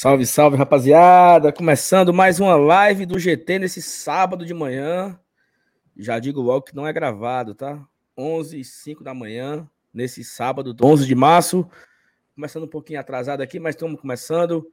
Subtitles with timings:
[0.00, 1.52] Salve, salve, rapaziada!
[1.52, 5.18] Começando mais uma live do GT nesse sábado de manhã.
[5.96, 7.84] Já digo logo que não é gravado, tá?
[8.16, 11.68] 11 e 5 da manhã, nesse sábado, 11 de março.
[12.32, 14.70] Começando um pouquinho atrasado aqui, mas estamos começando.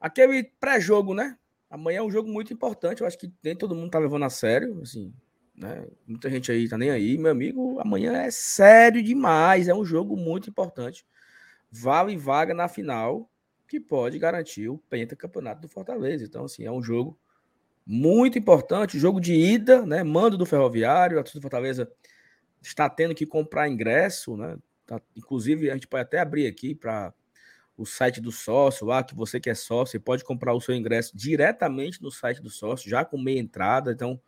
[0.00, 1.36] Aquele pré-jogo, né?
[1.68, 3.02] Amanhã é um jogo muito importante.
[3.02, 5.12] Eu acho que nem todo mundo tá levando a sério, assim,
[5.54, 5.86] né?
[6.06, 7.78] Muita gente aí tá nem aí, meu amigo.
[7.78, 9.68] Amanhã é sério demais.
[9.68, 11.04] É um jogo muito importante.
[11.70, 13.28] Vale vaga na final
[13.66, 16.24] que pode garantir o pentacampeonato do Fortaleza.
[16.24, 17.18] Então, assim, é um jogo
[17.86, 20.02] muito importante, jogo de ida, né?
[20.02, 21.90] Mando do Ferroviário, a torcida do Fortaleza
[22.60, 24.56] está tendo que comprar ingresso, né?
[24.84, 27.12] Tá, inclusive, a gente pode até abrir aqui para
[27.76, 30.74] o site do sócio lá, que você que é sócio, você pode comprar o seu
[30.74, 33.92] ingresso diretamente no site do sócio, já com meia entrada.
[33.92, 34.20] Então,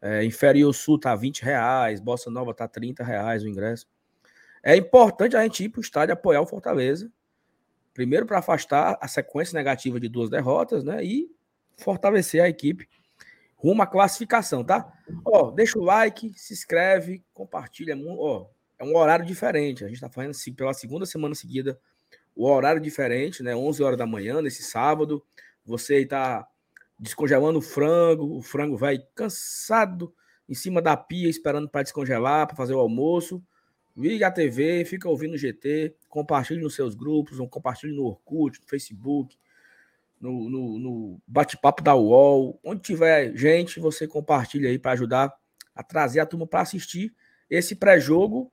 [0.00, 3.86] é, Inferior Sul tá 20 reais, Bossa Nova tá 30 reais o ingresso.
[4.62, 7.10] É importante a gente ir para o estádio apoiar o Fortaleza,
[7.94, 11.04] Primeiro, para afastar a sequência negativa de duas derrotas, né?
[11.04, 11.30] E
[11.76, 12.88] fortalecer a equipe
[13.62, 14.92] rumo à classificação, tá?
[15.24, 17.96] Ó, deixa o like, se inscreve, compartilha.
[17.96, 19.84] Ó, é um horário diferente.
[19.84, 21.78] A gente está fazendo pela segunda semana seguida
[22.34, 23.54] o horário diferente, né?
[23.54, 25.24] 11 horas da manhã, nesse sábado.
[25.64, 26.44] Você está
[26.98, 30.12] descongelando o frango, o frango vai cansado
[30.48, 33.40] em cima da pia, esperando para descongelar, para fazer o almoço.
[33.96, 38.66] Liga a TV, fica ouvindo o GT, compartilhe nos seus grupos, compartilhe no Orkut, no
[38.66, 39.36] Facebook,
[40.18, 42.58] no, no, no bate-papo da UOL.
[42.64, 45.34] Onde tiver gente, você compartilha aí para ajudar
[45.74, 47.14] a trazer a turma para assistir
[47.50, 48.50] esse pré-jogo.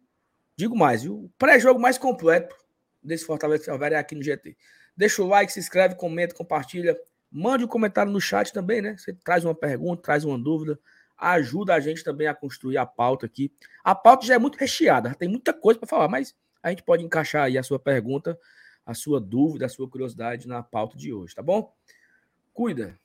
[0.58, 1.26] Digo mais, viu?
[1.26, 2.54] O pré-jogo mais completo
[3.02, 4.58] desse Fortaleza Ferroviário é aqui no GT.
[4.96, 6.98] Deixa o like, se inscreve, comenta, compartilha.
[7.32, 8.98] Mande um comentário no chat também, né?
[8.98, 10.78] Você traz uma pergunta, traz uma dúvida
[11.20, 13.52] ajuda a gente também a construir a pauta aqui.
[13.84, 17.04] A pauta já é muito recheada, tem muita coisa para falar, mas a gente pode
[17.04, 18.38] encaixar aí a sua pergunta,
[18.86, 21.74] a sua dúvida, a sua curiosidade na pauta de hoje, tá bom?
[22.54, 22.98] Cuida.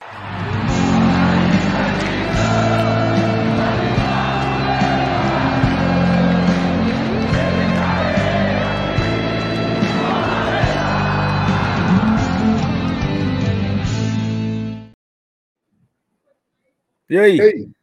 [17.08, 17.74] E aí?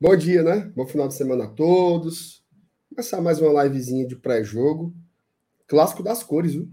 [0.00, 0.60] Bom dia, né?
[0.76, 2.40] Bom final de semana a todos.
[2.88, 4.94] Começar mais uma livezinha de pré-jogo.
[5.66, 6.70] Clássico das cores, viu?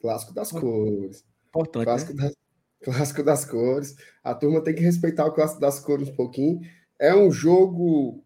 [0.00, 1.24] Clássico das cores.
[1.46, 1.84] Importante.
[1.84, 2.24] Clássico, né?
[2.24, 2.36] das...
[2.82, 3.94] Clássico das cores.
[4.24, 6.60] A turma tem que respeitar o Clássico das cores um pouquinho.
[6.98, 8.24] É um jogo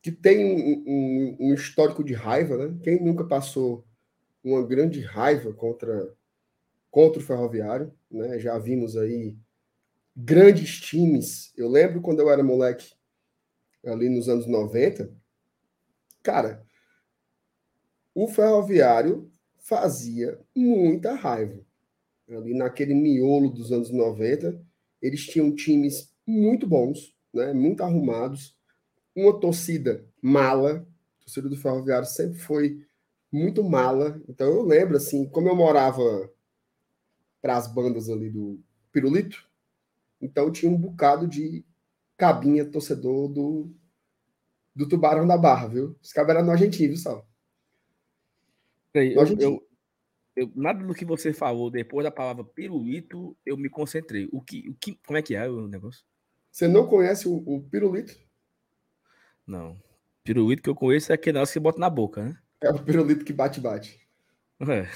[0.00, 2.78] que tem um, um, um histórico de raiva, né?
[2.84, 3.84] Quem nunca passou
[4.44, 6.14] uma grande raiva contra,
[6.88, 8.38] contra o Ferroviário, né?
[8.38, 9.36] Já vimos aí
[10.16, 11.52] grandes times.
[11.56, 12.94] Eu lembro quando eu era moleque,
[13.84, 15.12] ali nos anos 90,
[16.22, 16.64] cara,
[18.14, 21.60] o Ferroviário fazia muita raiva.
[22.28, 24.60] Ali naquele miolo dos anos 90,
[25.02, 28.56] eles tinham times muito bons, né, muito arrumados,
[29.14, 30.86] uma torcida mala.
[31.18, 32.86] A torcida do Ferroviário sempre foi
[33.30, 34.22] muito mala.
[34.28, 36.30] Então eu lembro assim, como eu morava
[37.42, 38.58] para as bandas ali do
[38.90, 39.46] Pirulito,
[40.24, 41.62] então tinha um bocado de
[42.16, 43.70] cabinha torcedor do,
[44.74, 45.96] do Tubarão da Barra, viu?
[46.02, 47.28] Os cabos eram nojentinhos, viu, Sal?
[48.94, 49.68] Eu, eu,
[50.34, 54.28] eu, nada do que você falou depois da palavra pirulito, eu me concentrei.
[54.32, 56.04] O que, o que, como é que é o negócio?
[56.50, 58.18] Você não conhece o, o pirulito?
[59.46, 59.76] Não.
[60.22, 62.38] Pirulito que eu conheço é aquele negócio que bota na boca, né?
[62.62, 64.00] É o pirulito que bate-bate.
[64.60, 64.88] É.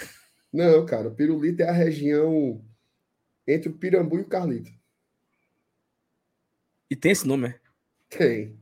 [0.50, 2.64] Não, cara, o pirulito é a região
[3.46, 4.77] entre o Pirambu e o Carlito.
[6.90, 7.60] E tem esse nome, é?
[8.08, 8.58] Tem.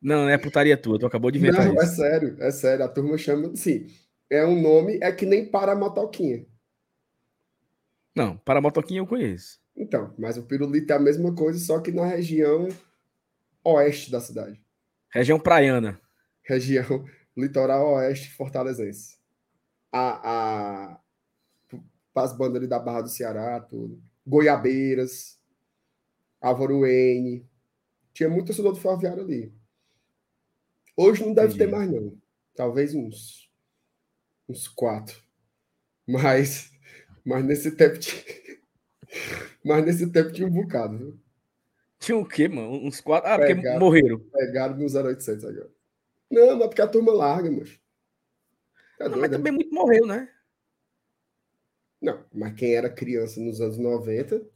[0.00, 1.82] Não, não é putaria tua, tu acabou de inventar não, isso.
[1.82, 2.84] é sério, é sério.
[2.84, 3.86] A turma chama assim.
[4.30, 6.46] É um nome, é que nem para motoquinha.
[8.14, 9.60] Não, para motoquinha eu conheço.
[9.76, 12.68] Então, mas o pirulito é a mesma coisa, só que na região
[13.64, 14.60] oeste da cidade.
[15.10, 16.00] Região praiana.
[16.42, 17.04] Região
[17.36, 19.16] litoral oeste fortalezense.
[19.92, 21.00] A, a,
[22.14, 24.02] as bandas ali da Barra do Ceará, tudo.
[24.26, 25.38] Goiabeiras.
[26.46, 27.44] Álvaro Wayne.
[28.12, 29.52] Tinha muito torcedor do Ferroviário ali.
[30.96, 31.58] Hoje não deve Entendi.
[31.58, 32.16] ter mais, não.
[32.54, 33.50] Talvez uns,
[34.48, 35.20] uns quatro.
[36.06, 36.70] Mas,
[37.24, 38.22] mas nesse tempo tinha,
[39.62, 41.20] mas nesse tempo tinha um bocado, viu?
[41.98, 42.70] Tinha o quê, mano?
[42.70, 43.28] Uns quatro.
[43.28, 44.20] Ah, pegaram, porque morreram.
[44.20, 45.70] Pegaram no 0800 agora.
[46.30, 47.78] Não, mas porque a turma larga, mas.
[48.98, 50.32] Tá não, mas também muito morreu, né?
[52.00, 54.55] Não, mas quem era criança nos anos 90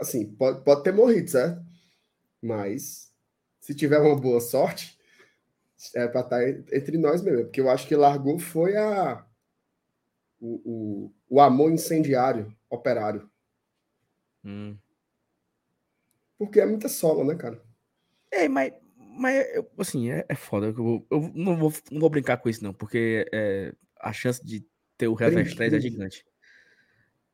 [0.00, 1.62] assim, pode, pode ter morrido, certo?
[2.42, 3.12] Mas
[3.60, 4.98] se tiver uma boa sorte,
[5.94, 9.26] É para estar tá entre nós mesmo, porque eu acho que largou foi a
[10.38, 13.30] o, o, o amor incendiário operário.
[14.44, 14.76] Hum.
[16.38, 17.62] Porque é muita sola, né, cara?
[18.30, 19.44] É, mas, mas
[19.78, 20.66] assim, é, é foda.
[20.66, 24.66] Eu, eu, não, vou, não vou brincar com isso, não, porque é, a chance de
[24.96, 26.24] ter o Reverse 3 é gigante.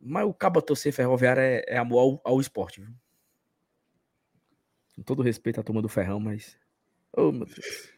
[0.00, 2.90] Mas o cabo torcer ferroviário é, é amor ao, ao esporte, viu?
[4.94, 6.56] Com todo respeito à turma do Ferrão, mas.
[7.12, 7.92] Oh, meu Deus.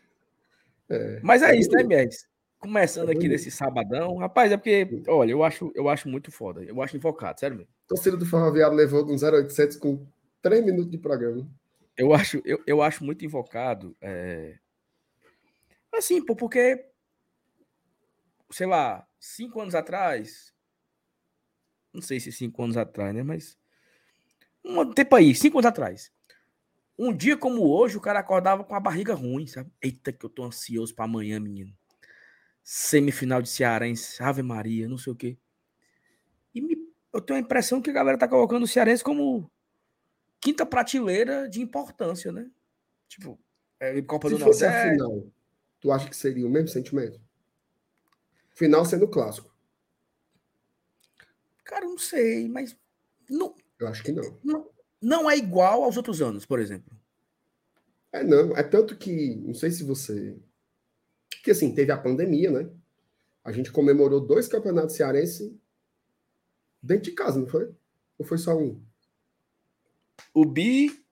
[0.88, 2.26] É, mas é, é isso, né, Mies?
[2.58, 4.16] Começando é aqui nesse sabadão.
[4.16, 6.62] Rapaz, é porque, olha, eu acho, eu acho muito foda.
[6.64, 7.72] Eu acho invocado, sério mesmo.
[7.86, 10.04] Torcida do Ferroviário levou um 0800 com
[10.42, 11.48] 3 minutos de programa.
[11.96, 13.96] Eu acho, eu, eu acho muito invocado.
[14.00, 14.58] É...
[15.92, 16.84] Assim, porque,
[18.50, 20.52] sei lá, cinco anos atrás,
[21.98, 23.22] não sei se cinco anos atrás, né?
[23.22, 23.58] Mas
[24.64, 26.12] um tempo aí, cinco anos atrás.
[26.98, 29.70] Um dia como hoje, o cara acordava com a barriga ruim, sabe?
[29.80, 31.72] Eita, que eu tô ansioso para amanhã, menino.
[32.62, 35.38] Semifinal de Cearense, Ave Maria, não sei o quê.
[36.54, 36.76] E me,
[37.12, 39.50] eu tenho a impressão que a galera tá colocando o Cearense como
[40.40, 42.50] quinta prateleira de importância, né?
[43.08, 43.38] Tipo,
[43.80, 44.88] é, Copa Se do fosse Nordeste.
[44.88, 45.26] a final,
[45.80, 47.20] tu acha que seria o mesmo sentimento?
[48.54, 49.54] Final sendo clássico.
[51.68, 52.74] Cara, não sei, mas
[53.28, 53.54] não.
[53.78, 54.40] Eu acho que não.
[54.42, 54.70] Não,
[55.02, 56.98] não é igual aos outros anos, por exemplo.
[58.10, 58.56] É, não.
[58.56, 60.34] É tanto que, não sei se você.
[61.44, 62.70] Que assim, teve a pandemia, né?
[63.44, 65.54] A gente comemorou dois campeonatos cearenses
[66.82, 67.70] dentro de casa, não foi?
[68.18, 68.82] Ou foi só um?
[70.32, 71.04] O Bi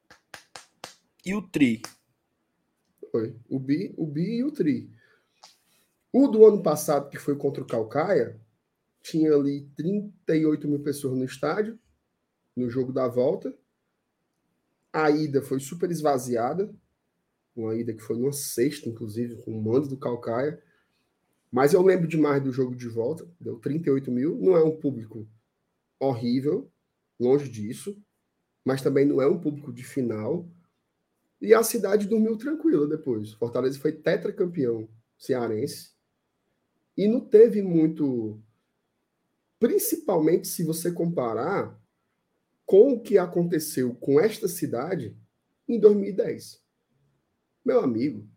[1.23, 1.83] e o Tri.
[3.13, 3.37] Foi.
[3.47, 4.91] O Bi, o Bi e o Tri.
[6.11, 8.41] O do ano passado, que foi contra o Calcaia,
[9.07, 11.79] tinha ali 38 mil pessoas no estádio,
[12.57, 13.57] no jogo da volta.
[14.93, 16.75] A ida foi super esvaziada,
[17.55, 20.61] uma ida que foi numa sexta, inclusive, com o mando do Calcaia.
[21.53, 24.37] Mas eu lembro demais do jogo de volta, deu 38 mil.
[24.39, 25.29] Não é um público
[26.01, 26.69] horrível,
[27.19, 27.97] longe disso,
[28.65, 30.49] mas também não é um público de final.
[31.41, 33.33] E a cidade dormiu tranquila depois.
[33.35, 35.95] Fortaleza foi tetracampeão cearense
[36.97, 38.43] e não teve muito.
[39.59, 41.81] Principalmente se você comparar
[42.67, 45.17] com o que aconteceu com esta cidade
[45.69, 46.63] em 2010.
[47.65, 48.29] Meu amigo,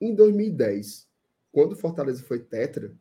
[0.00, 1.08] em 2010,
[1.50, 2.96] quando Fortaleza foi tetra,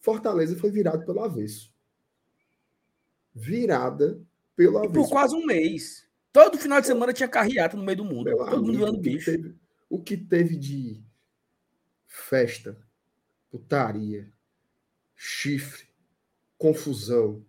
[0.00, 1.72] Fortaleza foi virado pelo avesso.
[3.34, 4.20] Virada
[4.54, 4.92] pelo avesso.
[4.92, 6.06] por quase um mês.
[6.32, 8.24] Todo final de semana tinha carreata no meio do mundo.
[8.24, 9.30] Meu Todo amigo, mundo virando bicho.
[9.30, 9.56] Teve,
[9.88, 11.02] o que teve de
[12.06, 12.76] festa,
[13.50, 14.30] putaria,
[15.14, 15.85] chifre,
[16.58, 17.44] confusão,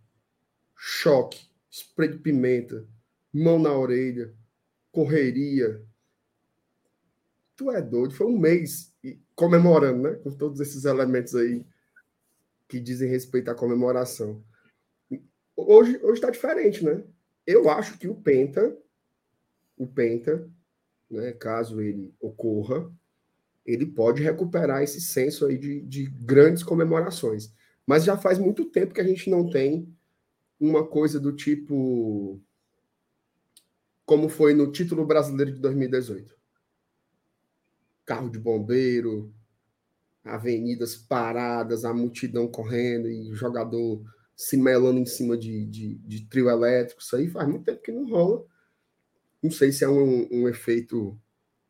[0.76, 2.86] choque, spray de pimenta,
[3.34, 4.34] mão na orelha,
[4.92, 5.84] correria.
[7.56, 8.94] Tu é doido, foi um mês
[9.36, 10.16] comemorando, né?
[10.16, 11.66] Com todos esses elementos aí
[12.68, 14.44] que dizem respeito à comemoração.
[15.56, 17.04] Hoje hoje está diferente, né?
[17.46, 18.78] Eu acho que o Penta,
[19.78, 20.50] o Penta,
[21.10, 22.92] né, caso ele ocorra,
[23.66, 27.54] ele pode recuperar esse senso aí de, de grandes comemorações.
[27.88, 29.96] Mas já faz muito tempo que a gente não tem
[30.60, 32.42] uma coisa do tipo
[34.06, 36.34] como foi no título brasileiro de 2018.
[38.06, 39.34] Carro de bombeiro,
[40.24, 44.02] avenidas paradas, a multidão correndo e jogador
[44.36, 47.02] se melando em cima de, de, de trio elétrico.
[47.02, 48.46] Isso aí faz muito tempo que não rola.
[49.42, 51.20] Não sei se é um, um efeito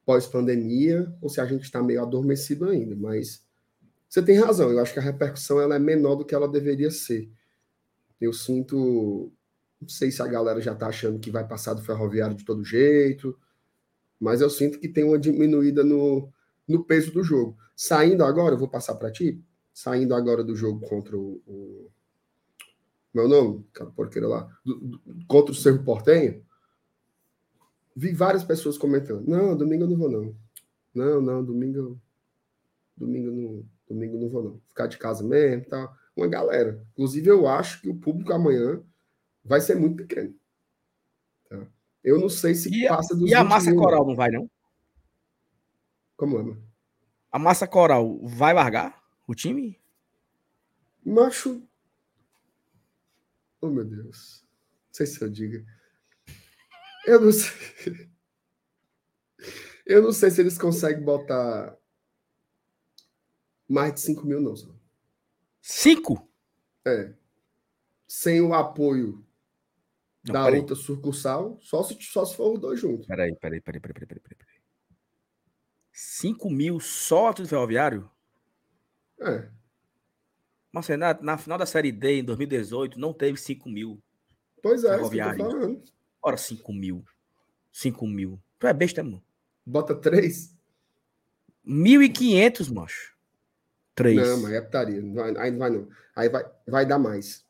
[0.06, 3.47] pós-pandemia ou se a gente está meio adormecido ainda, mas
[4.10, 4.72] você tem razão.
[4.72, 7.30] Eu acho que a repercussão ela é menor do que ela deveria ser.
[8.20, 9.32] Eu sinto.
[9.80, 12.64] Não sei se a galera já está achando que vai passar do ferroviário de todo
[12.64, 13.38] jeito,
[14.20, 16.32] mas eu sinto que tem uma diminuída no,
[16.68, 17.56] no peso do jogo.
[17.76, 19.44] Saindo agora, eu vou passar para ti.
[19.72, 21.42] Saindo agora do jogo contra o.
[21.46, 21.92] o
[23.14, 23.66] meu nome?
[23.74, 24.50] Cara, porqueira lá.
[24.66, 26.44] Do, do, contra o Cerro Portenho.
[27.96, 29.28] Vi várias pessoas comentando.
[29.28, 30.36] Não, domingo eu não vou, não.
[30.94, 32.00] Não, não, domingo.
[32.96, 34.62] Domingo não, domingo não vou, não.
[34.70, 36.84] Ficar de casa mesmo tal uma galera.
[36.94, 38.84] Inclusive, eu acho que o público amanhã
[39.44, 40.36] vai ser muito pequeno.
[41.48, 41.68] Tá?
[42.04, 44.50] Eu não sei se e passa dos E a massa mil, coral não vai, não?
[46.16, 46.64] Como é, mano?
[47.32, 49.80] A massa coral vai largar o time?
[51.06, 51.62] Macho.
[53.62, 54.44] Oh, meu Deus.
[54.88, 55.64] Não sei se eu diga.
[57.06, 58.08] Eu não sei.
[59.86, 61.74] Eu não sei se eles conseguem botar
[63.68, 64.56] mais de 5 mil, não.
[64.56, 64.68] Só.
[65.62, 66.28] Cinco?
[66.86, 67.14] É.
[68.08, 69.26] Sem o apoio
[70.24, 73.06] Não, da outra sucursal, só se, só se for os dois juntos.
[73.06, 74.48] Peraí, peraí, peraí, peraí, peraí, peraí.
[75.92, 78.10] 5 mil só do ferroviário?
[79.20, 79.50] É.
[80.72, 84.02] Mas na, na final da Série D, em 2018, não teve 5 mil.
[84.62, 85.82] Pois é, ferroviário.
[86.22, 87.04] Ora, 5 mil.
[87.72, 88.40] 5 mil.
[88.60, 89.24] Tu é besta, mano.
[89.66, 90.56] Bota 3?
[91.66, 93.17] 1.500, macho.
[93.98, 94.16] 3.
[94.16, 95.02] Não, mas é putaria.
[95.40, 95.90] Aí não vai, não.
[96.16, 97.44] Aí vai, vai dar mais.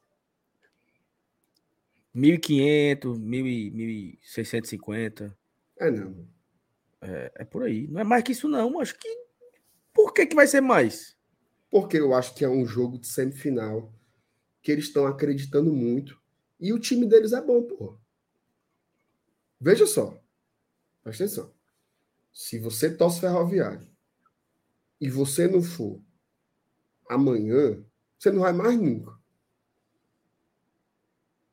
[2.15, 5.35] 1.500, 1.650.
[5.77, 6.25] É, não.
[7.01, 7.85] É, é por aí.
[7.87, 8.79] Não é mais que isso, não.
[8.79, 9.27] Acho que.
[9.93, 11.17] Por que, que vai ser mais?
[11.69, 13.93] Porque eu acho que é um jogo de semifinal
[14.61, 16.17] que eles estão acreditando muito.
[16.59, 17.97] E o time deles é bom, pô.
[19.59, 20.17] Veja só.
[21.03, 21.53] Presta atenção.
[22.31, 23.85] Se você torce ferroviário
[25.01, 26.01] e você não for
[27.09, 27.83] amanhã,
[28.17, 29.17] você não vai mais nunca.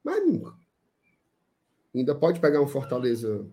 [0.03, 0.55] Mais nunca.
[1.95, 3.47] Ainda pode pegar um Fortaleza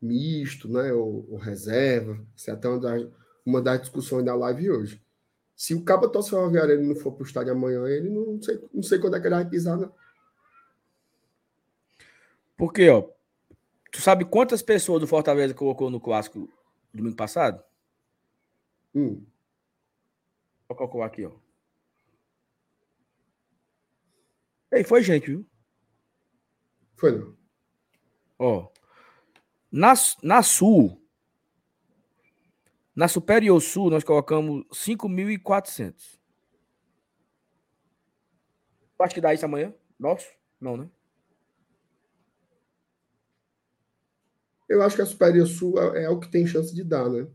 [0.00, 0.92] misto, né?
[0.92, 2.18] Ou, ou reserva.
[2.36, 3.08] Isso é até uma das,
[3.44, 5.02] uma das discussões da live hoje.
[5.54, 8.60] Se o Cabo Tosse Ferroviário ele não for para o estádio amanhã, ele não sei,
[8.72, 9.92] não sei quando é que ele vai pisar, não.
[12.56, 13.08] Porque, ó,
[13.90, 16.48] tu sabe quantas pessoas do Fortaleza colocou no clássico
[16.92, 17.62] domingo passado?
[18.94, 19.24] Hum.
[20.72, 21.32] Vou colocar aqui, ó.
[24.72, 25.46] Ei, foi gente, viu?
[26.96, 27.36] Foi não.
[28.38, 28.72] Ó.
[29.70, 30.98] Na, na Sul,
[32.96, 36.18] na Superior Sul, nós colocamos 5.400.
[38.98, 39.74] Acho que dá isso amanhã?
[39.98, 40.28] Nosso?
[40.60, 40.88] Não, né?
[44.68, 47.28] Eu acho que a Superior Sul é, é o que tem chance de dar, né?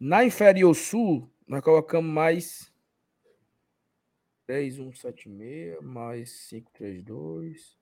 [0.00, 2.72] Na Inferior Sul, nós colocamos mais
[4.46, 7.78] 10176 mais 532.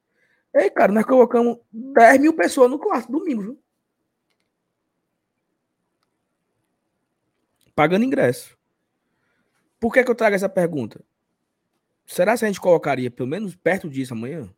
[0.55, 3.63] Ei, cara, nós colocamos 10 mil pessoas no quarto domingo, viu?
[7.75, 8.57] Pagando ingresso.
[9.81, 11.03] Por que, que eu trago essa pergunta?
[12.07, 14.53] Será que a gente colocaria pelo menos perto disso amanhã?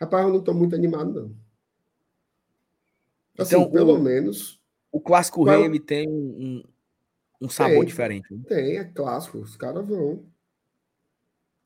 [0.00, 1.36] Rapaz, eu não estou muito animado, não.
[3.38, 4.59] Assim, então, pelo o, menos.
[4.92, 5.64] O clássico qual...
[5.64, 6.62] ele tem um,
[7.40, 8.34] um sabor tem, diferente.
[8.34, 8.42] Né?
[8.46, 9.38] Tem, é clássico.
[9.38, 10.24] Os caras vão.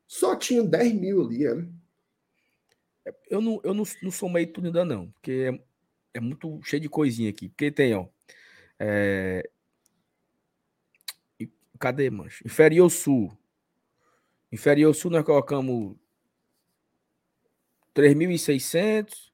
[0.07, 1.67] Só tinha 10 mil ali, né?
[3.29, 6.89] Eu não, eu não, não somei tudo ainda, não, porque é, é muito cheio de
[6.89, 7.49] coisinha aqui.
[7.49, 8.07] Porque tem, ó.
[8.79, 9.47] É...
[11.79, 12.45] Cadê, mancho?
[12.45, 13.35] Inferior Sul.
[14.51, 15.95] Inferior Sul nós colocamos
[17.93, 19.31] 3.600.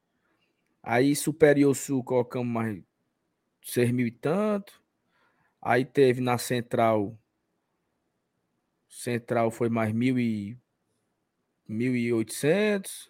[0.82, 2.82] Aí Superior Sul colocamos mais
[3.62, 4.82] 6 mil e tanto.
[5.62, 7.18] Aí teve na Central.
[8.88, 10.58] Central foi mais mil e
[11.70, 13.10] 1.800.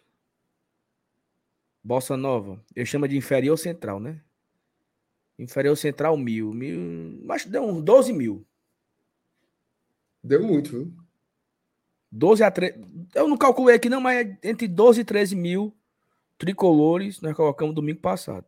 [1.84, 2.64] Bossa Nova.
[2.76, 4.22] Eu chamo de inferior central, né?
[5.40, 6.54] Inferior central, mil.
[6.54, 8.46] mil mas deu uns 12 mil.
[10.24, 10.94] Deu muito, viu?
[12.12, 12.80] 12 a 13.
[13.16, 15.76] Eu não calculei aqui, não, mas é entre 12 e 13 mil
[16.38, 18.46] tricolores nós colocamos domingo passado.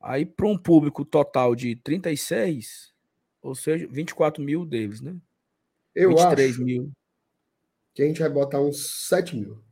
[0.00, 2.94] Aí, para um público total de 36,
[3.42, 5.16] ou seja, 24 mil deles, né?
[5.94, 6.92] Eu 23 acho mil.
[7.94, 9.62] que a gente vai botar uns 7 mil.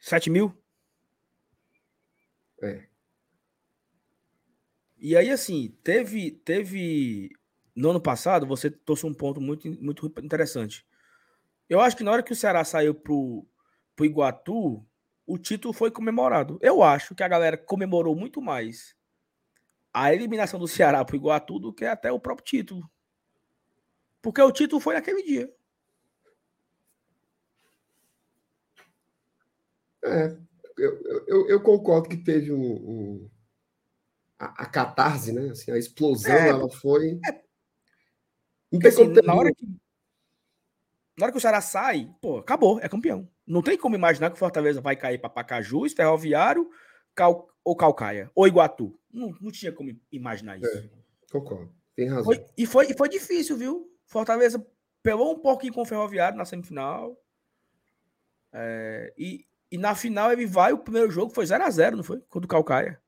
[0.00, 0.52] 7 mil?
[2.60, 2.86] É.
[4.98, 6.30] E aí, assim, teve.
[6.30, 7.30] teve
[7.74, 10.86] no ano passado, você trouxe um ponto muito, muito interessante.
[11.68, 13.46] Eu acho que na hora que o Ceará saiu pro,
[13.96, 14.84] pro Iguatu,
[15.26, 16.58] o título foi comemorado.
[16.60, 18.94] Eu acho que a galera comemorou muito mais
[19.92, 22.90] a eliminação do Ceará pro Iguatu do que até o próprio título.
[24.20, 25.52] Porque o título foi naquele dia.
[30.04, 30.36] É,
[30.78, 33.30] eu, eu, eu concordo que teve um, um
[34.38, 35.50] a, a, catarse, né?
[35.50, 37.20] Assim, a explosão, é, ela foi.
[37.24, 39.66] É, assim, na hora que
[41.16, 43.28] na hora que o Ceará sai, pô, acabou, é campeão.
[43.46, 46.70] Não tem como imaginar que o Fortaleza vai cair para Pacajus, Ferroviário
[47.14, 48.98] Cal, ou Calcaia, ou Iguatu.
[49.12, 50.78] Não, não tinha como imaginar isso.
[50.78, 50.88] É,
[51.30, 52.24] concordo, tem razão.
[52.24, 53.90] Foi, e, foi, e foi difícil, viu?
[54.06, 54.64] Fortaleza
[55.02, 57.16] pelou um pouquinho com o Ferroviário na semifinal.
[58.52, 62.04] É, e, e na final ele vai, o primeiro jogo foi 0 a 0 não
[62.04, 62.20] foi?
[62.28, 63.00] Contra o Calcaia.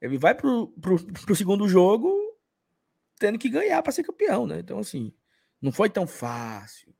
[0.00, 2.16] Ele vai pro, pro, pro segundo jogo
[3.18, 4.60] tendo que ganhar para ser campeão, né?
[4.60, 5.12] Então, assim,
[5.60, 6.94] não foi tão fácil.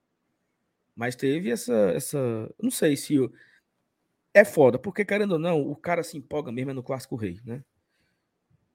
[0.95, 1.93] Mas teve essa.
[1.95, 2.19] essa
[2.61, 3.17] não sei se.
[4.39, 7.41] É foda, porque querendo ou não, o cara se empolga mesmo é no Clássico Rei,
[7.45, 7.65] né?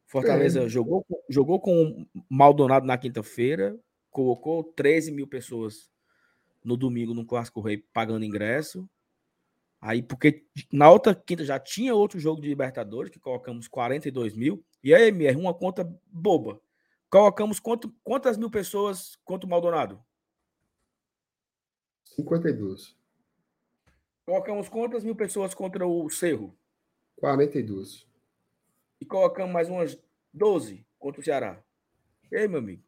[0.05, 0.67] Fortaleza é.
[0.67, 3.79] jogou, jogou com o Maldonado na quinta-feira,
[4.11, 5.89] colocou 13 mil pessoas
[6.65, 8.89] no domingo no Clássico Rei pagando ingresso.
[9.79, 14.65] Aí, porque na outra quinta já tinha outro jogo de Libertadores, que colocamos 42 mil.
[14.83, 16.59] E aí, MR, uma conta boba.
[17.09, 20.03] Colocamos quanto, quantas mil pessoas contra o Maldonado?
[22.03, 23.01] 52.
[24.25, 26.57] Colocamos quantas mil pessoas contra o Cerro?
[27.17, 28.07] 42.
[28.99, 29.97] E colocamos mais umas
[30.33, 31.61] 12 contra o Ceará.
[32.31, 32.83] E aí, meu amigo?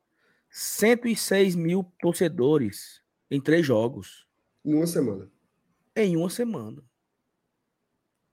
[0.49, 4.27] 106 mil torcedores em três jogos.
[4.63, 5.29] Em uma semana.
[5.95, 6.83] Em uma semana.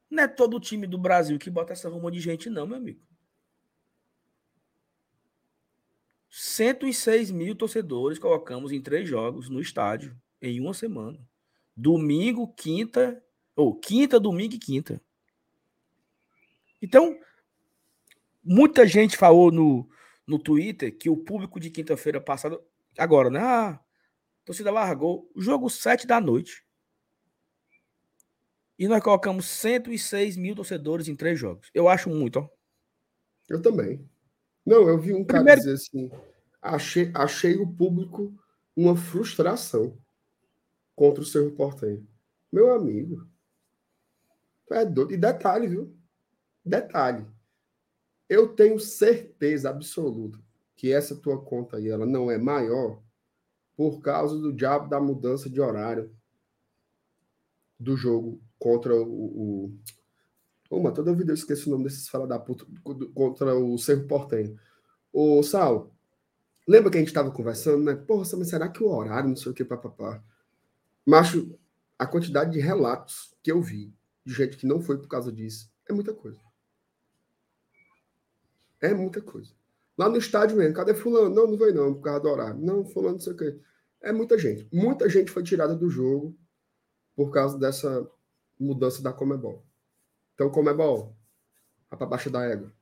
[0.08, 2.76] Não é todo o time do Brasil que bota essa ruma de gente, não, meu
[2.76, 3.00] amigo.
[6.28, 11.18] 106 mil torcedores colocamos em três jogos no estádio em uma semana.
[11.76, 13.22] Domingo, quinta,
[13.56, 15.00] ou quinta, domingo e quinta.
[16.80, 17.18] Então,
[18.42, 19.88] muita gente falou no,
[20.26, 22.60] no Twitter que o público de quinta-feira passada,
[22.98, 23.40] agora, né?
[23.40, 25.30] Ah, a torcida largou.
[25.36, 26.64] Jogo 7 da noite.
[28.78, 31.70] E nós colocamos 106 mil torcedores em três jogos.
[31.72, 32.48] Eu acho muito, ó.
[33.48, 34.04] Eu também.
[34.66, 35.60] Não, eu vi um cara Primeiro...
[35.60, 36.10] dizer assim:
[36.60, 38.34] achei, achei o público
[38.74, 39.96] uma frustração
[41.02, 42.06] contra o seu Portenho.
[42.52, 43.26] Meu amigo.
[44.70, 45.12] É doido.
[45.12, 45.92] E detalhe, viu?
[46.64, 47.26] Detalhe.
[48.28, 50.38] Eu tenho certeza absoluta
[50.76, 53.02] que essa tua conta aí ela não é maior
[53.76, 56.14] por causa do diabo da mudança de horário
[57.80, 59.72] do jogo contra o.
[59.72, 59.78] o...
[60.70, 62.64] Uma, toda vida eu esqueço o nome desses fala da puta
[63.12, 64.56] contra o Cerro Portenho.
[65.12, 65.92] Ô, Sal,
[66.66, 67.96] lembra que a gente estava conversando, né?
[67.96, 70.22] Porra, mas será que o horário, não sei o que, papapá.
[71.06, 71.58] Macho,
[71.98, 75.70] a quantidade de relatos que eu vi de gente que não foi por causa disso
[75.88, 76.40] é muita coisa.
[78.80, 79.52] É muita coisa.
[79.96, 81.34] Lá no estádio mesmo, cadê fulano?
[81.34, 82.60] Não, não vai não, por causa do horário.
[82.60, 83.60] Não, fulano, não sei o quê.
[84.00, 84.68] É muita gente.
[84.72, 86.36] Muita gente foi tirada do jogo
[87.14, 88.08] por causa dessa
[88.58, 89.64] mudança da Comebol.
[90.34, 91.16] Então, Comebol,
[91.90, 92.72] vai para baixo da égua.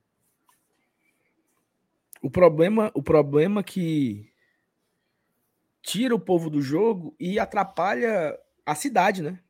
[2.22, 4.29] O problema, o problema que
[5.82, 9.40] tira o povo do jogo e atrapalha a cidade, né?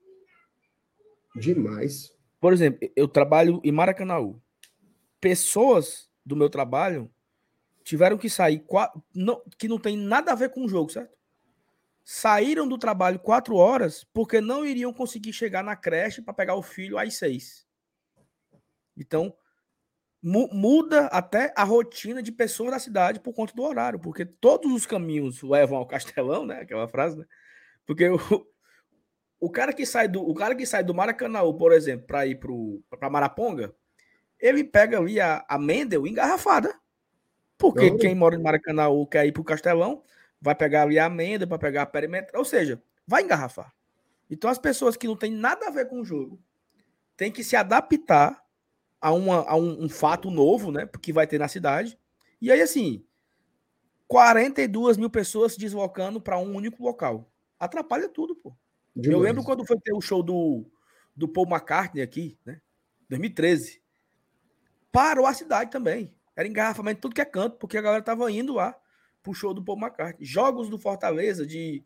[1.35, 2.13] Demais.
[2.41, 4.35] Por exemplo, eu trabalho em Maracanã.
[5.21, 7.11] Pessoas do meu trabalho
[7.85, 8.65] tiveram que sair
[9.15, 11.21] não, que não tem nada a ver com o jogo, certo?
[12.13, 16.63] saíram do trabalho quatro horas porque não iriam conseguir chegar na creche para pegar o
[16.63, 17.65] filho às seis.
[18.97, 19.33] Então,
[20.23, 24.85] muda até a rotina de pessoas da cidade por conta do horário, porque todos os
[24.85, 26.61] caminhos levam ao castelão, né?
[26.61, 27.25] Aquela frase, né?
[27.87, 28.19] Porque o,
[29.41, 32.39] o cara que sai do o cara que sai do Maracanã, por exemplo, para ir
[32.91, 33.75] para Maraponga,
[34.39, 36.79] ele pega ali a, a Mendel engarrafada.
[37.57, 40.03] Porque quem mora em Maracanã quer ir para o Castelão,
[40.41, 43.75] vai pegar ali a amenda para pegar a perimetral, ou seja, vai engarrafar.
[44.31, 46.41] Então as pessoas que não têm nada a ver com o jogo
[47.17, 48.40] têm que se adaptar
[49.01, 50.87] a, uma, a um, um, fato novo, né?
[50.87, 51.99] Porque vai ter na cidade.
[52.41, 53.05] E aí, assim,
[54.09, 57.31] 42 mil pessoas se deslocando para um único local.
[57.59, 58.55] Atrapalha tudo, pô.
[58.95, 59.13] Demais.
[59.13, 60.65] Eu lembro quando foi ter o show do,
[61.15, 62.61] do Paul McCartney aqui, né?
[63.09, 63.81] 2013.
[64.93, 66.13] Parou a cidade também.
[66.37, 68.77] Era engarrafamento tudo que é canto, porque a galera tava indo lá
[69.23, 70.27] puxou do Paul McCartney.
[70.27, 71.85] Jogos do Fortaleza, de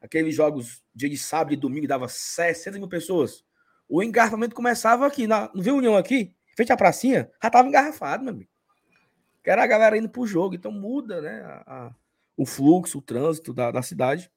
[0.00, 3.44] aqueles jogos dia de sábado e domingo, dava 60 mil pessoas.
[3.88, 6.34] O engarrafamento começava aqui, na, não viu União aqui?
[6.56, 8.50] Feita a pracinha, já tava engarrafado, meu amigo.
[9.42, 10.54] Que era a galera indo pro jogo.
[10.54, 11.40] Então muda, né?
[11.42, 11.94] A, a,
[12.36, 14.30] o fluxo, o trânsito da, da cidade.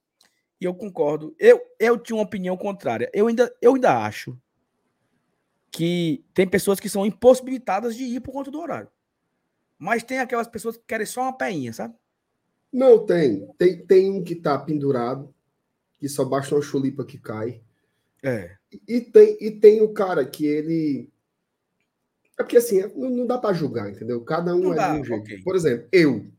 [0.59, 1.35] E eu concordo.
[1.37, 3.09] Eu, eu tinha uma opinião contrária.
[3.13, 4.37] Eu ainda, eu ainda acho
[5.69, 8.89] que tem pessoas que são impossibilitadas de ir por conta do horário.
[9.77, 11.95] Mas tem aquelas pessoas que querem só uma peinha, sabe?
[12.71, 13.47] Não, tem.
[13.57, 15.33] Tem, tem um que tá pendurado,
[15.99, 17.61] que só basta uma chulipa que cai.
[18.23, 18.55] É.
[18.87, 21.09] E tem, e tem o cara que ele.
[22.43, 24.21] É porque assim, não, não dá para julgar, entendeu?
[24.21, 25.21] Cada um não é dá, de um jeito.
[25.21, 25.41] Okay.
[25.41, 26.29] Por exemplo, eu.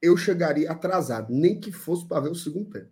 [0.00, 2.88] Eu chegaria atrasado, nem que fosse para ver o segundo tempo.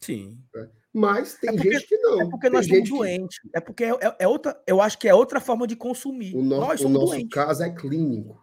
[0.00, 0.38] Sim.
[0.56, 0.68] É.
[0.92, 2.22] Mas tem é porque, gente que não.
[2.22, 3.38] É porque nós somos doentes.
[3.40, 3.50] Que...
[3.52, 4.62] É porque é, é, é, outra.
[4.66, 6.34] Eu acho que é outra forma de consumir.
[6.34, 7.34] O, no, nós o nosso doentes.
[7.34, 8.42] caso é clínico.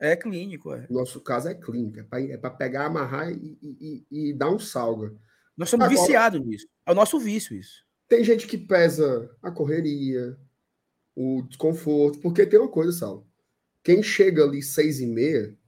[0.00, 0.86] É clínico, é.
[0.90, 5.12] Nosso caso é clínico, é para é pegar, amarrar e, e, e, dar um salga.
[5.56, 6.68] Nós somos Agora, viciados nisso.
[6.86, 7.84] É o nosso vício isso.
[8.06, 10.38] Tem gente que pesa a correria,
[11.20, 13.26] o desconforto, porque tem uma coisa, Sal.
[13.82, 15.58] Quem chega ali seis e meia,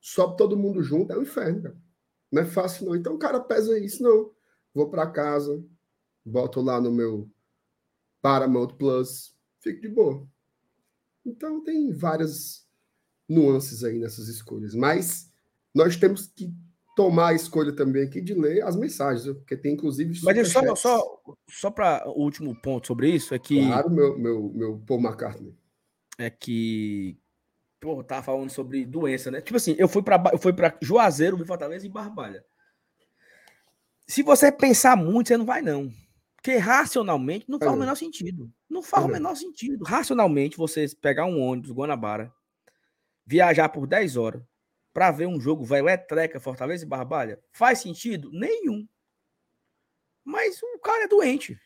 [0.00, 1.82] sobe todo mundo junto, é um inferno, cara.
[2.32, 2.96] Não é fácil, não.
[2.96, 4.32] Então o cara pesa isso, não.
[4.74, 5.64] Vou para casa,
[6.24, 7.30] boto lá no meu
[8.20, 10.28] Paramount Plus, fico de boa.
[11.24, 12.66] Então tem várias
[13.28, 15.30] nuances aí nessas escolhas, mas
[15.72, 16.52] nós temos que
[16.98, 20.18] tomar a escolha também aqui de ler as mensagens, porque tem inclusive.
[20.24, 23.64] Mas só, só, só para o último ponto sobre isso é que.
[23.64, 25.56] Claro, meu, meu, meu Paul McCartney.
[26.18, 27.16] É que.
[27.80, 29.40] Pô, tava falando sobre doença, né?
[29.40, 32.44] Tipo assim, eu fui para eu fui para Juazeiro, Fortaleza e Barbalha.
[34.04, 35.92] Se você pensar muito, você não vai, não.
[36.34, 37.74] Porque racionalmente não faz é.
[37.76, 38.50] o menor sentido.
[38.68, 39.06] Não faz é.
[39.06, 39.84] o menor sentido.
[39.84, 42.32] Racionalmente, você pegar um ônibus, Guanabara,
[43.24, 44.42] viajar por 10 horas
[44.98, 48.32] para ver um jogo velho Treca, Fortaleza e Barbalha, faz sentido?
[48.32, 48.84] Nenhum.
[50.24, 51.56] Mas o cara é doente.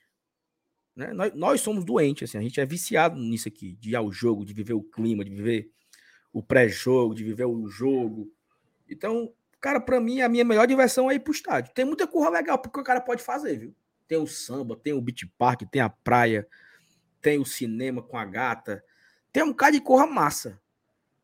[0.95, 1.14] Né?
[1.14, 4.45] Nós, nós somos doentes, assim, a gente é viciado nisso aqui, de ir ao jogo,
[4.45, 5.71] de viver o clima, de viver
[6.31, 8.31] o pré-jogo, de viver o jogo.
[8.87, 11.73] Então, cara, para mim, a minha melhor diversão é ir pro estádio.
[11.73, 13.75] Tem muita curva legal, porque o cara pode fazer, viu?
[14.07, 16.47] Tem o samba, tem o beach park, tem a praia,
[17.23, 18.85] tem o cinema com a gata,
[19.33, 20.61] tem um cara de corra massa.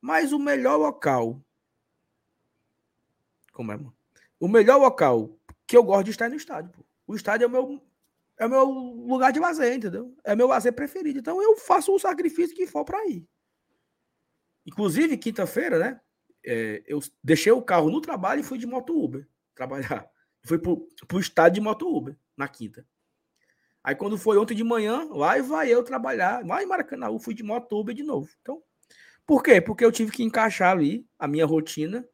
[0.00, 1.44] Mas o melhor local.
[3.58, 3.92] Como é, mano?
[4.38, 6.70] O melhor local que eu gosto de estar é no estádio.
[6.70, 6.84] Pô.
[7.08, 7.82] O estádio é o meu
[8.38, 10.16] é o meu lugar de lazer, entendeu?
[10.22, 11.18] É meu lazer preferido.
[11.18, 13.26] Então eu faço o sacrifício que for para ir.
[14.64, 16.00] Inclusive, quinta-feira, né?
[16.46, 20.08] É, eu deixei o carro no trabalho e fui de moto Uber trabalhar.
[20.46, 22.86] Fui pro, pro estádio de moto Uber na quinta.
[23.82, 26.46] Aí quando foi ontem de manhã, lá e vai eu trabalhar.
[26.46, 28.30] Lá em Maracanã, fui de moto Uber de novo.
[28.40, 28.62] Então,
[29.26, 29.60] por quê?
[29.60, 32.08] Porque eu tive que encaixar ali a minha rotina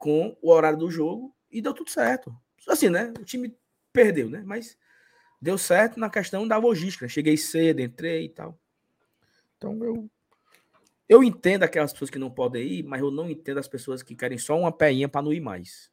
[0.00, 2.34] com o horário do jogo e deu tudo certo.
[2.66, 3.12] Assim, né?
[3.20, 3.54] O time
[3.92, 4.42] perdeu, né?
[4.44, 4.76] Mas
[5.40, 7.06] deu certo na questão da logística.
[7.06, 8.58] Cheguei cedo, entrei e tal.
[9.56, 10.10] Então eu
[11.06, 14.14] eu entendo aquelas pessoas que não podem ir, mas eu não entendo as pessoas que
[14.14, 15.90] querem só uma peinha para não ir mais.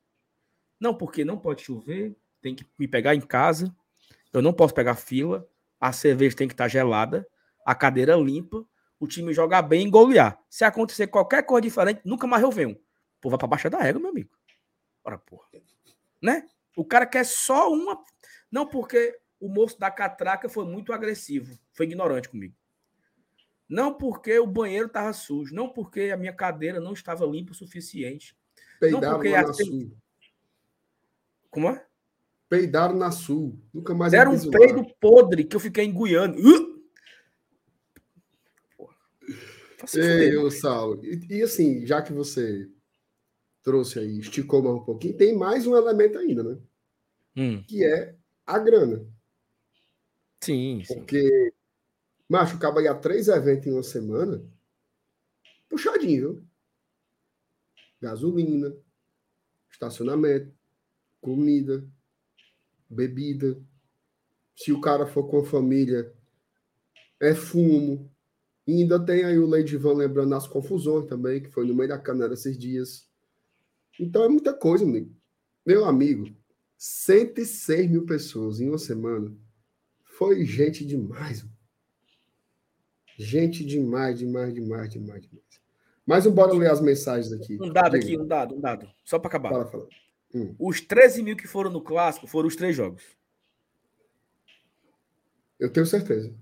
[0.79, 3.75] Não, porque não pode chover, tem que me pegar em casa,
[4.31, 5.49] eu não posso pegar fila,
[5.81, 7.27] a cerveja tem que estar tá gelada,
[7.65, 8.63] a cadeira limpa,
[8.99, 10.39] o time jogar bem e golear.
[10.47, 12.79] Se acontecer qualquer coisa diferente, nunca mais eu venho.
[13.21, 14.29] Pô, vai pra baixa da régua, meu amigo.
[15.03, 15.47] Ora, porra.
[16.21, 16.47] Né?
[16.75, 18.03] O cara quer só uma.
[18.51, 22.55] Não, porque o moço da catraca foi muito agressivo, foi ignorante comigo.
[23.69, 27.55] Não porque o banheiro estava sujo, não porque a minha cadeira não estava limpa o
[27.55, 28.35] suficiente.
[28.79, 29.53] Peidaram não porque a...
[29.53, 29.97] Sul.
[31.49, 31.85] Como é?
[32.47, 33.59] Peidaram na sul.
[33.73, 36.37] Nunca mais Era um peido podre que eu fiquei enguiando.
[36.39, 36.77] Uh!
[39.95, 41.03] Ei, ô Saulo.
[41.03, 42.69] E, e, assim, já que você
[43.67, 46.57] trouxe aí, esticou mais um pouquinho, tem mais um elemento ainda, né?
[47.35, 47.61] Hum.
[47.63, 49.05] Que é a grana.
[50.41, 50.95] Sim, sim.
[50.95, 51.53] Porque,
[52.29, 54.41] macho, acaba aí a três eventos em uma semana,
[55.67, 56.47] puxadinho, viu?
[57.99, 58.73] Gasolina,
[59.69, 60.55] estacionamento,
[61.19, 61.85] comida,
[62.89, 63.61] bebida.
[64.55, 66.15] Se o cara for com família,
[67.19, 68.09] é fumo.
[68.65, 71.99] E ainda tem aí o Leidivan lembrando as confusões também, que foi no meio da
[71.99, 73.06] canela esses dias.
[73.99, 75.15] Então é muita coisa, amigo.
[75.65, 76.35] Meu amigo,
[76.77, 79.35] 106 mil pessoas em uma semana.
[80.03, 81.45] Foi gente demais.
[83.17, 85.47] Gente demais, demais, demais, demais, demais.
[86.05, 87.57] Mas bora ler as mensagens aqui.
[87.61, 88.05] Um dado Diga.
[88.05, 88.89] aqui, um dado, um dado.
[89.03, 89.49] Só para acabar.
[89.49, 89.87] Fala, fala.
[90.33, 90.55] Hum.
[90.59, 93.03] Os 13 mil que foram no clássico foram os três jogos.
[95.59, 96.33] Eu tenho certeza.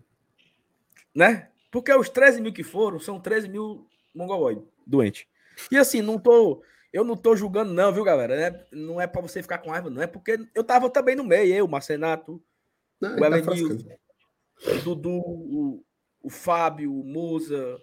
[1.15, 1.49] Né?
[1.71, 5.27] Porque os 13 mil que foram são 13 mil mongoloide, doente.
[5.71, 6.61] E assim, não tô.
[6.95, 8.37] Eu não tô julgando, não, viu, galera?
[8.37, 8.65] Né?
[8.71, 10.01] Não é para você ficar com raiva, não.
[10.01, 12.41] É porque eu tava também no meio, eu, o Marcenato,
[13.01, 13.77] não, o Elenil,
[14.65, 15.85] o Dudu, o,
[16.21, 17.77] o Fábio, o Musa,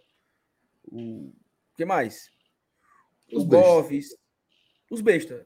[0.85, 1.31] o.
[1.77, 2.31] que mais?
[3.31, 4.17] Os, Goves.
[4.91, 5.45] Os bestas.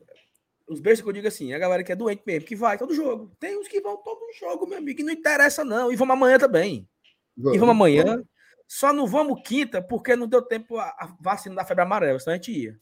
[0.68, 2.94] Os bestas que eu digo assim, a galera que é doente mesmo, que vai todo
[2.94, 3.34] jogo.
[3.40, 5.90] Tem uns que vão todo jogo, meu amigo, que não interessa, não.
[5.90, 6.88] E vamos amanhã também.
[7.36, 8.04] Vamos, e vamos amanhã.
[8.04, 8.26] Vamos.
[8.68, 12.36] Só não vamos quinta porque não deu tempo a vacina da febre amarela, senão a
[12.36, 12.80] gente ia.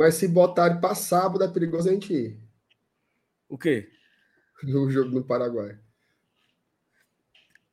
[0.00, 2.40] Mas se botarem para sábado, é perigoso a gente ir.
[3.46, 3.92] O quê?
[4.62, 5.78] No jogo no Paraguai.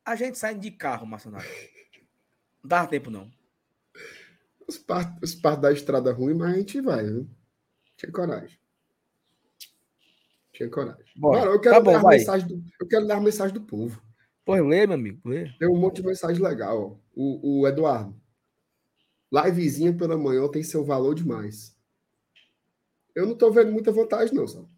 [0.04, 1.46] A gente sai de carro, Marcenato.
[2.62, 3.30] Não dá tempo, não.
[4.66, 7.30] Os partes part da estrada ruim, mas a gente vai, viu?
[7.96, 8.58] Tinha coragem.
[10.52, 11.04] Tinha coragem.
[11.16, 14.02] Bora, eu quero tá bom, dar mensagem do, eu quero dar mensagem do povo.
[14.44, 15.50] Pois lê, meu amigo, lê.
[15.58, 17.02] Tem um monte de mensagem legal.
[17.14, 18.18] O, o Eduardo.
[19.32, 21.77] Livezinha pela manhã tem seu valor demais.
[23.18, 24.68] Eu não tô vendo muita vantagem, não, sabe?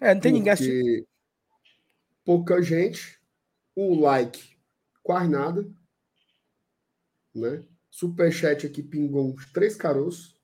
[0.00, 1.06] É, não tem ninguém assistindo.
[2.24, 3.20] Pouca gente.
[3.76, 4.56] O like,
[5.02, 5.70] quase nada.
[7.34, 7.62] Né?
[7.90, 10.34] Superchat aqui pingou uns três caroços.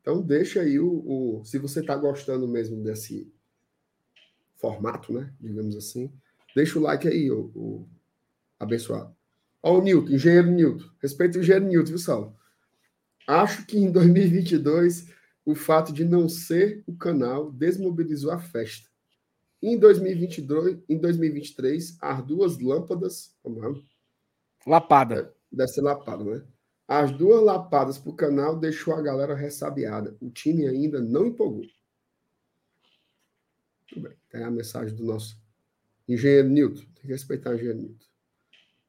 [0.00, 3.30] Então deixa aí o, o se você está gostando mesmo desse
[4.56, 5.30] formato, né?
[5.38, 6.10] Digamos assim,
[6.56, 7.88] deixa o like aí, o, o
[8.58, 9.14] abençoado.
[9.62, 10.90] Ó, o Newton, engenheiro Newton.
[11.02, 12.41] Respeito o engenheiro Newton, viu, Saulo?
[13.26, 15.08] Acho que em 2022
[15.44, 18.88] o fato de não ser o canal desmobilizou a festa.
[19.62, 23.34] Em 2022, em 2023, as duas lâmpadas.
[23.44, 23.72] Lá.
[24.66, 25.34] Lapada.
[25.50, 26.42] Deve ser lapada, né?
[26.88, 30.16] As duas lapadas para o canal deixou a galera ressabiada.
[30.20, 31.64] O time ainda não empolgou.
[33.88, 34.16] Tudo bem.
[34.28, 35.40] Tem a mensagem do nosso
[36.08, 36.82] engenheiro Newton.
[36.94, 38.06] Tem que respeitar o engenheiro Newton.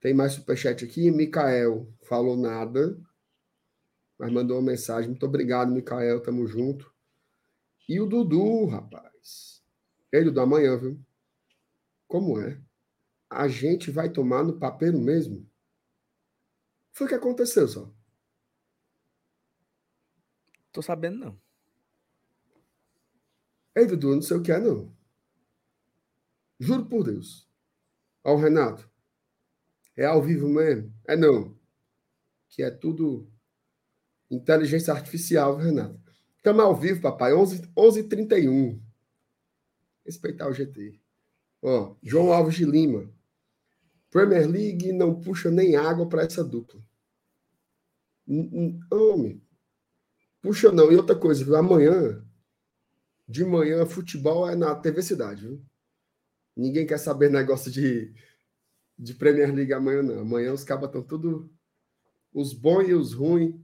[0.02, 1.12] Tem mais superchat aqui.
[1.12, 2.98] Mikael falou nada,
[4.17, 5.10] mas mandou uma mensagem.
[5.10, 6.21] Muito obrigado, Mikael.
[6.21, 6.93] Tamo junto.
[7.88, 9.63] E o Dudu, rapaz.
[10.12, 10.99] Ele do amanhã, viu?
[12.08, 12.62] Como é?
[13.30, 15.49] A gente vai tomar no papel mesmo?
[16.91, 17.91] Foi o que aconteceu só.
[20.71, 21.41] Tô sabendo, não.
[23.76, 24.95] Ei, Dudu, não sei o que é, não.
[26.60, 27.49] Juro por Deus.
[28.23, 28.89] Ó, Renato.
[29.97, 30.93] É ao vivo mesmo?
[31.08, 31.58] É não.
[32.49, 33.33] Que é tudo
[34.36, 36.00] inteligência artificial, Renato.
[36.38, 37.34] Estamos ao vivo, papai.
[37.34, 38.80] 11, 11h31.
[40.06, 41.00] Respeitar o GT.
[41.62, 43.10] Ó, João Alves de Lima.
[44.10, 46.80] Premier League não puxa nem água para essa dupla.
[48.91, 49.41] Homem,
[50.41, 50.91] puxa não.
[50.91, 51.56] E outra coisa, viu?
[51.56, 52.24] amanhã,
[53.28, 55.48] de manhã, futebol é na TV Cidade.
[55.48, 55.65] Viu?
[56.56, 58.13] Ninguém quer saber negócio de,
[58.98, 60.19] de Premier League amanhã, não.
[60.19, 61.52] Amanhã os cabas estão tudo.
[62.34, 63.56] Os bons e os ruins,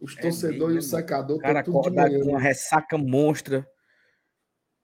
[0.00, 2.20] os é torcedores e o secador estão tudo de manhã.
[2.20, 3.68] Com uma ressaca monstra.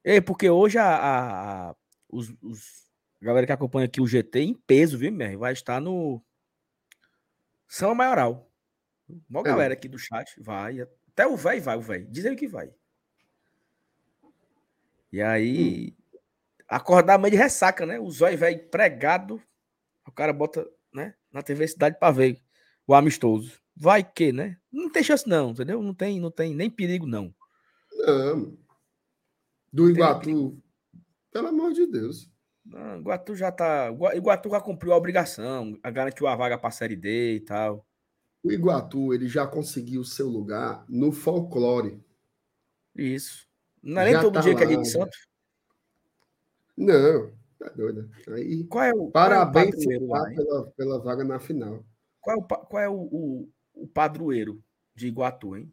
[0.04, 1.76] É, porque hoje a, a, a
[2.08, 2.86] os, os
[3.20, 5.38] a galera que acompanha aqui o GT em peso, viu, mesmo?
[5.38, 6.22] Vai estar no
[7.66, 8.50] São Maioral.
[9.28, 9.44] Uma é.
[9.44, 10.80] galera aqui do chat vai.
[10.80, 12.06] Até o velho vai, o velho.
[12.10, 12.70] Diz ele que vai.
[15.10, 16.18] E aí, hum.
[16.68, 17.98] acordar meio de ressaca, né?
[17.98, 19.42] O zóio velho pregado.
[20.06, 21.14] O cara bota, né?
[21.32, 22.40] Na TV Cidade pra ver
[22.86, 23.60] o amistoso.
[23.76, 24.56] Vai que, né?
[24.72, 25.82] Não tem chance, não, entendeu?
[25.82, 27.34] Não tem, não tem nem perigo, não.
[27.92, 28.56] Não.
[29.70, 30.58] Do Iguatu,
[31.30, 32.30] pelo amor de Deus.
[32.64, 33.90] Não, Iguatu já tá.
[34.14, 37.86] Iguatu já cumpriu a obrigação, garantiu a vaga para a Série D e tal.
[38.42, 42.00] O Iguatu ele já conseguiu seu lugar no folclore.
[42.94, 43.46] Isso.
[43.82, 45.28] Não é nem todo tá dia lá, que é dia de Santos?
[46.76, 48.10] Não, tá doido.
[48.28, 51.84] Aí, qual é o, parabéns qual é o lá, pela, pela vaga na final.
[52.20, 54.62] Qual é o, qual é o, o, o padroeiro
[54.94, 55.70] de Iguatu, hein?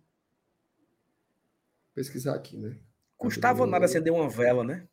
[1.95, 2.77] Pesquisar aqui, né?
[3.17, 3.71] Custava padroeiro.
[3.71, 4.87] nada acender uma vela, né?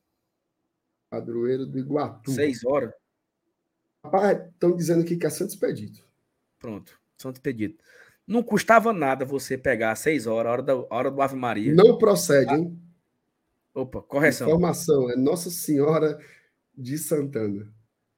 [1.11, 2.31] Padroeiro do Iguatu.
[2.31, 2.92] Seis horas.
[4.05, 6.09] Rapaz, estão dizendo aqui que é Santos Expedito.
[6.59, 7.83] Pronto, Santos Expedito.
[8.27, 11.75] Não custava nada você pegar seis horas, hora, da, hora do Ave Maria.
[11.75, 12.81] Não procede, hein?
[13.75, 14.46] Opa, correção.
[14.46, 16.18] Informação, é Nossa Senhora
[16.77, 17.73] de Santana.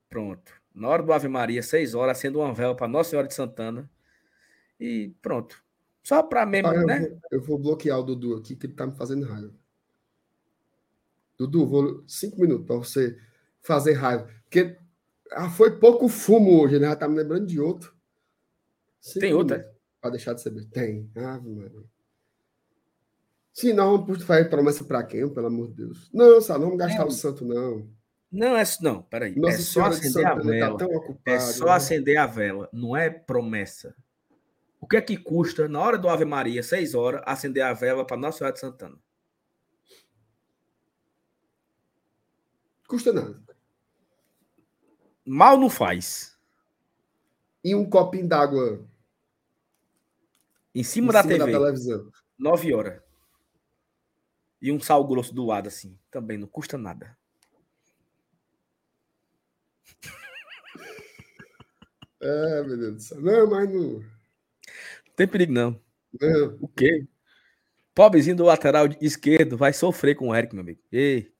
[0.08, 0.52] Pronto.
[0.74, 3.90] Na hora do Ave Maria, seis horas, acendo uma vela para Nossa Senhora de Santana.
[4.82, 5.62] E pronto.
[6.02, 7.00] Só para mesmo, ah, eu né?
[7.00, 9.54] Vou, eu vou bloquear o Dudu aqui, que ele tá me fazendo raiva.
[11.38, 13.16] Dudu, vou cinco minutos para você
[13.60, 14.28] fazer raiva.
[14.42, 14.76] Porque
[15.30, 16.88] ah, foi pouco fumo hoje, né?
[16.88, 17.94] Já tá me lembrando de outro.
[19.00, 19.72] Cinco Tem outro, é?
[20.00, 20.64] Para deixar de saber.
[20.64, 21.08] Tem.
[21.14, 21.88] Ah, mano.
[23.52, 26.10] Se não, faz promessa para quem, pelo amor de Deus?
[26.12, 27.06] Não, só não vamos gastar é.
[27.06, 27.88] o santo, não.
[28.32, 29.36] Não, é não, peraí.
[29.36, 30.78] Nossa é só acender a tá vela.
[30.78, 30.86] Tá
[31.26, 31.72] é só né?
[31.72, 33.94] acender a vela, não é promessa.
[34.82, 38.04] O que é que custa, na hora do Ave Maria, seis horas, acender a vela
[38.04, 38.98] para Nossa Senhora de Santana?
[42.88, 43.40] Custa nada.
[45.24, 46.36] Mal não faz.
[47.62, 48.84] E um copinho d'água
[50.74, 52.12] em cima, em da, cima TV, da televisão.
[52.36, 53.00] Nove horas.
[54.60, 55.96] E um sal grosso do lado, assim.
[56.10, 57.16] Também não custa nada.
[62.24, 63.20] É, meu Deus do céu.
[63.20, 64.21] Não, mas não.
[65.12, 65.78] Não tem perigo, não.
[66.18, 66.56] Não.
[66.60, 67.06] O quê?
[67.94, 70.80] Pobrezinho do lateral esquerdo vai sofrer com o Eric, meu amigo.
[70.90, 71.30] Ei.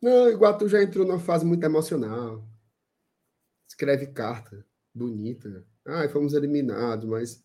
[0.00, 2.48] Não, o Iguatu já entrou numa fase muito emocional.
[3.68, 5.66] Escreve carta bonita.
[5.84, 7.44] Ah, fomos eliminados, mas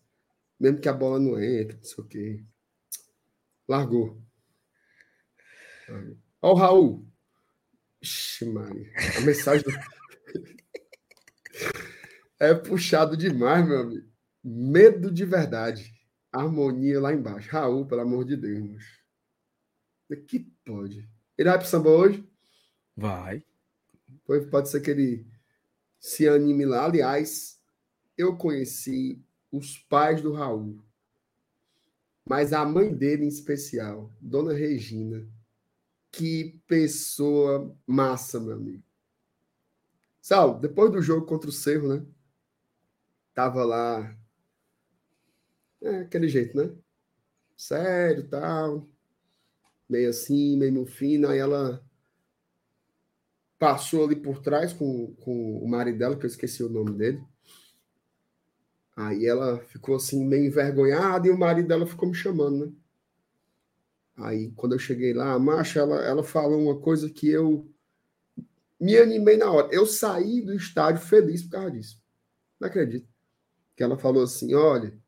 [0.58, 2.44] mesmo que a bola não entre, não sei o quê.
[3.68, 4.22] Largou.
[6.40, 7.06] Ó, o Raul.
[8.00, 8.92] Ixi, Maria.
[9.18, 9.64] A mensagem.
[9.64, 9.70] Do...
[12.38, 14.15] é puxado demais, meu amigo.
[14.48, 15.92] Medo de verdade.
[16.30, 17.50] Harmonia lá embaixo.
[17.50, 18.84] Raul, pelo amor de Deus.
[20.28, 21.10] Que pode.
[21.36, 22.24] Ele vai pro samba hoje?
[22.96, 23.44] Vai.
[24.24, 25.26] Pode ser que ele
[25.98, 26.84] se anime lá.
[26.84, 27.60] Aliás,
[28.16, 30.80] eu conheci os pais do Raul,
[32.28, 35.26] mas a mãe dele em especial, Dona Regina.
[36.12, 38.84] Que pessoa massa, meu amigo.
[40.20, 42.06] Sal, depois do jogo contra o Cerro, né?
[43.34, 44.16] Tava lá.
[45.86, 46.74] É, aquele jeito, né?
[47.56, 48.86] sério tal.
[49.88, 51.28] Meio assim, meio no fino.
[51.28, 51.82] Aí ela
[53.58, 57.24] passou ali por trás com, com o marido dela, que eu esqueci o nome dele.
[58.94, 62.72] Aí ela ficou assim, meio envergonhada, e o marido dela ficou me chamando, né?
[64.16, 67.70] Aí, quando eu cheguei lá, a Marcha, ela, ela falou uma coisa que eu
[68.80, 69.68] me animei na hora.
[69.70, 72.02] Eu saí do estádio feliz por causa disso.
[72.58, 73.06] Não acredito.
[73.76, 74.98] Que ela falou assim: olha,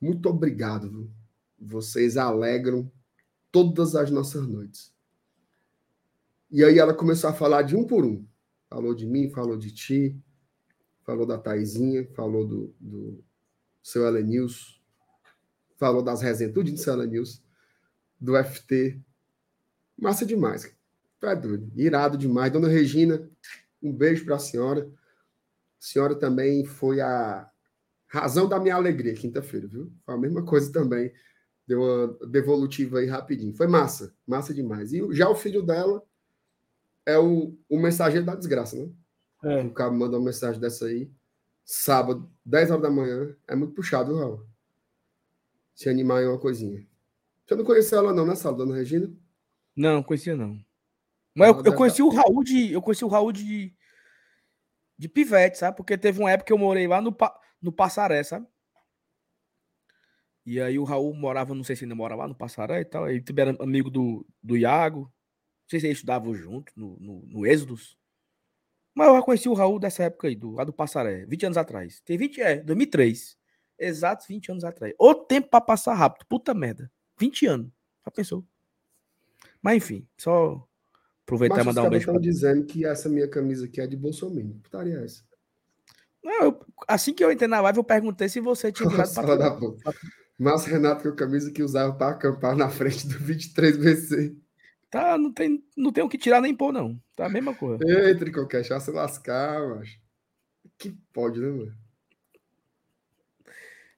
[0.00, 1.10] muito obrigado, viu?
[1.60, 2.90] vocês alegram
[3.52, 4.94] todas as nossas noites.
[6.50, 8.26] E aí ela começou a falar de um por um.
[8.68, 10.16] Falou de mim, falou de ti,
[11.04, 13.22] falou da Taizinha, falou do, do
[13.82, 14.78] seu Elenilson,
[15.76, 17.42] falou das resenhas, tudo de seu Elenilson,
[18.18, 19.00] do FT.
[19.98, 20.74] Massa demais.
[21.22, 21.70] É doido.
[21.76, 22.52] Irado demais.
[22.52, 23.28] Dona Regina,
[23.82, 24.90] um beijo para a senhora.
[25.78, 27.50] A senhora também foi a
[28.10, 29.92] razão da minha alegria quinta-feira, viu?
[30.04, 31.12] Foi a mesma coisa também.
[31.66, 33.54] Deu uma devolutiva aí rapidinho.
[33.54, 34.92] Foi massa, massa demais.
[34.92, 36.02] E já o filho dela
[37.06, 38.90] é o, o mensageiro da desgraça, né?
[39.44, 39.62] É.
[39.62, 41.10] O cara manda uma mensagem dessa aí,
[41.64, 43.34] sábado, 10 horas da manhã.
[43.48, 44.44] É muito puxado, Raul.
[45.74, 46.84] Se animar em uma coisinha.
[47.46, 49.10] Você não conheceu ela, não, né, Sala, dona Regina?
[49.74, 50.58] Não, conhecia não.
[51.34, 52.72] Mas eu, eu, conheci o Raul de.
[52.72, 53.74] Eu conheci o Raul de.
[54.98, 55.76] De pivete, sabe?
[55.76, 57.16] Porque teve uma época que eu morei lá no,
[57.60, 58.46] no Passaré, sabe?
[60.44, 63.08] E aí o Raul morava, não sei se ainda mora lá no Passaré e tal.
[63.08, 65.00] Ele era amigo do, do Iago.
[65.02, 67.96] Não sei se eles estudavam junto no, no, no Êxodos.
[68.94, 71.58] Mas eu já conheci o Raul dessa época aí, do, lá do Passaré, 20 anos
[71.58, 72.00] atrás.
[72.00, 73.38] Tem 20, é, 2003.
[73.78, 74.92] Exatos 20 anos atrás.
[74.98, 76.26] O tempo pra passar rápido.
[76.26, 76.90] Puta merda.
[77.18, 77.72] 20 anos.
[78.04, 78.44] Já pensou?
[79.62, 80.66] Mas enfim, só
[81.22, 82.02] aproveitar e mandar um beijo.
[82.02, 82.22] estão pra...
[82.22, 84.48] dizendo que essa minha camisa aqui é de Bolsonaro.
[84.62, 85.22] Putaria é essa.
[86.22, 89.92] Não, eu, assim que eu entrei na live, eu perguntei se você tinha virado pra...
[90.38, 94.34] Márcio Renato, que é a camisa que usava para acampar na frente do 23BC.
[94.90, 97.00] Tá, não tem, não tem o que tirar nem pôr, não.
[97.14, 97.84] Tá a mesma coisa.
[97.86, 100.00] Ei, Tricocast, vai se lascar, macho.
[100.78, 101.76] Que pode, né, mano?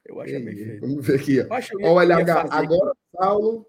[0.04, 0.80] Eu acho Ei, bem feito.
[0.80, 1.46] Vamos ver aqui, ó.
[1.88, 3.66] Ó, o LH, agora, Paulo,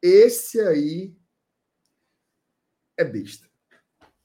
[0.00, 1.12] esse aí
[2.96, 3.47] é besta.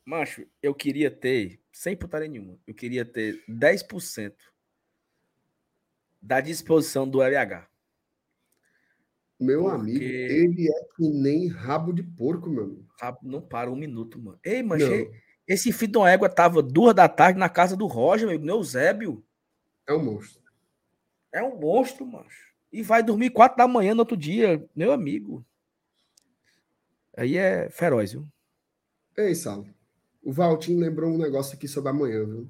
[0.06, 4.34] Macho, eu queria ter, sem putaria nenhuma, eu queria ter 10%
[6.22, 7.68] da disposição do LH.
[9.40, 9.76] Meu Porque...
[9.76, 12.88] amigo, ele é que nem rabo de porco, meu amigo.
[13.00, 14.40] Rabo não para um minuto, mano.
[14.44, 14.82] Ei, mas
[15.48, 18.52] esse filho de uma égua tava duas da tarde na casa do Roger, meu amigo,
[18.52, 19.26] Eusébio.
[19.86, 20.42] É um monstro.
[21.32, 22.28] É um monstro, mano.
[22.72, 25.46] E vai dormir quatro da manhã no outro dia, meu amigo.
[27.16, 28.28] Aí é feroz, viu?
[29.18, 29.68] Ei, Salo.
[30.24, 32.50] O Valtinho lembrou um negócio aqui sobre amanhã, viu?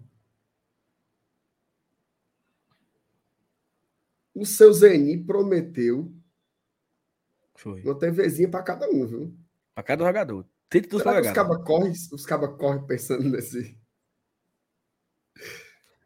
[4.35, 6.13] O seu Zeni prometeu
[7.55, 7.81] Foi.
[7.81, 9.37] uma TVzinha para cada um, viu?
[9.73, 10.47] Para cada jogador.
[10.69, 11.93] Tente dos que os cabas correm
[12.27, 13.77] caba corre pensando nesse.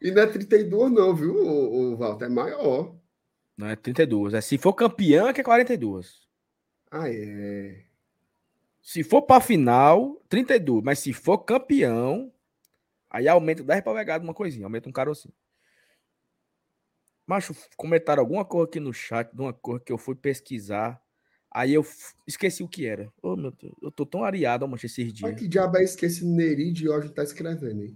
[0.01, 2.25] E não é 32, não, viu, o, o Walter?
[2.25, 2.97] É maior.
[3.57, 4.33] Não é 32.
[4.33, 6.27] É, se for campeão, é que é 42.
[6.91, 7.86] Ah, é.
[8.87, 10.81] Se for para final, 32.
[10.81, 12.31] Mas se for campeão,
[13.09, 14.65] aí aumenta 10 para legado uma coisinha.
[14.65, 15.33] Aumenta um carocinho.
[17.27, 21.03] Macho, comentaram alguma coisa aqui no chat de uma coisa que eu fui pesquisar.
[21.51, 21.85] Aí eu
[22.25, 23.11] esqueci o que era.
[23.21, 25.31] Ô, oh, meu Deus, eu tô tão areado, macho, esses dias.
[25.31, 27.93] Mas que diabo é esqueci Neri de hoje tá escrevendo aí?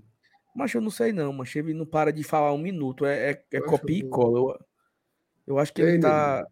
[0.54, 3.06] Mas eu não sei não, mas ele não para de falar um minuto.
[3.06, 4.60] É, é, é copia e cola.
[5.48, 6.46] Eu, eu acho que Ei, ele tá.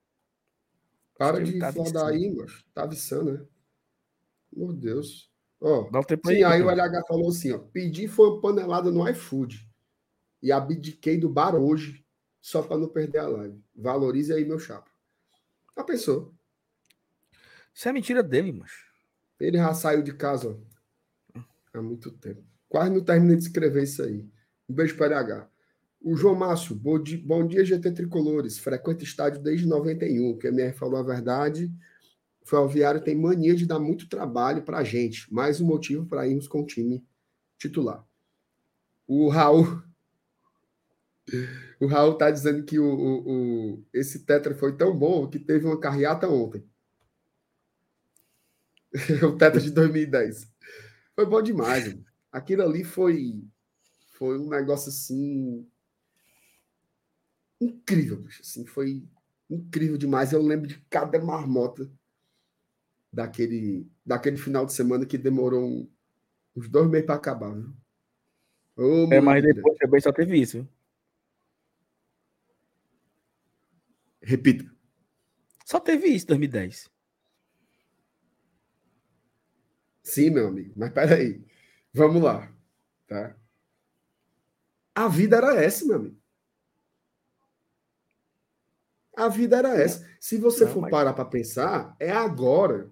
[1.18, 2.64] Para de tá falar daí, macho.
[2.74, 3.46] Tá viçando, né?
[4.52, 5.30] Meu Deus.
[5.62, 7.60] Ó, Dá um tempo sim, aí, aí o LH falou assim, ó.
[7.60, 9.68] Pedi foi uma panelada no iFood.
[10.42, 12.06] E abdiquei do bar hoje
[12.42, 13.62] só para não perder a live.
[13.76, 14.90] Valorize aí, meu chapa.
[15.78, 16.34] Já pensou?
[17.74, 18.72] Isso é mentira dele, mas.
[19.40, 20.58] Ele já saiu de casa
[21.36, 21.42] ó,
[21.74, 22.44] há muito tempo.
[22.68, 24.28] Quase não terminei de escrever isso aí.
[24.68, 25.50] Um beijo para LH.
[26.02, 28.58] O João Márcio, bom dia, bom dia GT Tricolores.
[28.58, 30.38] Frequenta estádio desde 91.
[30.38, 31.72] Que a MR falou a verdade.
[32.50, 35.32] Ferroviário tem mania de dar muito trabalho para a gente.
[35.32, 37.06] Mais um motivo para irmos com o time
[37.58, 38.04] titular.
[39.08, 39.84] O Raul
[41.80, 45.66] o Raul tá dizendo que o, o, o, esse Tetra foi tão bom que teve
[45.66, 46.68] uma carreata ontem.
[49.24, 50.52] o Tetra de 2010.
[51.16, 51.88] Foi bom demais.
[51.88, 52.06] Mano.
[52.32, 53.44] Aquilo ali foi,
[54.14, 55.68] foi um negócio assim.
[57.62, 58.42] Incrível, bicho.
[58.42, 59.04] Assim, foi
[59.50, 60.32] incrível demais.
[60.32, 61.90] Eu lembro de cada marmota
[63.12, 65.90] daquele, daquele final de semana que demorou um,
[66.56, 67.54] uns dois meses para acabar.
[67.54, 67.74] Viu?
[68.78, 70.68] Oh, é, mas depois também só teve isso.
[74.22, 74.70] Repita.
[75.66, 76.90] Só teve isso em 2010.
[80.04, 81.44] Sim, meu amigo, mas peraí.
[81.94, 82.52] Vamos lá.
[83.08, 83.36] Tá?
[84.96, 86.20] A vida era essa, meu amigo.
[89.16, 90.08] A vida era essa.
[90.20, 90.92] Se você não, for mas...
[90.92, 92.92] parar para pensar, é agora.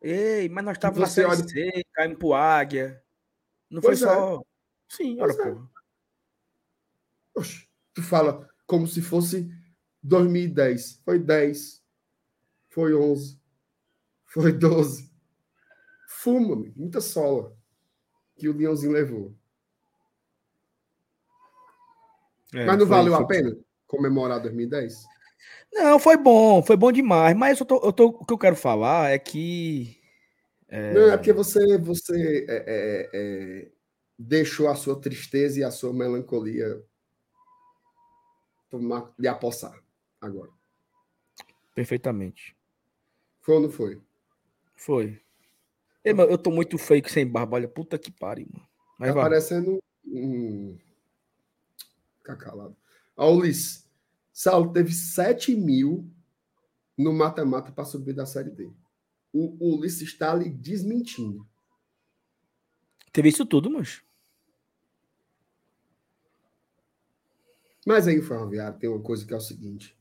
[0.00, 1.48] Ei, mas nós estávamos na Série olha...
[1.48, 3.02] C, caímos pro Águia.
[3.70, 4.14] Não pois foi é.
[4.14, 4.42] só.
[4.88, 5.36] Sim, olha, é.
[5.36, 5.70] porra.
[7.34, 9.50] Oxe, tu fala como se fosse
[10.02, 11.00] 2010.
[11.04, 11.82] Foi 10.
[12.70, 13.40] Foi 11.
[14.26, 15.10] Foi 12.
[16.08, 17.56] Fuma, muita sola
[18.36, 19.36] que o Leãozinho levou.
[22.54, 23.22] É, mas não foi, valeu foi...
[23.22, 25.04] a pena comemorar 2010?
[25.72, 27.36] Não, foi bom, foi bom demais.
[27.36, 29.98] Mas eu tô, eu tô, o que eu quero falar é que.
[30.68, 30.94] É...
[30.94, 33.68] Não, é porque você, você é, é, é
[34.18, 36.82] deixou a sua tristeza e a sua melancolia
[38.68, 39.78] tomar, lhe apossar
[40.20, 40.50] agora.
[41.74, 42.56] Perfeitamente.
[43.40, 44.00] Foi ou não foi?
[44.74, 45.22] Foi.
[46.04, 47.56] Ei, mano, eu tô muito fake sem barba.
[47.56, 48.66] Olha, puta que pariu, mano.
[48.98, 49.24] Mas tá vai.
[49.24, 50.76] parecendo um.
[52.18, 52.76] Fica calado.
[53.16, 53.87] Ó, Ulisses.
[54.38, 56.08] Saulo teve 7 mil
[56.96, 58.72] no mata-mata para subir da Série D.
[59.32, 61.44] O, o Ulisses está ali desmentindo.
[63.12, 64.00] Teve isso tudo, mas.
[67.84, 69.98] Mas aí o Ferroviário tem uma coisa que é o seguinte: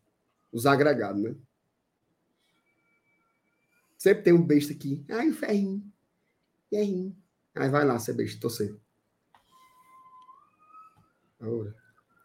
[0.52, 1.36] os agregados, né?
[3.98, 5.04] Sempre tem um besta aqui.
[5.10, 5.92] Ai, o ferrinho.
[6.70, 7.18] Ferrinho.
[7.56, 8.80] Aí vai lá, ser besta, torcer.
[11.42, 11.74] Olha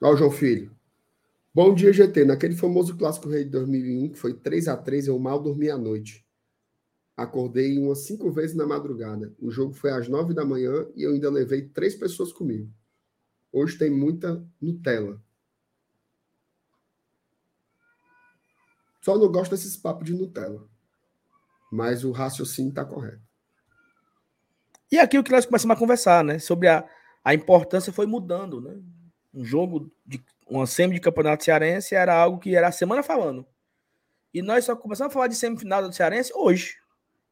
[0.02, 0.81] o João Filho.
[1.54, 2.24] Bom dia, GT.
[2.24, 5.76] Naquele famoso clássico rei de 2001, que foi 3 a 3 eu mal dormi à
[5.76, 6.26] noite.
[7.14, 9.34] Acordei umas cinco vezes na madrugada.
[9.38, 12.72] O jogo foi às nove da manhã e eu ainda levei três pessoas comigo.
[13.52, 15.22] Hoje tem muita Nutella.
[19.02, 20.66] Só não gosto desses papos de Nutella.
[21.70, 23.20] Mas o raciocínio está correto.
[24.90, 26.38] E aqui o que nós começamos a conversar, né?
[26.38, 26.88] Sobre a,
[27.22, 28.80] a importância foi mudando, né?
[29.34, 33.46] Um jogo de uma semi de campeonato cearense era algo que era a semana falando.
[34.32, 36.76] E nós só começamos a falar de semifinal do cearense hoje.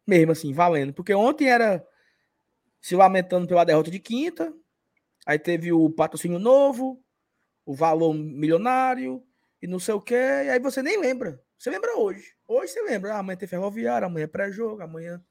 [0.07, 0.93] Mesmo assim, valendo.
[0.93, 1.87] Porque ontem era
[2.81, 4.53] se lamentando pela derrota de quinta.
[5.27, 7.03] Aí teve o patrocínio novo,
[7.65, 9.23] o valor milionário
[9.63, 10.15] e não sei o quê.
[10.15, 11.41] E aí você nem lembra.
[11.59, 12.35] Você lembra hoje.
[12.47, 13.15] Hoje você lembra.
[13.15, 15.23] Ah, amanhã tem ferroviário, amanhã é pré-jogo, amanhã.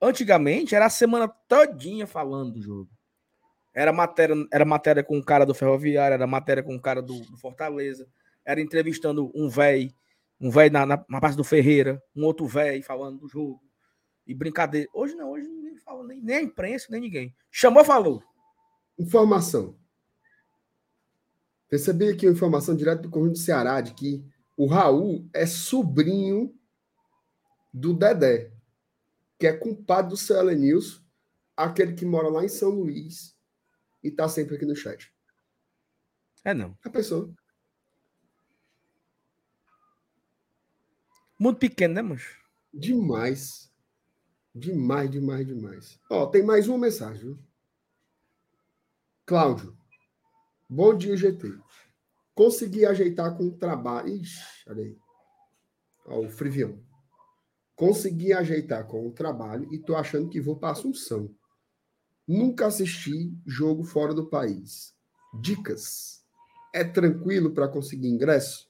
[0.00, 2.90] Antigamente era a semana todinha falando do jogo.
[3.78, 7.20] Era matéria, era matéria com o cara do Ferroviário, era matéria com o cara do,
[7.20, 8.08] do Fortaleza,
[8.44, 9.88] era entrevistando um velho,
[10.40, 13.62] um velho na, na, na, parte do Ferreira, um outro velho falando do jogo.
[14.26, 14.88] E brincadeira.
[14.92, 17.32] Hoje não, hoje ninguém fala, nem, nem a imprensa, nem ninguém.
[17.52, 18.20] Chamou, falou.
[18.98, 19.78] Informação.
[21.70, 24.24] Recebi aqui uma informação direto do Correio do Ceará de que
[24.56, 26.52] o Raul é sobrinho
[27.72, 28.50] do Dedé,
[29.38, 31.00] que é compadre do Céu News,
[31.56, 33.37] aquele que mora lá em São Luís
[34.02, 35.12] e tá sempre aqui no chat.
[36.44, 36.76] É não.
[36.84, 37.34] A pessoa.
[41.38, 42.38] Muito pequeno, né, mancho?
[42.72, 43.72] Demais.
[44.54, 46.00] Demais, demais, demais.
[46.10, 47.22] Ó, tem mais uma mensagem.
[47.22, 47.38] Viu?
[49.24, 49.76] Cláudio.
[50.68, 51.58] Bom dia, GT.
[52.34, 54.08] Consegui ajeitar com o trabalho.
[54.08, 54.98] Ixi, olha aí.
[56.06, 56.82] Ó, o Frivião.
[57.76, 61.32] Consegui ajeitar com o trabalho e tô achando que vou para Assunção.
[62.28, 64.94] Nunca assisti jogo fora do país.
[65.40, 66.22] Dicas.
[66.74, 68.68] É tranquilo para conseguir ingresso?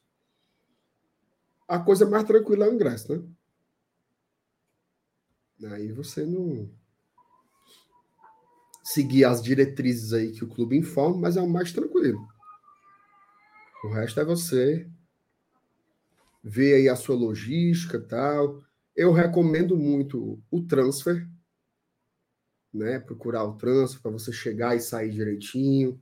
[1.66, 3.22] A coisa mais tranquila é o ingresso, né?
[5.72, 6.70] Aí você não
[8.84, 12.26] seguir as diretrizes aí que o clube informa, mas é o mais tranquilo.
[13.84, 14.88] O resto é você
[16.42, 18.62] ver aí a sua logística tal.
[18.96, 21.28] Eu recomendo muito o transfer,
[22.72, 22.98] né?
[22.98, 26.00] Procurar o transfer para você chegar e sair direitinho.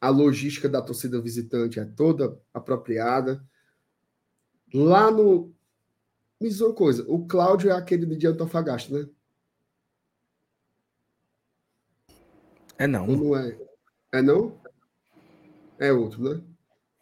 [0.00, 3.44] A logística da torcida visitante é toda apropriada.
[4.74, 5.54] Lá no.
[6.40, 9.08] Me diz uma coisa: o Cláudio é aquele de Antofagasta, né?
[12.78, 13.08] É não.
[13.08, 13.58] Ou não é?
[14.12, 14.60] É não?
[15.78, 16.42] É outro, né?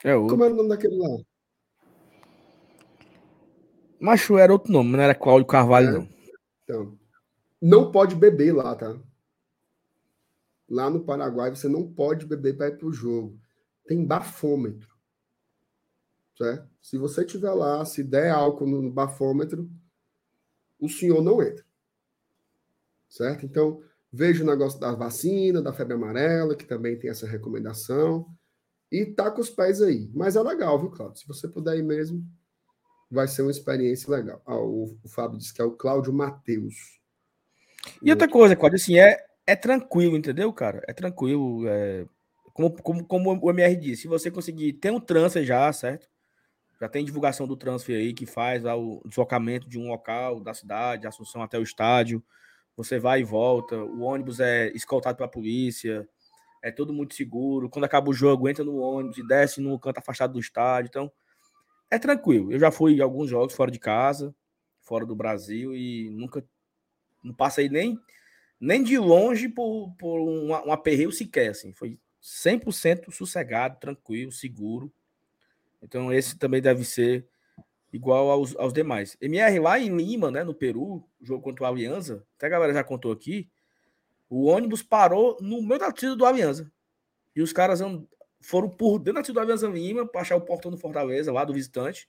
[0.04, 0.36] É outro.
[0.36, 1.24] Como era o nome daquele lá?
[4.00, 5.92] Macho era outro nome, não era Cláudio Carvalho, é.
[5.92, 6.08] não.
[6.64, 6.99] Então,
[7.61, 8.98] não pode beber lá, tá?
[10.68, 13.38] Lá no Paraguai você não pode beber para ir para o jogo.
[13.86, 14.88] Tem bafômetro.
[16.38, 16.70] Certo?
[16.80, 19.70] Se você tiver lá, se der álcool no bafômetro,
[20.78, 21.64] o senhor não entra.
[23.08, 23.44] Certo?
[23.44, 28.26] Então, veja o negócio da vacina, da febre amarela, que também tem essa recomendação.
[28.90, 30.11] E tá com os pés aí.
[30.14, 31.20] Mas é legal, viu, Claudio?
[31.20, 32.24] Se você puder ir mesmo,
[33.11, 34.40] vai ser uma experiência legal.
[34.46, 36.99] Ah, o, o Fábio disse que é o Cláudio Matheus.
[38.02, 40.82] E outra coisa, Cláudio, assim, é, é tranquilo, entendeu, cara?
[40.86, 41.66] É tranquilo.
[41.68, 42.04] É,
[42.52, 46.08] como, como, como o MR disse, se você conseguir ter um transfer já, certo?
[46.80, 50.54] Já tem divulgação do transfer aí que faz lá, o deslocamento de um local da
[50.54, 52.22] cidade, Assunção até o estádio.
[52.76, 56.08] Você vai e volta, o ônibus é escoltado pela polícia,
[56.62, 57.68] é tudo muito seguro.
[57.68, 60.88] Quando acaba o jogo, entra no ônibus e desce no canto afastado do estádio.
[60.88, 61.12] Então,
[61.90, 62.52] é tranquilo.
[62.52, 64.34] Eu já fui em alguns jogos fora de casa,
[64.80, 66.42] fora do Brasil, e nunca
[67.22, 67.98] não passei nem,
[68.60, 71.50] nem de longe por, por um, um aperreio sequer.
[71.50, 71.72] Assim.
[71.72, 74.92] Foi 100% sossegado, tranquilo, seguro.
[75.82, 77.26] Então, esse também deve ser
[77.92, 79.16] igual aos, aos demais.
[79.20, 82.84] MR lá em Lima, né, no Peru, jogo contra o Alianza, até a galera já
[82.84, 83.50] contou aqui,
[84.28, 86.70] o ônibus parou no meio da torcida do Alianza.
[87.34, 87.80] E os caras
[88.40, 91.44] foram por dentro da torcida do Alianza Lima para achar o portão do Fortaleza, lá
[91.44, 92.06] do visitante,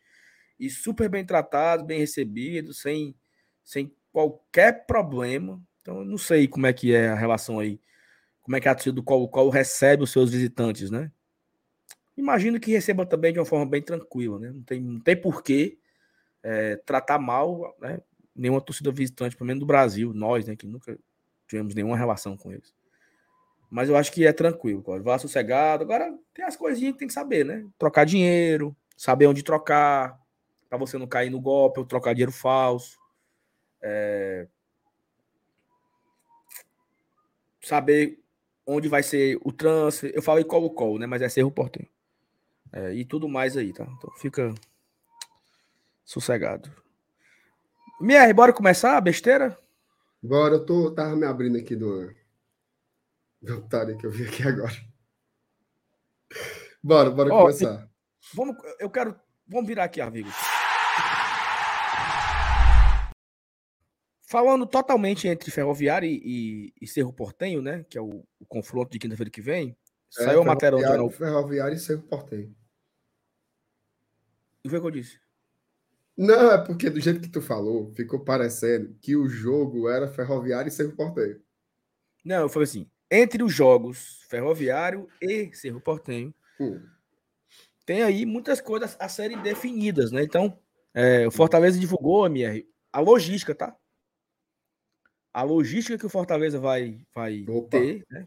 [0.59, 3.16] e super bem tratados, bem recebidos, sem,
[3.64, 5.62] sem qualquer problema.
[5.82, 7.80] Então, eu não sei como é que é a relação aí,
[8.41, 11.12] como é que é a torcida do qual recebe os seus visitantes, né?
[12.16, 14.51] Imagino que receba também de uma forma bem tranquila, né?
[14.51, 15.80] Não tem, não tem porquê
[16.43, 17.99] é, tratar mal né?
[18.36, 20.55] nenhuma torcida visitante, pelo menos do Brasil, nós, né?
[20.55, 20.97] Que nunca
[21.47, 22.74] tivemos nenhuma relação com eles.
[23.70, 25.03] Mas eu acho que é tranquilo, pode.
[25.03, 25.84] Vá sossegado.
[25.84, 27.66] Agora tem as coisinhas que tem que saber, né?
[27.80, 30.20] Trocar dinheiro, saber onde trocar,
[30.70, 33.01] para você não cair no golpe ou trocar dinheiro falso.
[33.82, 34.48] É...
[37.62, 38.20] Saber
[38.66, 40.12] onde vai ser o transfer.
[40.14, 41.06] Eu falei colo-colo, né?
[41.06, 41.90] Mas é Cerro Portenho.
[42.74, 43.84] É, e tudo mais aí, tá?
[43.84, 44.54] Então fica
[46.06, 46.72] sossegado.
[48.00, 49.58] Mier, bora começar a besteira?
[50.24, 52.14] Bora, eu tô, tava me abrindo aqui do,
[53.42, 54.74] do otário que eu vi aqui agora.
[56.82, 57.90] Bora, bora oh, começar.
[58.34, 59.20] Vamos, eu quero.
[59.48, 60.30] Vamos virar aqui, amigo.
[64.32, 67.86] Falando totalmente entre Ferroviário e, e, e Cerro Portenho, né?
[67.90, 69.76] Que é o, o confronto de quinta-feira que vem.
[70.18, 71.18] É, saiu a matéria ontem.
[71.18, 72.48] Ferroviário e Cerro Portenho.
[72.48, 72.56] O
[74.64, 75.20] que foi que eu disse?
[76.18, 80.70] Não, é porque do jeito que tu falou, ficou parecendo que o jogo era Ferroviário
[80.70, 81.42] e Cerro Portenho.
[82.24, 86.82] Não, eu falei assim, entre os jogos Ferroviário e Cerro Portenho, hum.
[87.86, 90.24] tem aí muitas coisas a serem definidas, né?
[90.24, 90.58] Então,
[90.94, 93.76] é, o Fortaleza divulgou, MR, a logística, tá?
[95.34, 98.26] A logística que o Fortaleza vai, vai ter, né?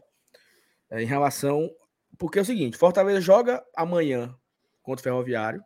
[0.89, 1.69] É, em relação.
[2.17, 4.35] Porque é o seguinte: Fortaleza joga amanhã
[4.81, 5.61] contra o Ferroviário.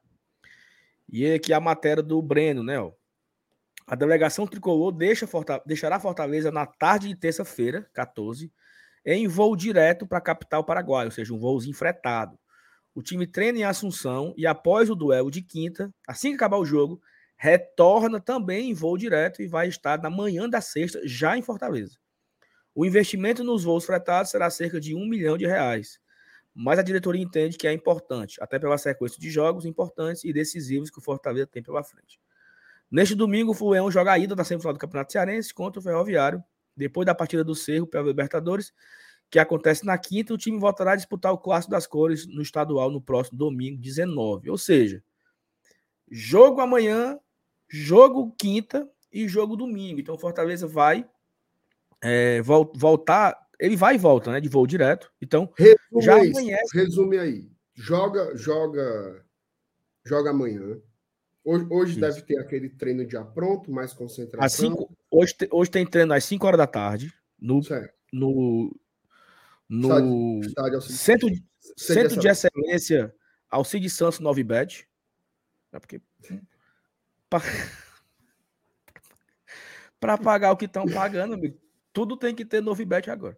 [1.12, 2.80] E aqui a matéria do Breno, né?
[2.80, 2.92] Ó.
[3.88, 8.52] A delegação tricolor deixa Fortaleza, deixará Fortaleza na tarde de terça-feira, 14,
[9.04, 12.38] em voo direto para a capital paraguaia, ou seja, um voozinho fretado.
[12.94, 16.66] O time treina em Assunção e após o duelo de quinta, assim que acabar o
[16.66, 17.02] jogo,
[17.40, 21.98] retorna também em voo direto e vai estar na manhã da sexta, já em Fortaleza.
[22.76, 26.00] O investimento nos voos fretados será cerca de um milhão de reais
[26.62, 30.90] mas a diretoria entende que é importante, até pela sequência de jogos importantes e decisivos
[30.90, 32.20] que o Fortaleza tem pela frente.
[32.92, 36.44] Neste domingo, o Fluminense joga a ida da semifinal do Campeonato Cearense contra o Ferroviário.
[36.76, 38.74] Depois da partida do Cerro pela Libertadores,
[39.30, 42.92] que acontece na quinta, o time voltará a disputar o Clássico das Cores no estadual
[42.92, 44.50] no próximo domingo, 19.
[44.50, 45.02] Ou seja,
[46.12, 47.18] jogo amanhã,
[47.70, 50.00] jogo quinta e jogo domingo.
[50.00, 51.08] Então o Fortaleza vai
[52.02, 54.40] é, voltar ele vai e volta, né?
[54.40, 55.12] De voo direto.
[55.22, 56.78] Então, resume já aí, amanhece.
[56.78, 57.52] Resume aí.
[57.76, 59.26] Joga, joga,
[60.06, 60.80] joga amanhã.
[61.44, 64.46] Hoje, hoje deve ter aquele treino já pronto, mais concentração.
[64.46, 67.94] Às cinco, hoje, hoje tem treino às 5 horas da tarde no, certo.
[68.14, 68.76] no,
[69.68, 71.30] no estádio, estádio centro,
[71.76, 73.14] centro de excelência
[73.50, 74.88] Alcide Santos Novibet.
[75.72, 76.02] É porque
[77.30, 77.44] para
[80.24, 81.58] pagar o que estão pagando, amigo,
[81.94, 83.38] tudo tem que ter Novibet agora.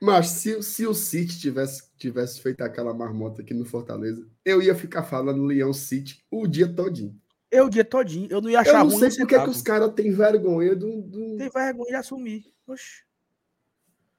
[0.00, 4.74] Mas se, se o City tivesse, tivesse feito aquela marmota aqui no Fortaleza, eu ia
[4.74, 7.20] ficar falando Leão City o dia todinho.
[7.50, 8.28] Eu o dia todinho.
[8.30, 8.94] Eu não ia achar ruim.
[8.94, 11.36] Eu não sei por que os caras têm vergonha do, do.
[11.36, 12.44] Tem vergonha de assumir.
[12.66, 13.02] Oxi.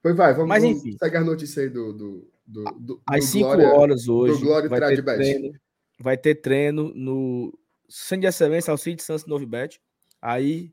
[0.02, 0.80] Pois vai, vamos, Mas, enfim.
[0.80, 1.92] vamos pegar a notícia aí do.
[1.92, 4.40] do, do, do Às 5 horas hoje.
[4.40, 5.52] Do Glória vai ter, treino,
[5.98, 7.56] vai ter treino no
[7.90, 9.80] Centro de Excelência, ao City Santos Novo Bet.
[10.22, 10.72] Aí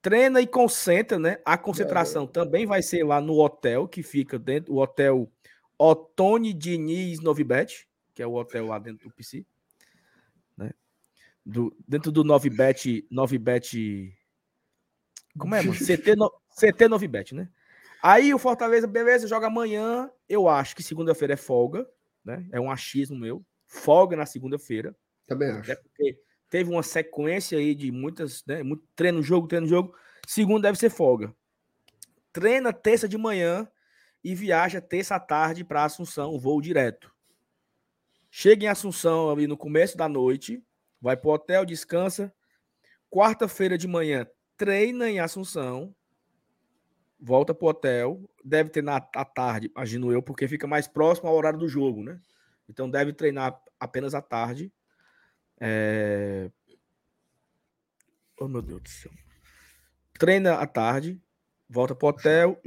[0.00, 1.38] treina e concentra, né?
[1.44, 2.26] A concentração é.
[2.28, 5.30] também vai ser lá no hotel que fica dentro, o hotel
[5.78, 9.44] Otone Diniz Novibet, que é o hotel lá dentro do PC,
[10.56, 10.70] né?
[11.44, 14.14] Do, dentro do Novibet, Novibet
[15.38, 15.74] como é, mano?
[15.78, 17.48] CT, no, CT Novibet, né?
[18.02, 20.10] Aí o Fortaleza, beleza, joga amanhã.
[20.28, 21.88] Eu acho que segunda-feira é folga,
[22.24, 22.46] né?
[22.52, 23.44] É um achismo meu.
[23.66, 24.94] Folga na segunda-feira.
[25.26, 25.76] Também acho.
[25.76, 26.18] Porque
[26.48, 28.62] teve uma sequência aí de muitas, né?
[28.62, 29.94] Muito treino, jogo, treino, jogo.
[30.26, 31.34] Segundo deve ser folga.
[32.32, 33.68] Treina terça de manhã
[34.22, 37.12] e viaja terça à tarde para Assunção, voo direto.
[38.30, 40.64] Chega em Assunção ali no começo da noite,
[41.00, 42.34] vai pro hotel, descansa.
[43.10, 45.94] Quarta-feira de manhã, treina em Assunção,
[47.20, 51.36] volta pro hotel, deve ter na à tarde, imagino eu, porque fica mais próximo ao
[51.36, 52.20] horário do jogo, né?
[52.68, 54.72] Então deve treinar apenas à tarde.
[55.60, 56.50] É...
[58.40, 59.12] Oh, meu Deus do céu.
[60.18, 61.20] Treina à tarde,
[61.68, 62.60] volta pro hotel,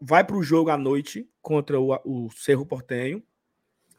[0.00, 3.22] vai pro jogo à noite contra o, o Cerro Portenho.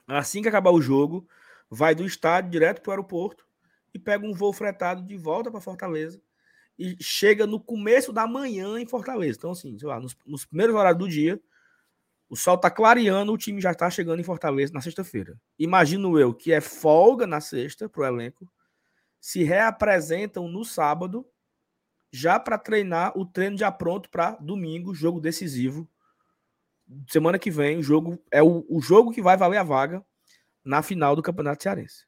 [0.07, 1.27] Assim que acabar o jogo,
[1.69, 3.45] vai do estádio direto pro aeroporto
[3.93, 6.21] e pega um voo fretado de volta para Fortaleza
[6.77, 9.37] e chega no começo da manhã em Fortaleza.
[9.37, 11.41] Então, assim, sei lá, nos, nos primeiros horários do dia,
[12.33, 15.39] o sol tá clareando, o time já está chegando em Fortaleza na sexta-feira.
[15.59, 18.51] Imagino eu que é folga na sexta pro elenco,
[19.21, 21.29] se reapresentam no sábado,
[22.11, 25.87] já para treinar o treino já pronto para domingo, jogo decisivo.
[27.07, 30.03] Semana que vem, o jogo é o, o jogo que vai valer a vaga
[30.65, 32.07] na final do Campeonato Cearense.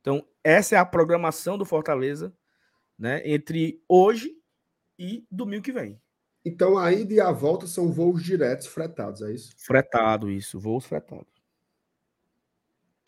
[0.00, 2.34] Então, essa é a programação do Fortaleza,
[2.98, 4.34] né, entre hoje
[4.98, 6.02] e domingo que vem.
[6.44, 9.52] Então, a ida e a volta são voos diretos fretados, é isso?
[9.58, 11.40] Fretado, isso, voos fretados.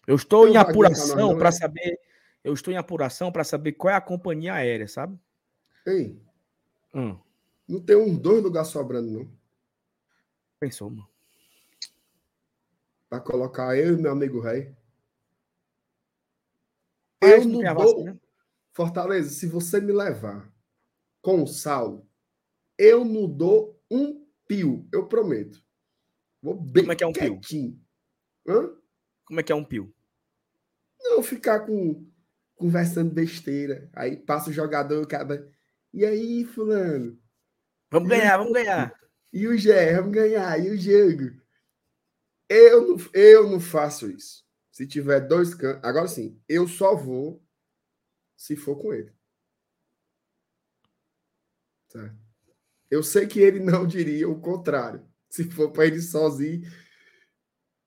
[0.06, 1.98] Eu estou eu em apuração para saber.
[2.44, 5.18] Eu estou em apuração para saber qual é a companhia aérea, sabe?
[5.86, 6.20] Ei.
[6.92, 7.16] Hum.
[7.66, 9.30] Não tem uns dois lugares sobrando, não.
[10.58, 11.08] Pensou, mano.
[13.08, 14.74] Para colocar eu e meu amigo rei.
[17.20, 18.20] Eu não dou.
[18.72, 20.50] Fortaleza, se você me levar
[21.20, 22.06] com o Saulo,
[22.82, 25.62] eu não dou um pio, eu prometo.
[26.42, 27.40] Vou bem Como é que é um quietinho.
[28.44, 28.54] pio?
[28.54, 28.76] Hã?
[29.24, 29.94] Como é que é um pio?
[31.00, 32.04] Não ficar com
[32.56, 33.88] conversando besteira.
[33.92, 35.48] Aí passa o jogador, acaba.
[35.92, 37.16] E aí, fulano?
[37.88, 38.92] Vamos ganhar, vamos ganhar.
[39.32, 40.58] E o Gé, vamos ganhar.
[40.58, 41.40] E o jogo?
[42.48, 44.44] Eu não, eu não faço isso.
[44.72, 45.84] Se tiver dois cantos.
[45.84, 47.40] Agora sim, eu só vou
[48.36, 49.12] se for com ele.
[51.88, 52.21] Certo?
[52.93, 55.03] Eu sei que ele não diria o contrário.
[55.30, 56.70] Se for para ele sozinho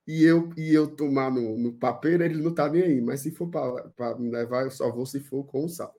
[0.08, 3.02] e eu, e eu tomar no, no ele não tá nem aí.
[3.02, 5.94] Mas se for para me levar, eu só vou se for com o sal.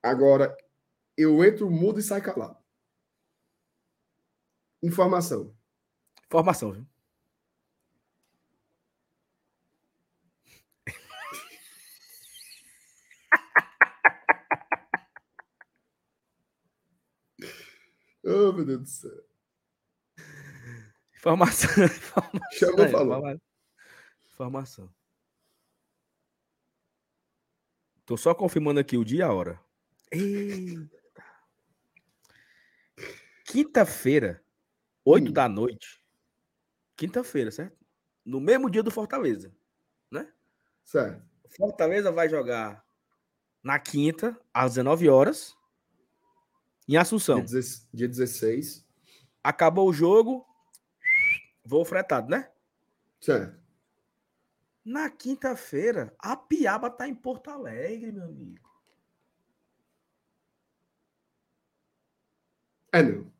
[0.00, 0.56] Agora,
[1.16, 2.56] eu entro mudo e sai calado.
[4.80, 5.52] Informação.
[6.26, 6.86] Informação, viu?
[18.24, 19.24] Oh, meu Deus do céu.
[21.16, 21.70] Informação.
[21.84, 23.40] informação Chama, falou.
[24.26, 24.94] Informação.
[28.04, 29.60] Tô só confirmando aqui o dia e a hora.
[30.10, 31.00] Eita.
[33.44, 34.42] Quinta-feira,
[35.04, 35.32] 8 hum.
[35.32, 36.00] da noite.
[36.96, 37.76] Quinta-feira, certo?
[38.24, 39.54] No mesmo dia do Fortaleza,
[40.10, 40.32] né?
[40.84, 41.22] Certo.
[41.56, 42.84] Fortaleza vai jogar
[43.62, 45.56] na quinta, às 19 horas.
[46.90, 47.40] Em Assunção.
[47.94, 48.84] Dia 16.
[49.44, 50.44] Acabou o jogo.
[51.64, 52.50] Voo fretado, né?
[53.20, 53.56] Certo.
[54.84, 58.68] Na quinta-feira, a Piaba tá em Porto Alegre, meu amigo.
[62.90, 63.32] É, não.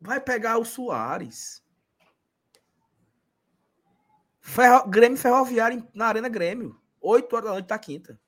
[0.00, 1.64] Vai pegar o Soares.
[4.40, 4.88] Ferro...
[4.88, 6.80] Grêmio Ferroviário na Arena Grêmio.
[7.00, 8.20] 8 horas da noite da quinta.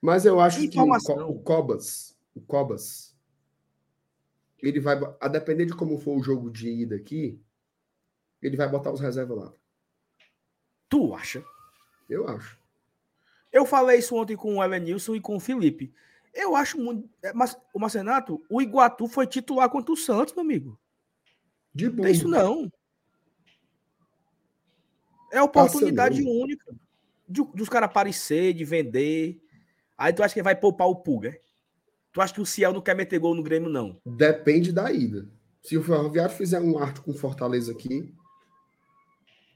[0.00, 3.09] Mas eu acho que o Cobas, o Cobas,
[4.62, 7.40] ele vai, a depender de como for o jogo de ida aqui,
[8.42, 9.52] ele vai botar os reservas lá.
[10.88, 11.44] Tu acha?
[12.08, 12.58] Eu acho.
[13.52, 15.92] Eu falei isso ontem com o Evanilson e com o Felipe.
[16.32, 17.08] Eu acho muito.
[17.22, 20.78] É, mas o Marcenato, o Iguatu foi titular contra o Santos, meu amigo.
[21.74, 22.02] De boa.
[22.02, 22.72] Não é isso não.
[25.32, 26.74] É oportunidade única
[27.28, 29.40] de, dos caras aparecer, de vender.
[29.96, 31.38] Aí tu acha que vai poupar o Pulga?
[32.12, 34.00] Tu acha que o Ciel não quer meter gol no Grêmio, não?
[34.04, 35.28] Depende da ida.
[35.62, 38.12] Se o Ferroviário fizer um arte com Fortaleza aqui,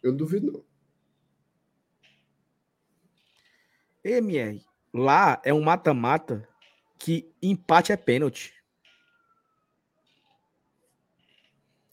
[0.02, 0.64] eu duvido não.
[4.05, 6.46] MR, lá é um mata-mata
[6.98, 8.55] que empate é pênalti.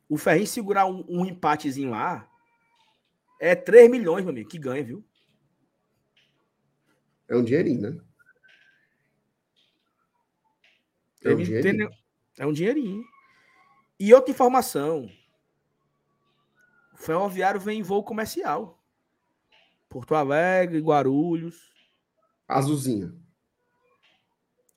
[0.09, 2.29] O Ferrinho segurar um, um, empatezinho lá
[3.39, 5.05] é 3 milhões, meu amigo, que ganha, viu?
[7.29, 8.01] É um dinheirinho, né?
[11.23, 11.89] É um, dinheirinho.
[12.37, 13.03] é um dinheirinho.
[13.99, 15.09] E outra informação.
[16.93, 18.03] O ferroviário vem em voo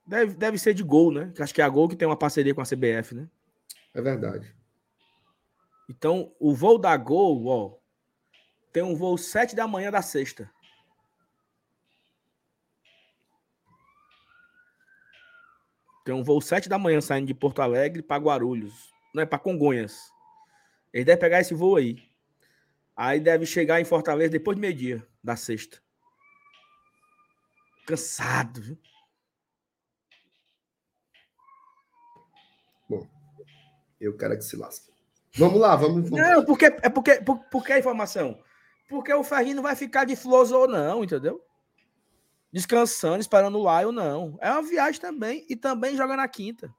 [0.07, 1.33] Deve, deve ser de gol, né?
[1.39, 3.29] Acho que é a Gol que tem uma parceria com a CBF, né?
[3.95, 4.55] É verdade.
[5.89, 7.77] Então, o voo da Gol, ó,
[8.73, 10.51] tem um voo 7 da manhã da sexta.
[16.05, 18.93] Tem um voo 7 da manhã saindo de Porto Alegre para Guarulhos.
[19.15, 19.99] Não é para Congonhas.
[20.93, 21.97] Ele deve pegar esse voo aí.
[22.95, 25.83] Aí deve chegar em Fortaleza depois do meio-dia da sexta.
[27.87, 28.79] Cansado, viu?
[32.89, 33.09] Bom,
[34.01, 34.93] eu quero que se lasque.
[35.37, 36.09] Vamos lá, vamos.
[36.09, 36.11] vamos.
[36.11, 38.41] Não, porque, é porque, por, por que a informação?
[38.89, 41.45] Porque o Ferrinho não vai ficar de flores ou não, entendeu?
[42.55, 44.39] Descansando, esperando o Lion, não.
[44.41, 46.73] É uma viagem também e também joga na quinta.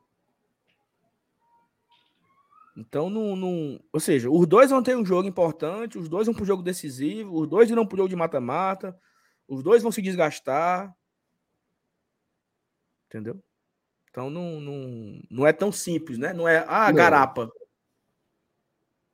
[2.78, 3.78] Então, não, não.
[3.92, 6.64] Ou seja, os dois vão ter um jogo importante, os dois vão para um jogo
[6.64, 8.98] decisivo, os dois irão para o jogo de mata-mata,
[9.46, 10.96] os dois vão se desgastar.
[13.08, 13.44] Entendeu?
[14.10, 16.32] Então, não, não, não é tão simples, né?
[16.32, 16.96] Não é, ah, não.
[16.96, 17.52] garapa.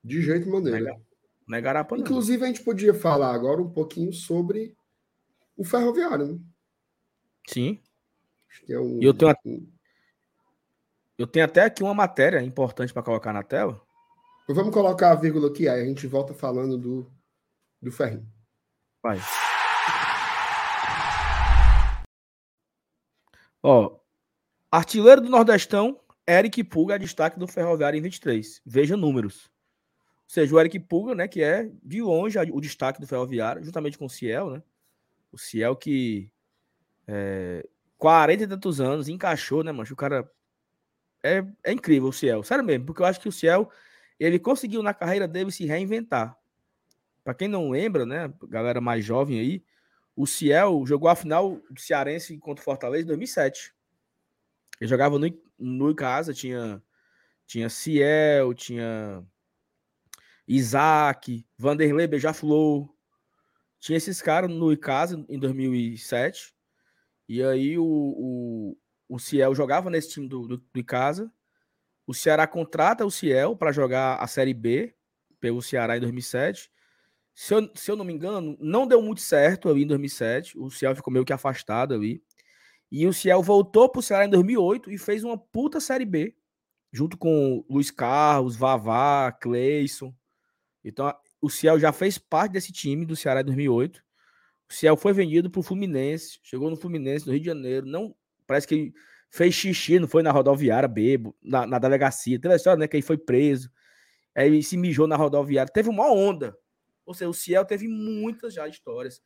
[0.03, 0.85] De jeito maneiro.
[0.85, 1.01] Não é,
[1.47, 2.03] não é garapa, não.
[2.03, 4.75] Inclusive, a gente podia falar agora um pouquinho sobre
[5.57, 6.50] o ferroviário, né?
[7.47, 7.81] Sim.
[8.49, 8.99] Acho que é um.
[9.01, 9.35] eu tenho,
[11.17, 13.81] eu tenho até aqui uma matéria importante para colocar na tela.
[14.43, 17.11] Então, vamos colocar a vírgula aqui, aí a gente volta falando do,
[17.81, 18.27] do ferrinho.
[19.01, 19.19] Vai.
[23.63, 23.99] Ó,
[24.71, 28.61] artilheiro do Nordestão, Eric Pulga destaque do Ferroviário em 23.
[28.65, 29.45] Veja números.
[29.45, 33.97] Ou seja, o Eric Pulga, né, que é de longe o destaque do Ferroviário, juntamente
[33.97, 34.63] com o Ciel, né?
[35.31, 36.30] O Ciel que
[37.11, 39.93] é, 40 e tantos anos, encaixou, né, mancho?
[39.93, 40.31] O cara
[41.21, 42.41] é, é incrível, o Ciel.
[42.43, 43.69] Sério mesmo, porque eu acho que o Ciel,
[44.19, 46.37] ele conseguiu na carreira dele se reinventar.
[47.23, 49.63] Para quem não lembra, né, galera mais jovem aí,
[50.15, 53.73] o Ciel jogou a final do Cearense contra o Fortaleza em 2007.
[54.79, 55.27] Ele jogava no,
[55.59, 56.81] no casa, tinha,
[57.45, 59.23] tinha Ciel, tinha
[60.47, 62.89] Isaac, Vanderlei Beija-Flor.
[63.79, 66.53] Tinha esses caras no Icasa em 2007.
[67.31, 68.77] E aí o, o,
[69.07, 71.31] o Ciel jogava nesse time do, do, do Icasa.
[72.05, 74.93] O Ceará contrata o Ciel para jogar a Série B
[75.39, 76.69] pelo Ceará em 2007.
[77.33, 80.59] Se eu, se eu não me engano, não deu muito certo ali em 2007.
[80.59, 82.21] O Ciel ficou meio que afastado ali.
[82.91, 86.35] E o Ciel voltou para o Ceará em 2008 e fez uma puta Série B,
[86.91, 90.13] junto com Luiz Carlos, Vavá, Cleison.
[90.83, 94.03] Então, o Ciel já fez parte desse time do Ceará em 2008.
[94.71, 97.85] O Ciel foi vendido para o Fluminense, chegou no Fluminense, no Rio de Janeiro.
[97.85, 98.15] Não,
[98.47, 98.93] parece que
[99.29, 102.39] fez xixi, não foi na rodoviária, bebo, na, na delegacia.
[102.39, 102.87] Teve a história, né?
[102.87, 103.69] Que ele foi preso.
[104.33, 105.69] Aí se mijou na rodoviária.
[105.69, 106.57] Teve uma onda.
[107.05, 109.21] Ou seja, o Ciel teve muitas já histórias.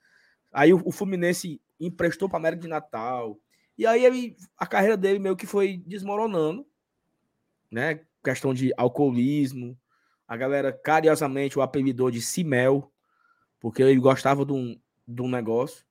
[0.51, 3.39] Aí o, o Fluminense emprestou para América de Natal.
[3.77, 6.65] E aí ele, a carreira dele meio que foi desmoronando,
[7.69, 8.01] né?
[8.23, 9.77] Questão de alcoolismo.
[10.27, 12.91] A galera carinhosamente o apelidou de Simel,
[13.59, 14.75] porque ele gostava de um,
[15.07, 15.85] um negócio.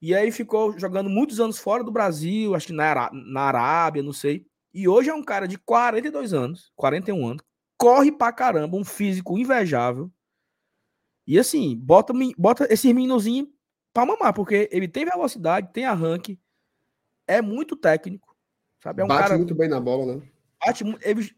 [0.00, 4.12] E aí ficou jogando muitos anos fora do Brasil, acho que na, na Arábia, não
[4.12, 4.46] sei.
[4.74, 7.44] E hoje é um cara de 42 anos, 41 anos,
[7.76, 10.10] corre pra caramba, um físico invejável,
[11.26, 13.52] e assim, bota, bota esse meninozinho
[13.92, 16.38] pra mamar, porque ele tem velocidade, tem arranque,
[17.26, 18.36] é muito técnico.
[18.82, 19.02] Sabe?
[19.02, 20.28] É um bate cara, muito bem na bola, né?
[20.64, 21.30] Bate, ele,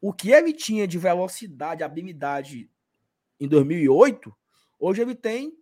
[0.00, 2.70] o que ele tinha de velocidade, habilidade
[3.40, 4.32] em 2008,
[4.78, 5.52] hoje ele tem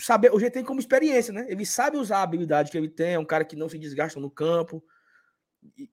[0.00, 1.46] saber, hoje ele tem como experiência, né?
[1.48, 4.18] Ele sabe usar a habilidade que ele tem, é um cara que não se desgasta
[4.18, 4.82] no campo,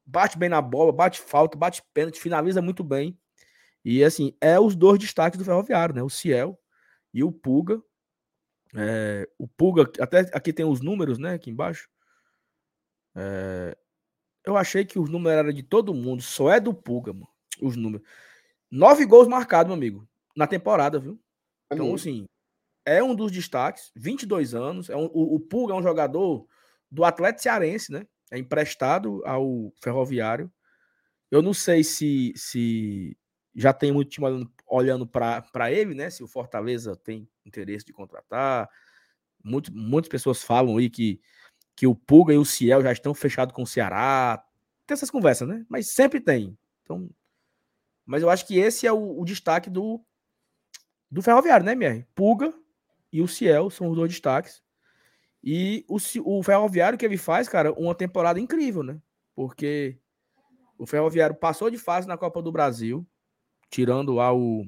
[0.06, 3.18] bate bem na bola, bate falta, bate pênalti, finaliza muito bem.
[3.84, 6.04] E assim, é os dois destaques do Ferroviário, né?
[6.04, 6.60] O Ciel
[7.14, 7.82] e o Puga.
[8.76, 11.34] É, o Puga, até aqui tem os números, né?
[11.34, 11.90] Aqui embaixo.
[13.16, 13.78] É,
[14.46, 17.28] eu achei que os números eram de todo mundo, só é do Puga, mano.
[17.62, 18.06] Os números.
[18.70, 21.20] Nove gols marcados, meu amigo, na temporada, viu?
[21.72, 22.28] Então, assim,
[22.88, 24.90] é um dos destaques, 22 anos.
[24.90, 26.48] É um, o, o Puga é um jogador
[26.90, 28.08] do Atlético Cearense, né?
[28.32, 30.50] É emprestado ao Ferroviário.
[31.30, 33.18] Eu não sei se, se
[33.54, 36.10] já tem muito time olhando, olhando para ele, né?
[36.10, 38.70] Se o Fortaleza tem interesse de contratar.
[39.44, 41.20] Muito, muitas pessoas falam aí que,
[41.76, 44.42] que o Puga e o Ciel já estão fechados com o Ceará.
[44.86, 45.66] Tem essas conversas, né?
[45.68, 46.58] Mas sempre tem.
[46.84, 47.10] Então,
[48.06, 50.02] mas eu acho que esse é o, o destaque do,
[51.12, 52.06] do Ferroviário, né, MR?
[52.16, 52.54] Puga
[53.12, 54.62] e o Ciel são os dois destaques.
[55.44, 59.00] E o, o Ferroviário que ele faz, cara, uma temporada incrível, né?
[59.36, 59.98] Porque
[60.78, 63.06] o Ferroviário passou de fase na Copa do Brasil,
[63.70, 64.68] tirando lá o.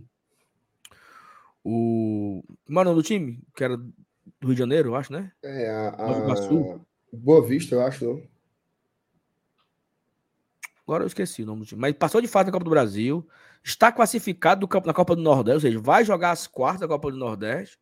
[1.64, 2.44] O.
[2.66, 3.42] Como é o nome do time?
[3.56, 3.94] Que era do
[4.42, 5.32] Rio de Janeiro, eu acho, né?
[5.44, 5.90] É, a.
[5.90, 6.80] a...
[7.12, 8.24] Boa Vista, eu acho, não?
[10.84, 11.82] Agora eu esqueci o nome do time.
[11.82, 13.28] Mas passou de fase na Copa do Brasil.
[13.64, 17.18] Está classificado na Copa do Nordeste, ou seja, vai jogar as quartas da Copa do
[17.18, 17.78] Nordeste.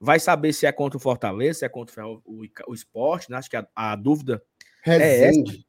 [0.00, 3.36] Vai saber se é contra o Fortaleza, se é contra o, o, o Esporte, né?
[3.36, 4.42] Acho que a, a dúvida
[4.82, 5.02] Resende.
[5.02, 5.64] é essa.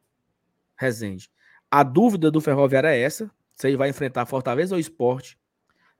[0.78, 1.32] Resende.
[1.70, 5.38] A dúvida do Ferroviário é essa: se ele vai enfrentar Fortaleza ou Esporte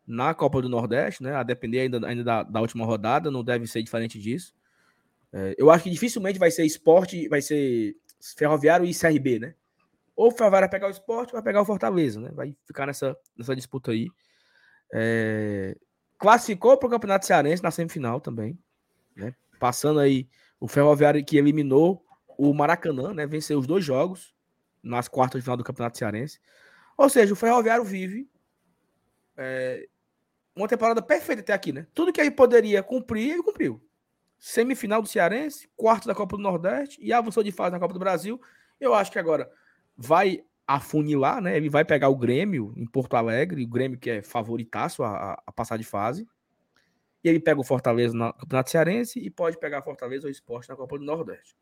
[0.08, 1.36] na Copa do Nordeste, né?
[1.36, 4.54] A depender ainda, ainda da, da última rodada, não deve ser diferente disso.
[5.34, 7.96] É, eu acho que dificilmente vai ser esporte, vai ser
[8.38, 9.56] Ferroviário e CRB, né?
[10.16, 12.30] Ou o Ferroviário vai pegar o esporte ou vai pegar o Fortaleza, né?
[12.34, 14.08] Vai ficar nessa, nessa disputa aí.
[14.94, 15.78] É,
[16.22, 18.58] classificou para o Campeonato Cearense na semifinal também,
[19.16, 19.34] né?
[19.60, 22.06] Passando aí o Ferroviário que eliminou
[22.38, 23.26] o Maracanã, né?
[23.26, 24.32] Venceu os dois jogos
[24.84, 26.40] nas quartas de final do Campeonato Cearense.
[26.96, 28.30] Ou seja, o Ferroviário vive
[29.36, 29.90] é,
[30.56, 31.88] uma temporada perfeita até aqui, né?
[31.92, 33.84] Tudo que ele poderia cumprir, ele cumpriu
[34.38, 38.00] semifinal do Cearense, quarto da Copa do Nordeste e avançou de fase na Copa do
[38.00, 38.40] Brasil.
[38.80, 39.52] Eu acho que agora
[39.98, 41.58] vai afunilar, né?
[41.58, 45.52] Ele vai pegar o Grêmio em Porto Alegre, o Grêmio que é favoritaço a, a
[45.52, 46.28] passar de fase.
[47.24, 50.76] E ele pega o Fortaleza no Campeonato Cearense e pode pegar Fortaleza ou Esporte na
[50.76, 51.56] Copa do Nordeste.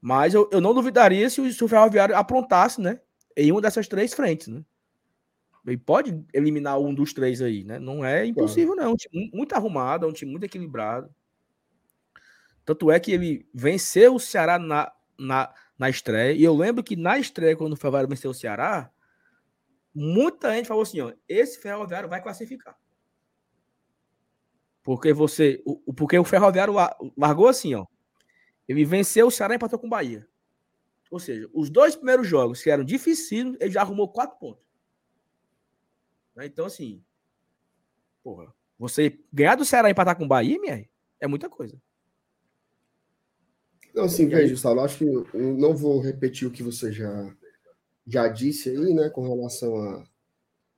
[0.00, 3.00] Mas eu, eu não duvidaria se o, se o Ferroviário aprontasse, né?
[3.36, 4.62] Em uma dessas três frentes, né?
[5.66, 7.78] Ele pode eliminar um dos três aí, né?
[7.78, 8.82] Não é impossível, claro.
[8.82, 8.90] não.
[8.90, 11.12] É um time muito arrumado, é um time muito equilibrado.
[12.64, 16.32] Tanto é que ele venceu o Ceará na, na, na estreia.
[16.32, 18.90] E eu lembro que na estreia, quando o Ferroviário venceu o Ceará,
[19.94, 22.76] muita gente falou assim: ó, esse Ferroviário vai classificar.
[24.82, 25.62] Porque você.
[25.64, 26.74] O, porque o Ferroviário
[27.16, 27.86] largou assim, ó.
[28.68, 30.28] Ele venceu o Ceará e empatou com o Bahia.
[31.10, 34.64] Ou seja, os dois primeiros jogos que eram difíceis, ele já arrumou quatro pontos.
[36.34, 37.02] Né, então, assim.
[38.22, 38.52] Porra.
[38.78, 40.86] Você ganhar do Ceará e empatar com o Bahia, minha,
[41.18, 41.80] é muita coisa.
[43.96, 47.34] Não, assim, veja, Saulo, acho que não vou repetir o que você já,
[48.06, 50.04] já disse aí, né, com relação a,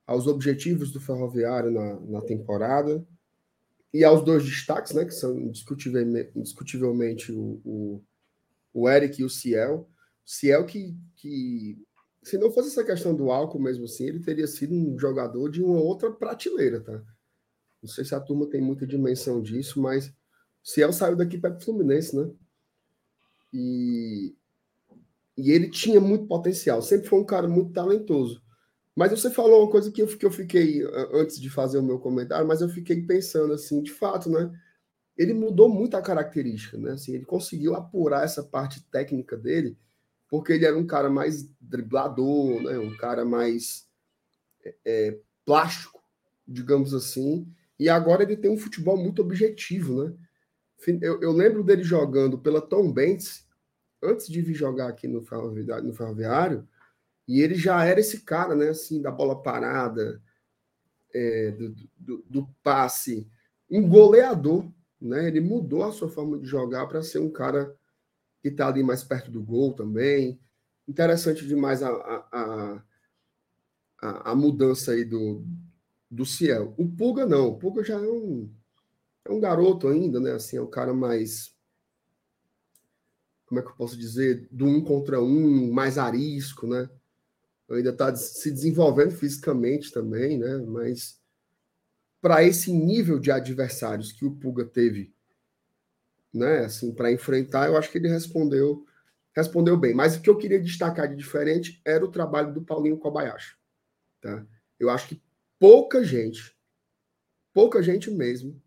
[0.07, 3.05] aos objetivos do Ferroviário na, na temporada
[3.93, 8.03] e aos dois destaques, né, que são indiscutivelmente, o, o,
[8.73, 9.89] o Eric e o Ciel.
[10.25, 11.77] Ciel que, que,
[12.23, 15.61] se não fosse essa questão do álcool mesmo assim, ele teria sido um jogador de
[15.61, 17.03] uma outra prateleira, tá?
[17.83, 20.09] Não sei se a turma tem muita dimensão disso, mas
[20.63, 22.31] Ciel saiu daqui para o Fluminense, né?
[23.53, 24.35] E,
[25.37, 28.41] e ele tinha muito potencial, sempre foi um cara muito talentoso.
[28.95, 30.83] Mas você falou uma coisa que eu, que eu fiquei,
[31.13, 34.51] antes de fazer o meu comentário, mas eu fiquei pensando assim, de fato, né?
[35.17, 36.91] Ele mudou muito a característica, né?
[36.91, 39.77] Assim, ele conseguiu apurar essa parte técnica dele,
[40.27, 42.77] porque ele era um cara mais driblador, né?
[42.77, 43.87] Um cara mais
[44.65, 46.03] é, é plástico,
[46.45, 47.47] digamos assim.
[47.79, 50.13] E agora ele tem um futebol muito objetivo, né?
[51.01, 53.47] Eu, eu, lembro dele jogando pela Tom Benz,
[54.01, 56.67] antes de vir jogar aqui no ferroviário, no ferroviário,
[57.27, 58.69] e ele já era esse cara, né?
[58.69, 60.21] Assim, da bola parada,
[61.13, 63.29] é, do, do, do, passe,
[63.69, 64.71] um goleador,
[65.01, 65.27] né?
[65.27, 67.75] Ele mudou a sua forma de jogar para ser um cara
[68.41, 70.39] que está ali mais perto do gol também.
[70.87, 72.83] Interessante demais a, a,
[74.01, 75.45] a, a mudança aí do,
[76.09, 76.73] do Ciel.
[76.77, 78.49] O Puga não, o Puga já é um
[79.25, 80.31] é um garoto ainda, né?
[80.31, 81.55] Assim, é um cara mais.
[83.45, 84.47] Como é que eu posso dizer?
[84.51, 86.89] Do um contra um, mais arisco, né?
[87.69, 90.57] Ainda está se desenvolvendo fisicamente também, né?
[90.57, 91.19] Mas
[92.21, 95.13] para esse nível de adversários que o Puga teve,
[96.33, 96.65] né?
[96.65, 98.85] Assim, para enfrentar, eu acho que ele respondeu
[99.35, 99.93] respondeu bem.
[99.93, 103.55] Mas o que eu queria destacar de diferente era o trabalho do Paulinho Kobayashi.
[104.21, 104.45] Tá?
[104.79, 105.21] Eu acho que
[105.57, 106.55] pouca gente,
[107.53, 108.61] pouca gente mesmo,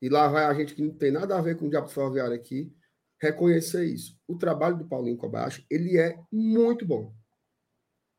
[0.00, 2.34] e lá vai a gente que não tem nada a ver com o Diabo Ferroviário
[2.34, 2.72] aqui,
[3.20, 4.18] reconhecer isso.
[4.26, 7.14] O trabalho do Paulinho Kobayashi, ele é muito bom.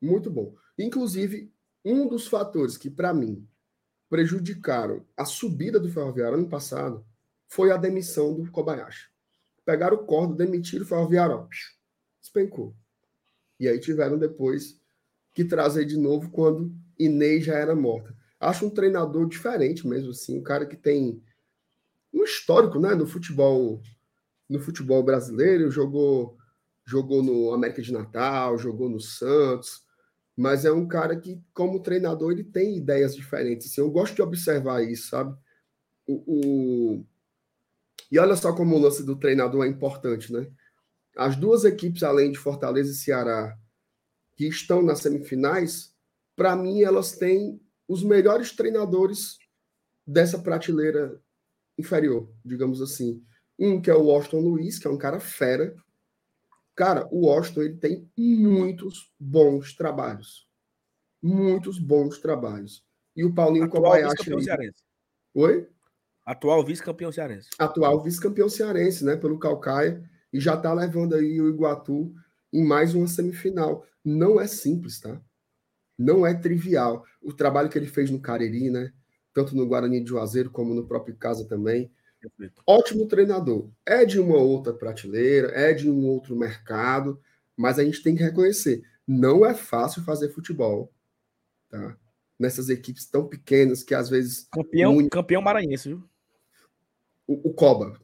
[0.02, 0.56] Muito bom.
[0.78, 1.52] Inclusive,
[1.84, 3.48] um dos fatores que, para mim,
[4.10, 7.06] prejudicaram a subida do Ferroviário ano passado
[7.48, 9.10] foi a demissão do Kobayashi.
[9.66, 11.48] Pegaram o cordo, demitiram o Ferroviário, ó,
[12.22, 12.76] despencou.
[13.60, 14.80] E aí tiveram depois
[15.34, 18.16] que trazer de novo quando Inês já era morta.
[18.40, 21.22] Acho um treinador diferente mesmo, assim, um cara que tem
[22.14, 23.82] um histórico, né, no futebol
[24.50, 26.38] no futebol brasileiro, jogou
[26.86, 29.84] jogou no América de Natal, jogou no Santos,
[30.38, 33.68] mas é um cara que como treinador ele tem ideias diferentes.
[33.68, 35.38] Assim, eu gosto de observar isso, sabe?
[36.08, 37.06] O, o...
[38.10, 40.50] E olha só como o lance do treinador é importante, né?
[41.18, 43.58] As duas equipes, além de Fortaleza e Ceará,
[44.38, 45.94] que estão nas semifinais,
[46.38, 49.38] para mim elas têm os melhores treinadores
[50.06, 51.20] dessa prateleira
[51.78, 53.24] inferior, digamos assim.
[53.60, 55.76] Um que é o Washington Luiz, que é um cara fera,
[56.78, 60.48] Cara, o Washington ele tem muitos bons trabalhos.
[61.20, 62.86] Muitos bons trabalhos.
[63.16, 64.44] E o Paulinho Atual Kobayashi.
[64.44, 64.84] Cearense.
[65.34, 65.68] Oi?
[66.24, 67.50] Atual vice-campeão cearense.
[67.58, 69.16] Atual vice-campeão cearense, né?
[69.16, 70.08] Pelo Calcaia.
[70.32, 72.14] E já tá levando aí o Iguatu
[72.54, 73.84] em mais uma semifinal.
[74.06, 75.20] Não é simples, tá?
[75.98, 77.04] Não é trivial.
[77.20, 78.94] O trabalho que ele fez no Cariri, né?
[79.38, 81.92] Tanto no Guarani de Juazeiro como no próprio Casa também.
[82.66, 83.70] Ótimo treinador.
[83.86, 87.22] É de uma outra prateleira, é de um outro mercado,
[87.56, 90.92] mas a gente tem que reconhecer, não é fácil fazer futebol,
[91.70, 91.96] tá?
[92.40, 95.12] Nessas equipes tão pequenas que às vezes campeão, muito...
[95.12, 96.04] campeão maranhense, viu?
[97.28, 98.02] O, o Coba.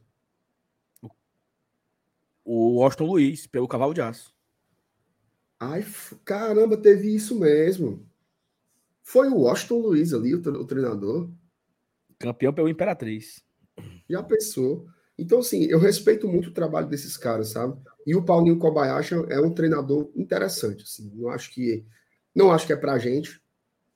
[2.44, 4.32] O Washington Luiz, pelo cavalo de aço.
[5.58, 5.84] Ai,
[6.24, 8.08] caramba, teve isso mesmo.
[9.04, 11.30] Foi o Washington Luiz ali, o, treinador.
[12.18, 13.44] Campeão pelo Imperatriz.
[14.08, 14.86] Já pensou?
[15.16, 17.76] Então, assim, eu respeito muito o trabalho desses caras, sabe?
[18.06, 21.12] E o Paulinho Kobayashi é um treinador interessante, assim.
[21.14, 21.84] Não acho que
[22.34, 23.40] não acho que é pra gente,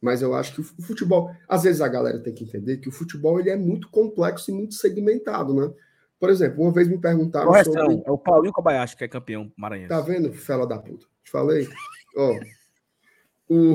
[0.01, 2.93] mas eu acho que o futebol, às vezes a galera tem que entender que o
[2.93, 5.73] futebol ele é muito complexo e muito segmentado, né?
[6.21, 8.03] Por exemplo, uma vez me perguntaram Correção, sobre...
[8.07, 9.89] é o Paulinho Kobayashi que é campeão maranhense.
[9.89, 11.07] Tá vendo, fela da puta?
[11.25, 11.67] Te falei?
[12.15, 12.39] Ó,
[13.49, 13.74] o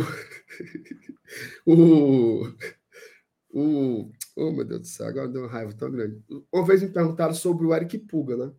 [1.66, 2.54] o
[3.54, 6.24] o Oh, meu Deus do céu, agora deu uma raiva tão grande.
[6.52, 8.54] Uma vez me perguntaram sobre o Eric Puga, né?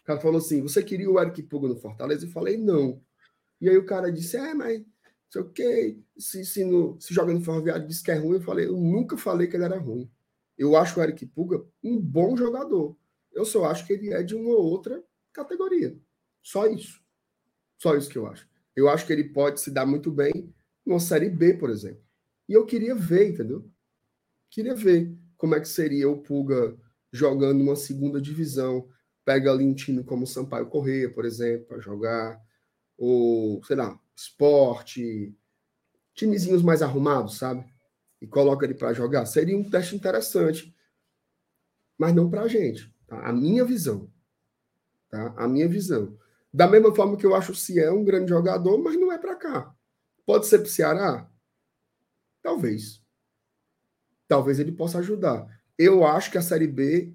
[0.00, 2.26] O cara falou assim: você queria o Eric Puga no Fortaleza?
[2.26, 3.00] Eu falei, não.
[3.60, 4.82] E aí o cara disse: é, mas
[5.30, 8.36] sei o quê, se, se, no, se joga no Ferroviário disse que é ruim.
[8.36, 10.10] Eu falei: eu nunca falei que ele era ruim.
[10.56, 12.96] Eu acho o Eric Puga um bom jogador.
[13.32, 15.96] Eu só acho que ele é de uma outra categoria.
[16.42, 17.00] Só isso.
[17.76, 18.48] Só isso que eu acho.
[18.78, 20.54] Eu acho que ele pode se dar muito bem
[20.86, 22.00] numa Série B, por exemplo.
[22.48, 23.68] E eu queria ver, entendeu?
[24.48, 26.78] Queria ver como é que seria o Puga
[27.12, 28.88] jogando uma segunda divisão.
[29.24, 32.40] Pega ali um time como o Sampaio Corrêa, por exemplo, para jogar.
[32.96, 35.36] Ou, sei lá, esporte.
[36.14, 37.66] Timezinhos mais arrumados, sabe?
[38.22, 39.26] E coloca ele para jogar.
[39.26, 40.72] Seria um teste interessante.
[41.98, 42.94] Mas não para a gente.
[43.08, 43.26] Tá?
[43.26, 44.08] A minha visão.
[45.10, 45.34] Tá?
[45.36, 46.16] A minha visão.
[46.52, 49.36] Da mesma forma que eu acho o Ciel um grande jogador, mas não é para
[49.36, 49.74] cá.
[50.24, 51.30] Pode ser para o Ceará?
[52.42, 53.02] Talvez
[54.28, 55.48] talvez ele possa ajudar.
[55.76, 57.14] Eu acho que a Série B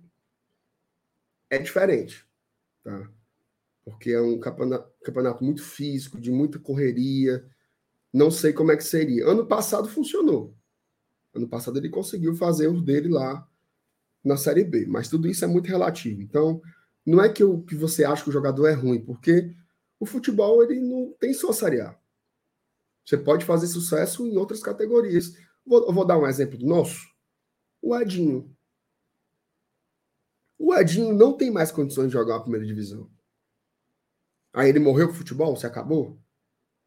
[1.50, 2.28] é diferente,
[2.84, 3.10] tá?
[3.86, 7.46] Porque é um campeonato muito físico, de muita correria.
[8.12, 9.28] Não sei como é que seria.
[9.28, 10.56] Ano passado funcionou.
[11.34, 13.48] Ano passado ele conseguiu fazer o dele lá
[14.24, 16.22] na Série B, mas tudo isso é muito relativo.
[16.22, 16.62] Então,
[17.06, 19.54] não é que, o, que você acha que o jogador é ruim, porque
[20.00, 21.96] o futebol ele não tem só Série.
[23.06, 25.36] Você pode fazer sucesso em outras categorias.
[25.66, 27.08] Vou, vou dar um exemplo do nosso.
[27.82, 28.56] O Edinho.
[30.58, 33.10] O Edinho não tem mais condições de jogar a primeira divisão.
[34.54, 35.56] Aí ele morreu com o futebol?
[35.58, 36.18] Se acabou?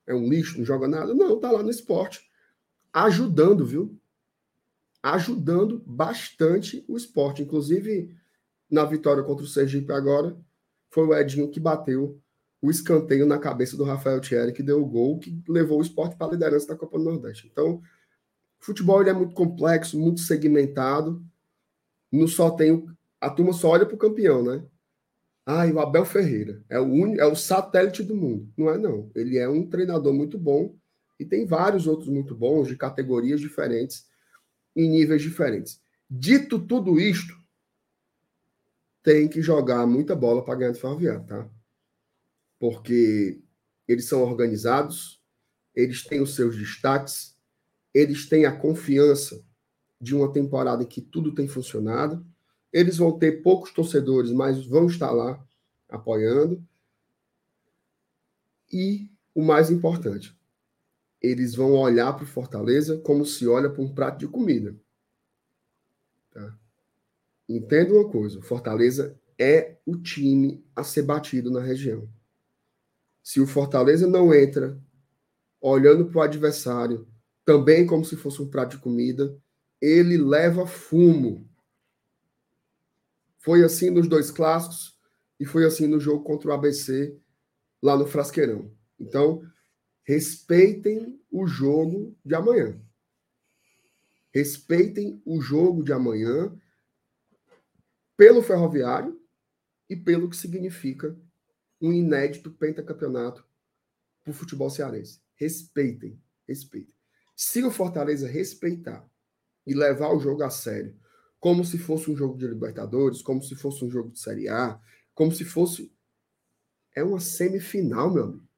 [0.06, 1.12] É um lixo, não joga nada?
[1.12, 2.30] Não, tá lá no esporte.
[2.92, 4.00] Ajudando, viu?
[5.02, 7.42] Ajudando bastante o esporte.
[7.42, 8.16] Inclusive,
[8.70, 10.36] na vitória contra o Sergipe agora,
[10.90, 12.20] foi o Edinho que bateu
[12.60, 16.16] o escanteio na cabeça do Rafael Thierry, que deu o gol, que levou o esporte
[16.16, 17.48] para a liderança da Copa do Nordeste.
[17.50, 17.80] Então,
[18.58, 21.24] futebol ele é muito complexo, muito segmentado.
[22.10, 22.86] Não só tem
[23.20, 24.64] a turma só olha para o campeão, né?
[25.44, 28.52] Ah, e o Abel Ferreira é o único, é o satélite do mundo.
[28.56, 29.10] Não é não.
[29.14, 30.74] Ele é um treinador muito bom
[31.18, 34.06] e tem vários outros muito bons de categorias diferentes
[34.74, 35.80] em níveis diferentes.
[36.10, 37.34] Dito tudo isto,
[39.06, 41.48] tem que jogar muita bola para ganhar do Ferroviário, tá?
[42.58, 43.40] Porque
[43.86, 45.22] eles são organizados,
[45.72, 47.36] eles têm os seus destaques,
[47.94, 49.40] eles têm a confiança
[50.00, 52.26] de uma temporada em que tudo tem funcionado.
[52.72, 55.40] Eles vão ter poucos torcedores, mas vão estar lá
[55.88, 56.60] apoiando.
[58.72, 60.36] E o mais importante,
[61.22, 64.76] eles vão olhar para o Fortaleza como se olha para um prato de comida.
[67.48, 72.08] Entenda uma coisa: o Fortaleza é o time a ser batido na região.
[73.22, 74.80] Se o Fortaleza não entra
[75.60, 77.06] olhando para o adversário
[77.44, 79.36] também como se fosse um prato de comida,
[79.80, 81.48] ele leva fumo.
[83.38, 84.98] Foi assim nos dois clássicos
[85.38, 87.16] e foi assim no jogo contra o ABC
[87.80, 88.72] lá no Frasqueirão.
[88.98, 89.42] Então,
[90.02, 92.80] respeitem o jogo de amanhã.
[94.32, 96.52] Respeitem o jogo de amanhã
[98.16, 99.20] pelo ferroviário
[99.88, 101.16] e pelo que significa
[101.80, 103.44] um inédito pentacampeonato
[104.22, 105.20] para o futebol cearense.
[105.34, 106.94] Respeitem, respeitem.
[107.36, 109.08] Se o Fortaleza respeitar
[109.66, 110.98] e levar o jogo a sério,
[111.38, 114.80] como se fosse um jogo de Libertadores, como se fosse um jogo de Série A,
[115.14, 115.92] como se fosse
[116.94, 118.48] É uma semifinal, meu amigo.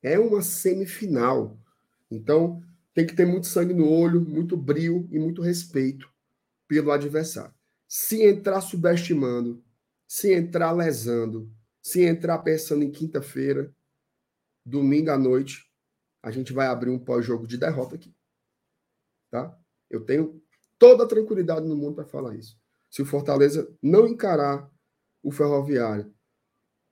[0.00, 1.58] É uma semifinal.
[2.08, 2.62] Então,
[2.94, 6.08] tem que ter muito sangue no olho, muito brio e muito respeito
[6.68, 7.54] pelo adversário.
[7.86, 9.62] Se entrar subestimando,
[10.06, 13.74] se entrar lesando, se entrar pensando em quinta-feira,
[14.64, 15.70] domingo à noite,
[16.22, 18.14] a gente vai abrir um pós-jogo de derrota aqui.
[19.30, 19.58] Tá?
[19.90, 20.42] Eu tenho
[20.78, 22.58] toda a tranquilidade no mundo para falar isso.
[22.90, 24.70] Se o Fortaleza não encarar
[25.22, 26.14] o Ferroviário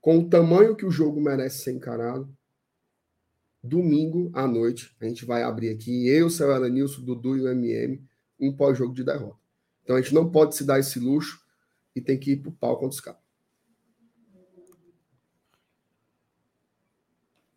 [0.00, 2.36] com o tamanho que o jogo merece ser encarado,
[3.62, 8.04] domingo à noite, a gente vai abrir aqui, eu, seu Elenilson, Dudu e o MM,
[8.40, 9.41] um pós-jogo de derrota.
[9.82, 11.40] Então a gente não pode se dar esse luxo
[11.94, 13.20] e tem que ir pro pau contra os caras.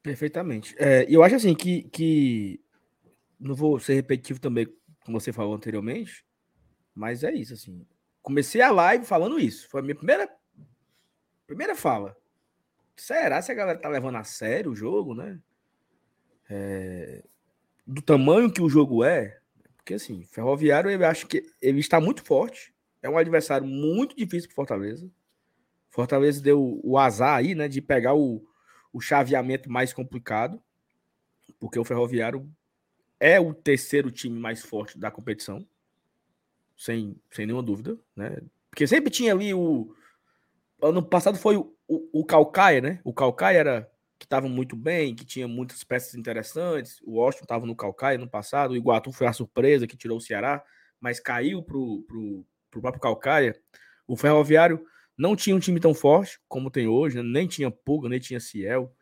[0.01, 0.75] Perfeitamente.
[0.77, 2.59] É, eu acho assim que, que.
[3.39, 4.67] Não vou ser repetitivo também,
[5.03, 6.25] como você falou anteriormente,
[6.93, 7.85] mas é isso, assim.
[8.21, 9.67] Comecei a live falando isso.
[9.69, 10.29] Foi a minha primeira,
[11.45, 12.15] primeira fala.
[12.95, 15.39] Será se a galera tá levando a sério o jogo, né?
[16.49, 17.23] é,
[17.85, 19.39] do tamanho que o jogo é,
[19.85, 22.73] porque assim, Ferroviário eu acho que ele está muito forte,
[23.03, 25.07] é um adversário muito difícil para Fortaleza.
[25.91, 28.43] Fortaleza deu o azar aí, né, de pegar o,
[28.91, 30.59] o chaveamento mais complicado,
[31.59, 32.51] porque o Ferroviário
[33.19, 35.63] é o terceiro time mais forte da competição,
[36.75, 38.41] sem, sem nenhuma dúvida, né?
[38.71, 39.95] Porque sempre tinha ali o.
[40.81, 42.99] Ano passado foi o, o, o Calcaia, né?
[43.03, 47.01] O Calcaia era que estavam muito bem, que tinha muitas peças interessantes.
[47.03, 50.21] O Washington estava no Calcaia no passado, o Iguatu foi a surpresa que tirou o
[50.21, 50.63] Ceará,
[50.99, 53.55] mas caiu para o próprio Calcaia.
[54.07, 54.85] O Ferroviário
[55.17, 57.23] não tinha um time tão forte como tem hoje, né?
[57.23, 58.93] nem tinha Pulga, nem tinha Ciel.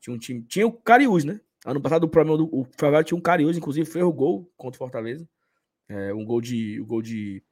[0.00, 0.42] Tinha um time.
[0.42, 1.40] Tinha o Cariús, né?
[1.64, 4.76] Ano passado o problema do o Ferroviário tinha um Cariús, inclusive fez o gol contra
[4.76, 5.26] o Fortaleza.
[5.88, 6.80] É, um gol de.
[6.80, 7.42] Um gol de,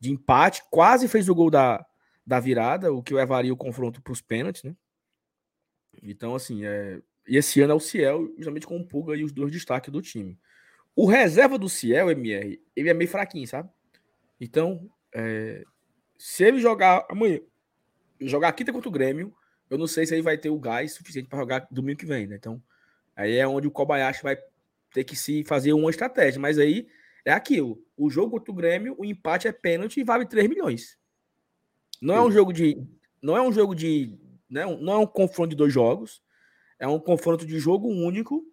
[0.00, 1.84] de empate, quase fez o gol da,
[2.26, 4.74] da virada, o que levaria o confronto para os pênaltis, né?
[6.02, 7.00] Então, assim, é...
[7.26, 10.00] e esse ano é o Ciel, justamente com o Pulga e os dois destaques do
[10.00, 10.38] time.
[10.94, 13.68] O reserva do Ciel, MR, ele é meio fraquinho, sabe?
[14.40, 15.64] Então, é...
[16.16, 17.40] se ele jogar amanhã,
[18.20, 19.34] jogar quinta contra o Grêmio,
[19.68, 22.26] eu não sei se ele vai ter o gás suficiente para jogar domingo que vem,
[22.26, 22.36] né?
[22.36, 22.62] Então,
[23.16, 24.36] aí é onde o Kobayashi vai
[24.92, 26.40] ter que se fazer uma estratégia.
[26.40, 26.86] Mas aí
[27.24, 27.82] é aquilo.
[27.96, 30.98] O jogo contra o Grêmio, o empate é pênalti e vale 3 milhões.
[32.00, 32.84] Não é um jogo de.
[33.22, 34.18] Não é um jogo de
[34.52, 34.66] né?
[34.80, 36.22] Não é um confronto de dois jogos,
[36.78, 38.44] é um confronto de jogo único,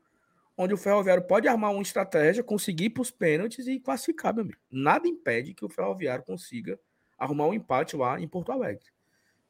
[0.57, 4.60] onde o Ferroviário pode armar uma estratégia, conseguir para os pênaltis e classificar, meu amigo.
[4.72, 6.80] Nada impede que o Ferroviário consiga
[7.18, 8.86] arrumar um empate lá em Porto Alegre.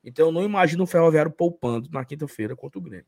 [0.03, 3.05] Então, eu não imagino o Ferroviário poupando na quinta-feira contra o Grêmio.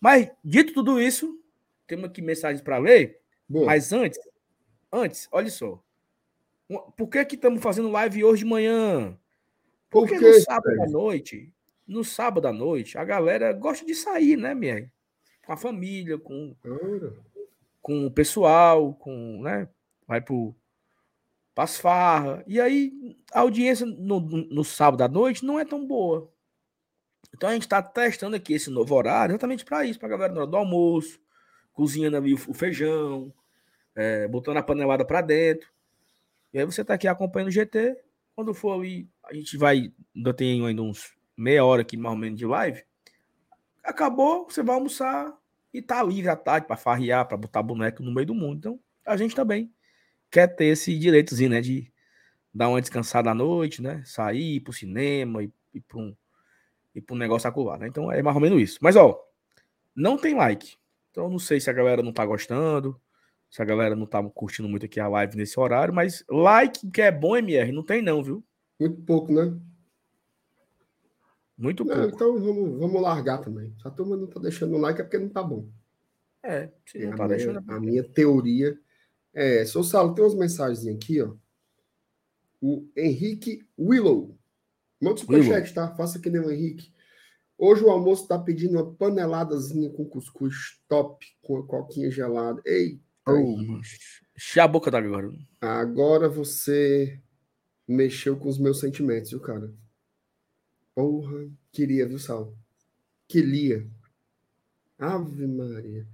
[0.00, 1.40] Mas, dito tudo isso,
[1.86, 3.20] temos aqui mensagens para ler.
[3.48, 3.66] Boa.
[3.66, 4.18] Mas antes,
[4.90, 5.82] antes, olha só.
[6.96, 9.16] Por que que estamos fazendo live hoje de manhã?
[9.88, 11.52] Porque Por no sábado à noite
[11.92, 14.90] no sábado à noite, a galera gosta de sair, né, minha?
[15.44, 16.56] Com a família, com,
[17.80, 19.68] com o pessoal, com, né?
[20.06, 20.54] Vai pro
[21.56, 22.42] as farra.
[22.46, 22.92] E aí
[23.32, 26.32] a audiência no, no sábado à noite não é tão boa.
[27.34, 30.32] Então a gente está testando aqui esse novo horário exatamente para isso, para a galera
[30.32, 31.20] na hora do almoço,
[31.72, 33.32] cozinhando ali o, o feijão,
[33.94, 35.68] é, botando a panelada para dentro.
[36.52, 37.96] E aí você está aqui acompanhando o GT.
[38.34, 42.20] Quando for ali, a gente vai, ainda tem ainda uns meia hora aqui mais ou
[42.20, 42.82] menos de live,
[43.82, 45.36] acabou, você vai almoçar
[45.72, 48.58] e tá livre à tarde para farrear, para botar boneco no meio do mundo.
[48.58, 49.72] Então, a gente também
[50.30, 51.92] quer ter esse direitozinho, né, de
[52.54, 56.14] dar uma descansada à noite, né, sair pro cinema e ir para um
[56.94, 57.86] e para um negócio acular, né?
[57.88, 58.78] Então é mais ou menos isso.
[58.82, 59.18] Mas ó,
[59.96, 60.76] não tem like.
[61.10, 63.00] Então não sei se a galera não tá gostando,
[63.50, 67.02] se a galera não tá curtindo muito aqui a live nesse horário, mas like que
[67.02, 68.44] é bom, MR, não tem não, viu?
[68.78, 69.58] Muito pouco, né?
[71.56, 72.14] Muito não, pouco.
[72.14, 73.74] Então vamos, vamos largar também.
[73.80, 75.68] Se a turma não tá deixando like é porque não tá bom.
[76.42, 77.60] É, se não é tá a deixando.
[77.62, 78.78] Minha, é a minha teoria
[79.32, 79.64] é.
[79.64, 81.34] Sou Salo, tem umas mensagens aqui, ó.
[82.60, 84.38] O Henrique Willow.
[85.00, 85.94] Manda o superchat, tá?
[85.96, 86.92] Faça que nem o Henrique.
[87.58, 92.60] Hoje o almoço tá pedindo uma paneladazinha com cuscuz top, com a coquinha gelada.
[92.64, 93.56] Ei, oh,
[94.60, 95.30] a boca da agora.
[95.60, 97.20] Agora você
[97.86, 99.72] mexeu com os meus sentimentos, viu, cara?
[100.94, 102.54] Porra, queria, viu, Sal?
[103.26, 103.86] Queria.
[104.98, 106.06] Ave Maria.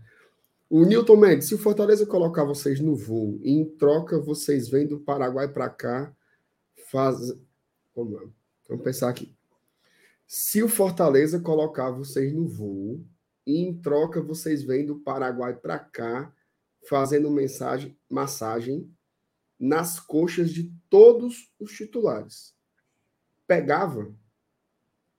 [0.71, 4.87] O Newton Mendes, se o Fortaleza colocar vocês no voo e em troca vocês vêm
[4.87, 6.15] do Paraguai para cá,
[6.91, 7.33] faz.
[7.95, 8.31] Vamos,
[8.85, 9.35] pensar aqui.
[10.27, 13.05] Se o Fortaleza colocar vocês no voo
[13.47, 16.33] e em troca vocês vêm do Paraguai para cá,
[16.87, 18.95] fazendo mensagem, massagem
[19.59, 22.55] nas coxas de todos os titulares.
[23.47, 24.15] Pegava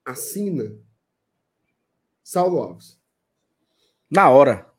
[0.04, 0.78] assina
[2.22, 3.00] Saulo Alves.
[4.10, 4.70] Na hora.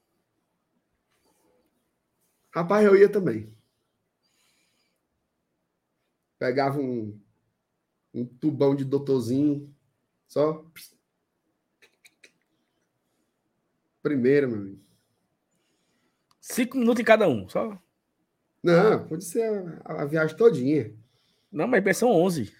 [2.54, 3.54] Rapaz, eu ia também.
[6.38, 7.20] Pegava um,
[8.14, 9.74] um tubão de doutorzinho,
[10.28, 10.66] só.
[14.02, 14.82] Primeiro, meu amigo.
[16.40, 17.82] Cinco minutos em cada um, só.
[18.64, 20.94] Não, pode ser a, a viagem todinha.
[21.52, 22.54] Não, mas são 11.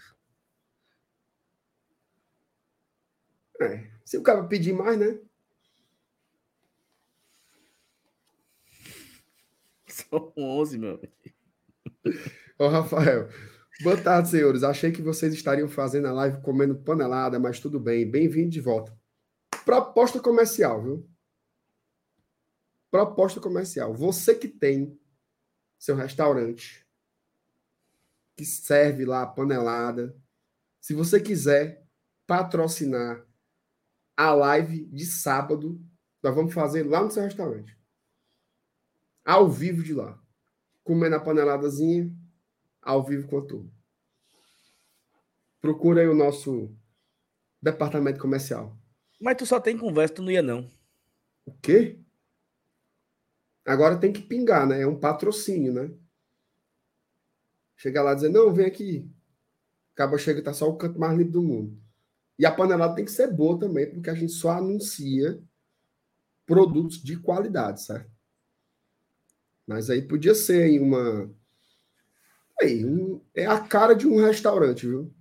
[3.62, 5.20] É, se o cara pedir mais, né?
[9.88, 11.14] São 11, meu amigo.
[12.58, 13.30] Ô, Rafael.
[13.84, 14.64] Boa tarde, senhores.
[14.64, 18.10] Achei que vocês estariam fazendo a live comendo panelada, mas tudo bem.
[18.10, 18.96] Bem-vindo de volta.
[19.64, 21.10] Proposta comercial, viu?
[22.90, 23.94] Proposta comercial.
[23.94, 25.00] Você que tem
[25.78, 26.86] seu restaurante,
[28.36, 30.16] que serve lá a panelada,
[30.80, 31.86] se você quiser
[32.26, 33.26] patrocinar
[34.22, 35.84] a live de sábado,
[36.22, 37.76] nós vamos fazer lá no seu restaurante.
[39.26, 40.22] Ao vivo de lá.
[40.84, 42.16] Comendo a paneladazinha,
[42.82, 43.72] ao vivo com a turma.
[45.60, 46.72] Procura aí o nosso
[47.60, 48.78] departamento comercial.
[49.20, 50.70] Mas tu só tem conversa, tu não ia não.
[51.44, 52.00] O quê?
[53.66, 54.82] Agora tem que pingar, né?
[54.82, 55.92] É um patrocínio, né?
[57.76, 59.12] Chega lá e dizer, não, vem aqui.
[59.94, 61.82] Acaba chega tá só o canto mais limpo do mundo.
[62.38, 65.40] E a panelada tem que ser boa também, porque a gente só anuncia
[66.46, 68.10] produtos de qualidade, certo?
[69.66, 71.34] Mas aí podia ser aí uma.
[72.62, 73.22] Aí, um...
[73.34, 75.14] é a cara de um restaurante, viu?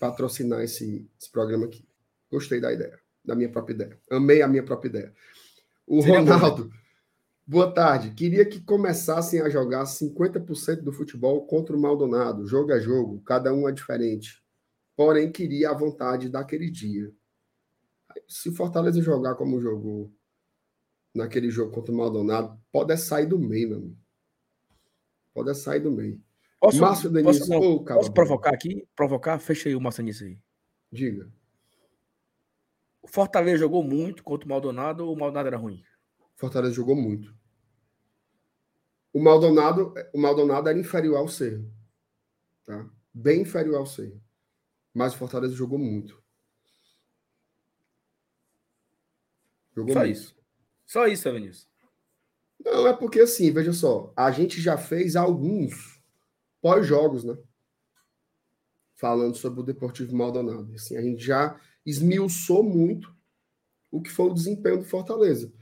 [0.00, 1.86] Patrocinar esse, esse programa aqui.
[2.30, 4.00] Gostei da ideia, da minha própria ideia.
[4.10, 5.14] Amei a minha própria ideia.
[5.86, 6.64] O Seria Ronaldo.
[6.64, 6.78] Bom, né?
[7.46, 8.10] Boa tarde.
[8.10, 12.46] Queria que começassem a jogar 50% do futebol contra o Maldonado.
[12.46, 14.42] Jogo é jogo, cada um é diferente.
[14.98, 17.14] Porém, queria a vontade daquele dia.
[18.26, 20.12] Se o Fortaleza jogar como jogou
[21.14, 23.98] naquele jogo contra o Maldonado, pode sair do meio, meu amigo.
[25.32, 26.20] Pode sair do meio.
[26.58, 28.88] Posso, Márcio Denise, posso, não, posso provocar aqui?
[28.96, 29.38] Provocar?
[29.38, 30.42] Fechei o Maçanice aí.
[30.90, 31.30] Diga.
[33.00, 35.80] O Fortaleza jogou muito contra o Maldonado ou o Maldonado era ruim?
[36.34, 37.32] Fortaleza jogou muito.
[39.12, 41.72] O Maldonado, o Maldonado era inferior ao Cerro.
[42.66, 42.90] Tá?
[43.14, 44.20] Bem inferior ao Cerro.
[44.94, 46.22] Mas o Fortaleza jogou muito.
[49.74, 50.12] Jogou Só muito.
[50.12, 50.36] isso.
[50.86, 51.68] Só isso, Vinícius.
[52.64, 56.02] Não, é porque assim, veja só, a gente já fez alguns
[56.60, 57.36] pós-jogos, né?
[58.96, 60.74] Falando sobre o Deportivo Maldonado.
[60.74, 63.14] Assim, a gente já esmiuçou muito
[63.90, 65.52] o que foi o desempenho do Fortaleza.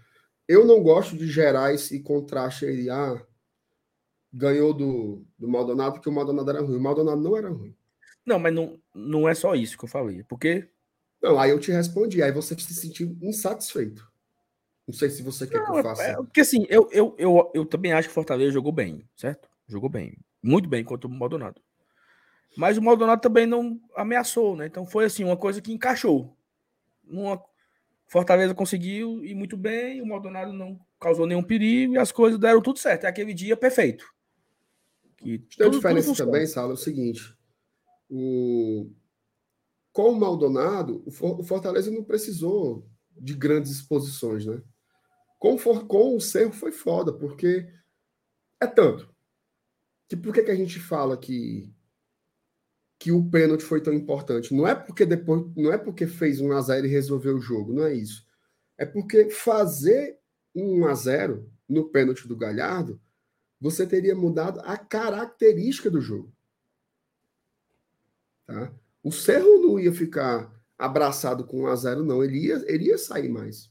[0.48, 3.22] Eu não gosto de gerar esse contraste aí, ah,
[4.32, 6.76] ganhou do, do Maldonado porque o Maldonado era ruim.
[6.76, 7.75] O Maldonado não era ruim.
[8.26, 10.24] Não, mas não, não é só isso que eu falei.
[10.24, 10.68] Porque.
[11.22, 14.10] Não, aí eu te respondi, aí você se sentiu insatisfeito.
[14.86, 16.02] Não sei se você quer não, que eu faça.
[16.02, 19.48] É, porque assim, eu, eu, eu, eu também acho que o Fortaleza jogou bem, certo?
[19.66, 20.16] Jogou bem.
[20.42, 21.60] Muito bem contra o Maldonado.
[22.56, 24.66] Mas o Maldonado também não ameaçou, né?
[24.66, 26.36] Então foi assim, uma coisa que encaixou.
[27.06, 27.42] Uma...
[28.06, 32.62] Fortaleza conseguiu ir muito bem, o Maldonado não causou nenhum perigo e as coisas deram
[32.62, 33.04] tudo certo.
[33.04, 34.06] É aquele dia perfeito.
[35.16, 37.36] Que Tem tudo, diferença tudo também, Sala, é o seguinte.
[38.08, 38.90] O...
[39.92, 44.62] Com o Maldonado, o Fortaleza não precisou de grandes exposições, né?
[45.38, 45.86] Com, for...
[45.86, 47.66] com o Cerro foi foda, porque
[48.60, 49.14] é tanto.
[50.08, 51.72] Que por que, que a gente fala que
[52.98, 54.54] que o pênalti foi tão importante?
[54.54, 57.72] Não é porque depois, não é porque fez 1 a 0 e resolveu o jogo,
[57.72, 58.26] não é isso.
[58.78, 60.18] É porque fazer
[60.54, 63.00] 1 a 0 no pênalti do Galhardo
[63.60, 66.32] você teria mudado a característica do jogo.
[68.46, 68.72] Tá?
[69.02, 72.22] O Cerro não ia ficar abraçado com 1 a 0 não.
[72.22, 73.70] Ele ia, ele ia sair mais.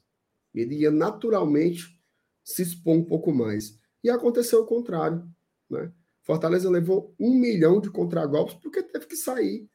[0.54, 2.02] Ele ia naturalmente
[2.44, 3.78] se expor um pouco mais.
[4.04, 5.28] E aconteceu o contrário.
[5.70, 5.92] Né?
[6.22, 9.70] Fortaleza levou um milhão de contragolpes porque teve que sair.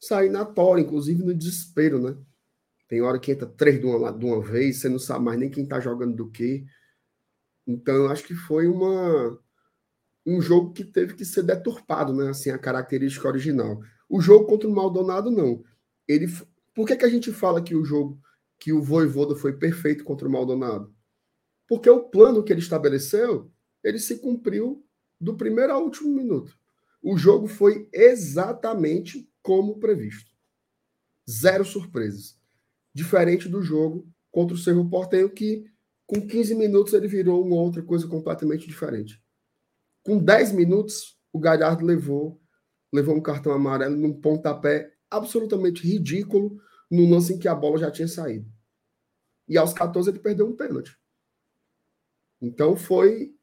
[0.00, 2.16] Sair na tora, inclusive no desespero, né?
[2.88, 5.48] Tem hora que entra três de uma, de uma vez, você não sabe mais nem
[5.48, 6.64] quem tá jogando do que.
[7.66, 9.38] Então, eu acho que foi uma,
[10.26, 12.30] um jogo que teve que ser deturpado, né?
[12.30, 13.80] Assim, a característica original.
[14.12, 15.64] O jogo contra o Maldonado, não.
[16.06, 16.26] Ele,
[16.74, 18.20] por que, que a gente fala que o jogo,
[18.60, 20.94] que o Voivoda foi perfeito contra o Maldonado?
[21.66, 23.50] Porque o plano que ele estabeleceu,
[23.82, 24.84] ele se cumpriu
[25.18, 26.54] do primeiro ao último minuto.
[27.02, 30.30] O jogo foi exatamente como previsto.
[31.26, 32.38] Zero surpresas.
[32.92, 35.64] Diferente do jogo contra o Cerro Porteio, que
[36.06, 39.18] com 15 minutos ele virou uma outra coisa completamente diferente.
[40.02, 42.41] Com 10 minutos, o Galhardo levou,
[42.92, 46.60] levou um cartão amarelo num pontapé absolutamente ridículo,
[46.90, 48.50] no lance em que a bola já tinha saído.
[49.48, 50.98] E aos 14 ele perdeu um pênalti.
[52.40, 53.34] Então foi.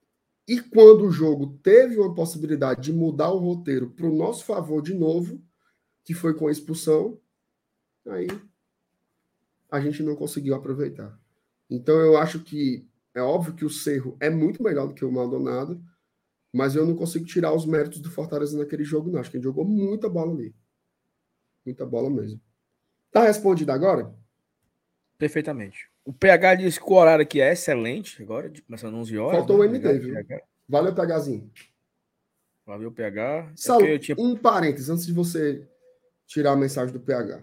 [0.47, 4.81] E quando o jogo teve uma possibilidade de mudar o roteiro para o nosso favor
[4.81, 5.41] de novo,
[6.03, 7.19] que foi com a expulsão,
[8.07, 8.27] aí
[9.71, 11.19] a gente não conseguiu aproveitar.
[11.69, 15.11] Então eu acho que é óbvio que o Cerro é muito melhor do que o
[15.11, 15.79] Maldonado,
[16.51, 19.19] mas eu não consigo tirar os méritos do Fortaleza naquele jogo, não.
[19.19, 20.55] Acho que ele jogou muita bola ali.
[21.65, 22.41] Muita bola mesmo.
[23.11, 24.13] Tá respondido agora?
[25.17, 25.89] Perfeitamente.
[26.03, 29.37] O PH disse que o horário aqui é excelente, agora, começando 11 horas.
[29.39, 29.63] Faltou né?
[29.63, 30.15] o MD, viu?
[30.67, 31.51] Valeu, PHzinho.
[32.65, 33.51] Valeu, PH.
[33.55, 34.15] Saúde, é tinha...
[34.19, 35.67] um parênteses, antes de você
[36.25, 37.41] tirar a mensagem do PH.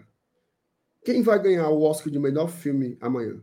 [1.03, 3.39] Quem vai ganhar o Oscar de melhor filme amanhã?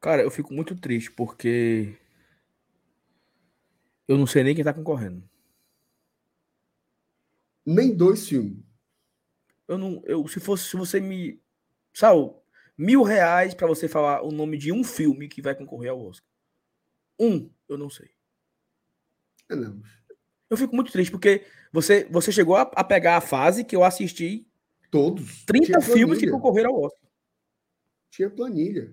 [0.00, 1.94] Cara, eu fico muito triste porque
[4.10, 5.22] eu não sei nem quem tá concorrendo.
[7.64, 8.58] Nem dois filmes.
[9.68, 11.40] Eu não, eu se fosse, se você me,
[11.94, 12.28] sabe,
[12.76, 16.28] mil reais para você falar o nome de um filme que vai concorrer ao Oscar.
[17.20, 18.10] Um, eu não sei.
[19.48, 19.80] É não.
[20.50, 23.84] Eu fico muito triste porque você, você chegou a, a pegar a fase que eu
[23.84, 24.44] assisti
[24.90, 25.44] todos.
[25.44, 27.08] 30 filmes que concorreram ao Oscar.
[28.10, 28.92] Tinha planilha.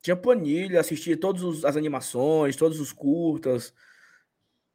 [0.00, 3.74] Tinha planilha, assistia todas as animações, todos os curtas,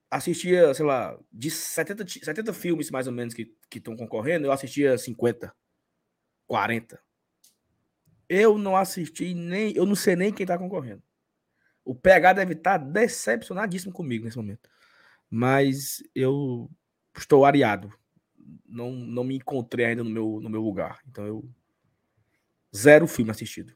[0.10, 4.98] assistia, sei lá, de 70, 70 filmes mais ou menos que estão concorrendo, eu assistia
[4.98, 5.54] 50,
[6.48, 7.00] 40.
[8.28, 11.04] Eu não assisti nem, eu não sei nem quem está concorrendo.
[11.84, 14.70] O PH deve estar tá decepcionadíssimo comigo nesse momento.
[15.30, 16.70] Mas eu
[17.18, 17.92] estou areado.
[18.68, 21.00] Não, não me encontrei ainda no meu, no meu lugar.
[21.08, 21.50] Então eu.
[22.76, 23.76] Zero filme assistido.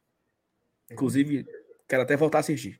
[0.91, 1.45] Inclusive,
[1.87, 2.79] quero até voltar a assistir.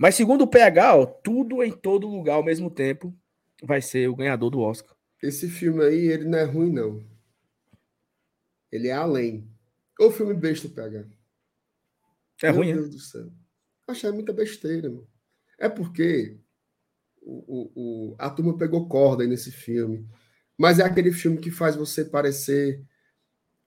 [0.00, 3.14] Mas segundo o PH, ó, tudo em todo lugar ao mesmo tempo
[3.62, 4.96] vai ser o ganhador do Oscar.
[5.22, 7.04] Esse filme aí, ele não é ruim, não.
[8.72, 9.46] Ele é além.
[10.00, 11.06] O filme besta, PH.
[12.42, 12.88] É Meu ruim, Deus é?
[12.88, 13.32] do céu.
[13.86, 15.06] Achei muita besteira, mano.
[15.58, 16.40] É porque
[17.20, 20.08] o, o, o, a turma pegou corda aí nesse filme.
[20.56, 22.82] Mas é aquele filme que faz você parecer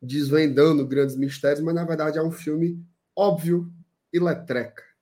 [0.01, 2.83] desvendando grandes mistérios, mas na verdade é um filme
[3.15, 3.71] óbvio
[4.11, 4.92] e letreca.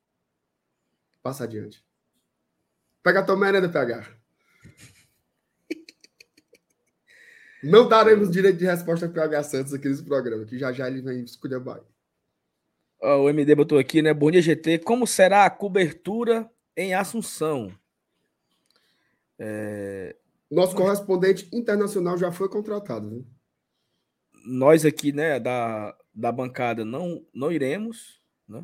[1.22, 1.84] Passa adiante.
[3.03, 4.22] Pega a tua merenda, PH.
[7.64, 10.88] Não daremos direito de resposta para o PH Santos aqui nesse programa, que já já
[10.88, 11.61] ele vem escolher
[13.03, 14.14] Oh, o MD botou aqui, né?
[14.14, 14.80] Bom dia, GT.
[14.80, 17.72] Como será a cobertura em Assunção?
[19.39, 20.15] É...
[20.49, 23.10] Nosso correspondente internacional já foi contratado.
[23.10, 23.23] Né?
[24.45, 28.64] Nós aqui, né, da, da bancada, não, não iremos, né?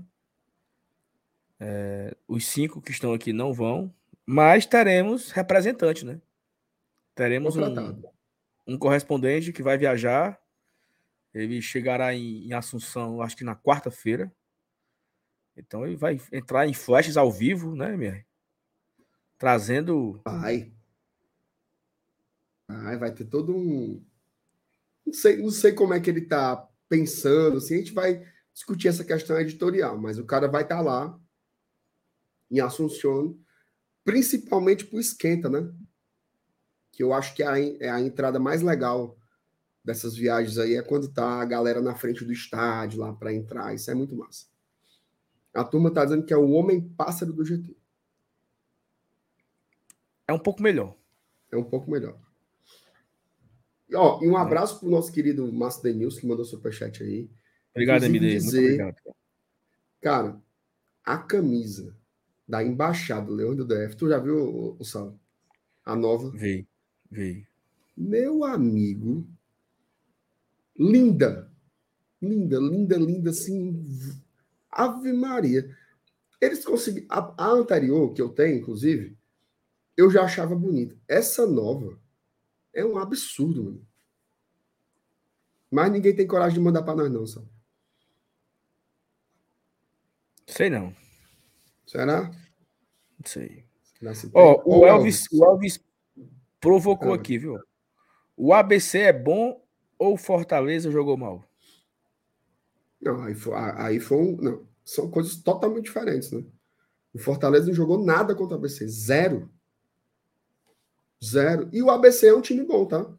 [1.60, 3.94] É, os cinco que estão aqui não vão,
[4.26, 6.22] mas teremos representante, né?
[7.16, 8.04] Teremos um,
[8.68, 10.40] um, correspondente que vai viajar.
[11.34, 14.32] Ele chegará em, em Assunção, acho que na quarta-feira.
[15.56, 18.24] Então ele vai entrar em flashes ao vivo, né, MR?
[19.38, 20.22] Trazendo.
[20.24, 20.72] Vai.
[22.68, 24.04] Vai, vai ter todo um.
[25.06, 27.58] Não sei, não sei como é que ele tá pensando.
[27.58, 28.24] Assim, a gente vai
[28.54, 31.20] discutir essa questão editorial, mas o cara vai estar tá lá
[32.50, 33.38] em Assunção,
[34.04, 35.72] principalmente para o esquenta, né?
[36.92, 39.18] Que eu acho que é a, é a entrada mais legal
[39.84, 43.74] dessas viagens aí é quando tá a galera na frente do estádio lá para entrar.
[43.74, 44.46] Isso é muito massa.
[45.54, 47.76] A turma tá dizendo que é o homem pássaro do GT.
[50.28, 50.96] É um pouco melhor.
[51.50, 52.20] É um pouco melhor.
[53.90, 54.42] E, ó, e um é.
[54.42, 57.30] abraço pro nosso querido Márcio Denilson, que mandou superchat aí.
[57.72, 58.36] Obrigado, MD.
[58.36, 59.16] Dizer, Muito obrigado.
[60.02, 60.42] Cara,
[61.04, 61.97] a camisa
[62.48, 63.96] da Embaixada Leão do DF.
[63.96, 65.20] Tu já viu, o, Sal?
[65.84, 66.30] A nova?
[66.32, 66.68] Vi,
[67.12, 67.46] vi.
[67.96, 69.28] Meu amigo.
[70.78, 71.52] Linda.
[72.22, 73.84] Linda, linda, linda, assim.
[74.72, 75.76] Ave Maria.
[76.40, 77.08] Eles conseguiram.
[77.10, 79.18] A, a anterior, que eu tenho, inclusive,
[79.96, 80.96] eu já achava bonita.
[81.08, 82.00] Essa nova
[82.74, 83.88] é um absurdo, mano.
[85.70, 87.46] Mas ninguém tem coragem de mandar para nós, não, Sal.
[90.46, 90.96] Sei não.
[91.88, 92.30] Será?
[93.18, 93.66] Não sei.
[94.34, 95.80] Ó, oh, o Elvis, o Elvis
[96.60, 97.58] provocou aqui, viu?
[98.36, 99.60] O ABC é bom
[99.98, 101.50] ou o Fortaleza jogou mal?
[103.02, 104.38] Não, aí foi, aí foi um.
[104.38, 106.44] Não, são coisas totalmente diferentes, né?
[107.14, 108.88] O Fortaleza não jogou nada contra o ABC.
[108.88, 109.50] Zero.
[111.24, 111.70] Zero.
[111.72, 113.12] E o ABC é um time bom, tá?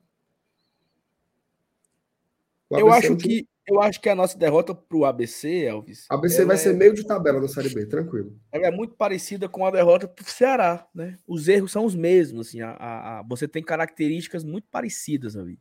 [2.71, 3.43] Eu acho é um time...
[3.43, 6.07] que eu acho que a nossa derrota para o ABC, Elvis.
[6.09, 6.59] ABC vai é...
[6.59, 8.39] ser meio de tabela na Série B, tranquilo.
[8.51, 11.17] Ela é muito parecida com a derrota para o Ceará, né?
[11.27, 12.61] Os erros são os mesmos, assim.
[12.63, 15.61] A, a, a, você tem características muito parecidas ali.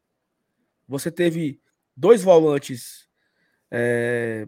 [0.87, 1.59] Você teve
[1.95, 3.07] dois volantes
[3.69, 4.47] é,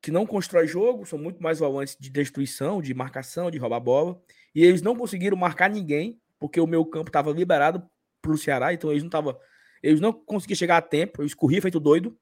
[0.00, 4.20] que não constrói jogo, são muito mais volantes de destruição, de marcação, de roubar bola.
[4.54, 7.86] E eles não conseguiram marcar ninguém, porque o meu campo estava liberado
[8.22, 9.36] para o Ceará, então eles não estavam.
[9.82, 12.16] Eles não conseguiam chegar a tempo, eu escorria feito doido.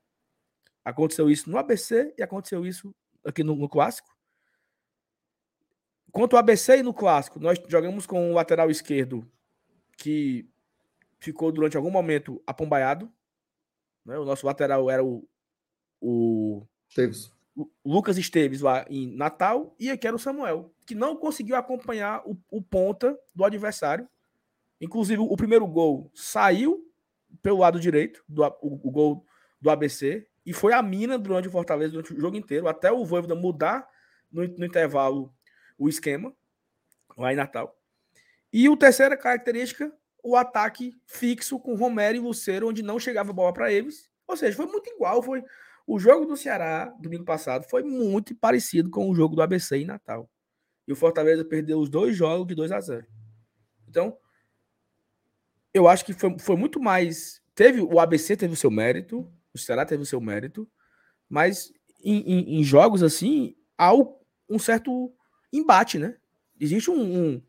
[0.85, 2.95] Aconteceu isso no ABC e aconteceu isso
[3.25, 4.15] aqui no, no Clássico.
[6.13, 9.29] Quanto ao ABC e no Clássico, nós jogamos com o lateral esquerdo
[9.97, 10.49] que
[11.19, 13.11] ficou durante algum momento apombaiado.
[14.05, 14.19] Né?
[14.19, 15.27] O nosso lateral era o,
[16.01, 16.67] o,
[17.83, 22.23] o Lucas Esteves lá em Natal e aqui era o Samuel, que não conseguiu acompanhar
[22.27, 24.09] o, o ponta do adversário.
[24.81, 26.87] Inclusive, o primeiro gol saiu
[27.43, 29.27] pelo lado direito, do, o, o gol
[29.61, 33.05] do ABC, e foi a mina durante o Fortaleza, durante o jogo inteiro, até o
[33.05, 33.89] Voivoda mudar
[34.31, 35.33] no, no intervalo
[35.79, 36.35] o esquema,
[37.17, 37.79] lá em Natal.
[38.53, 39.93] E o terceira característica,
[40.23, 44.11] o ataque fixo com Romero e Luceiro, onde não chegava bola para eles.
[44.27, 45.23] Ou seja, foi muito igual.
[45.23, 45.43] Foi
[45.87, 49.85] o jogo do Ceará, domingo passado, foi muito parecido com o jogo do ABC em
[49.85, 50.31] Natal.
[50.87, 53.07] E o Fortaleza perdeu os dois jogos de 2 a 0.
[53.89, 54.17] Então,
[55.73, 57.43] eu acho que foi, foi muito mais.
[57.55, 60.69] Teve o ABC teve o seu mérito, o Ceará teve o seu mérito,
[61.29, 61.73] mas
[62.03, 65.13] em, em, em jogos assim há um certo
[65.53, 66.17] embate, né?
[66.61, 67.43] Existe um, um,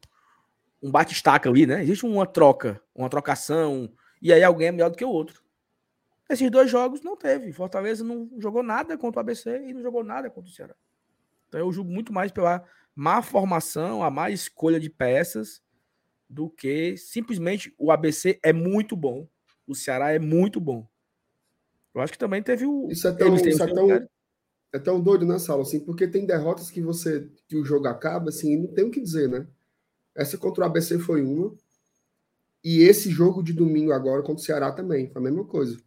[0.82, 1.82] um bate-estaca ali, né?
[1.84, 3.92] Existe uma troca, uma trocação,
[4.22, 5.44] e aí alguém é melhor do que o outro.
[6.30, 7.52] Esses dois jogos não teve.
[7.52, 10.76] Fortaleza não jogou nada contra o ABC e não jogou nada contra o Ceará.
[11.48, 12.64] Então eu julgo muito mais pela
[12.96, 15.62] má formação, a má escolha de peças,
[16.28, 19.28] do que simplesmente o ABC é muito bom.
[19.68, 20.88] O Ceará é muito bom.
[21.96, 22.90] Eu acho que também teve o.
[22.92, 24.08] Isso é tão, isso é tão,
[24.74, 25.62] é tão doido, né, Saulo?
[25.62, 29.00] Assim, porque tem derrotas que você que o jogo acaba, assim, não tem o que
[29.00, 29.48] dizer, né?
[30.14, 31.56] Essa contra o ABC foi uma.
[32.62, 35.78] E esse jogo de domingo agora contra o Ceará também, foi a mesma coisa.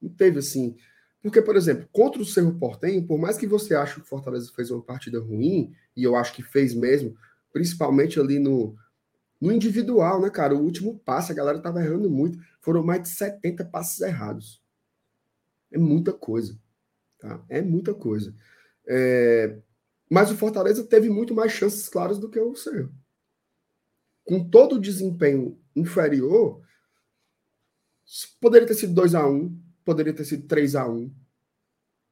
[0.00, 0.76] Não teve assim.
[1.22, 4.50] Porque, por exemplo, contra o Cerro Portenho, por mais que você ache que o Fortaleza
[4.56, 7.14] fez uma partida ruim, e eu acho que fez mesmo,
[7.52, 8.74] principalmente ali no,
[9.38, 10.54] no individual, né, cara?
[10.54, 12.38] O último passe, a galera tava errando muito.
[12.62, 14.62] Foram mais de 70 passes errados.
[15.70, 16.58] É muita coisa.
[17.18, 17.44] Tá?
[17.48, 18.34] É muita coisa.
[18.86, 19.58] É...
[20.08, 22.92] Mas o Fortaleza teve muito mais chances claras do que o Cerro.
[24.24, 26.60] Com todo o desempenho inferior,
[28.40, 31.12] poderia ter sido 2 a 1 poderia ter sido 3 a 1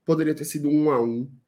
[0.05, 1.39] poderia ter sido 1 a 1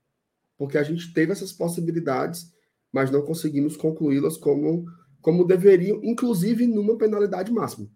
[0.60, 2.52] porque a gente teve essas possibilidades,
[2.92, 4.84] mas não conseguimos concluí-las como,
[5.22, 7.88] como deveriam, inclusive numa penalidade máxima.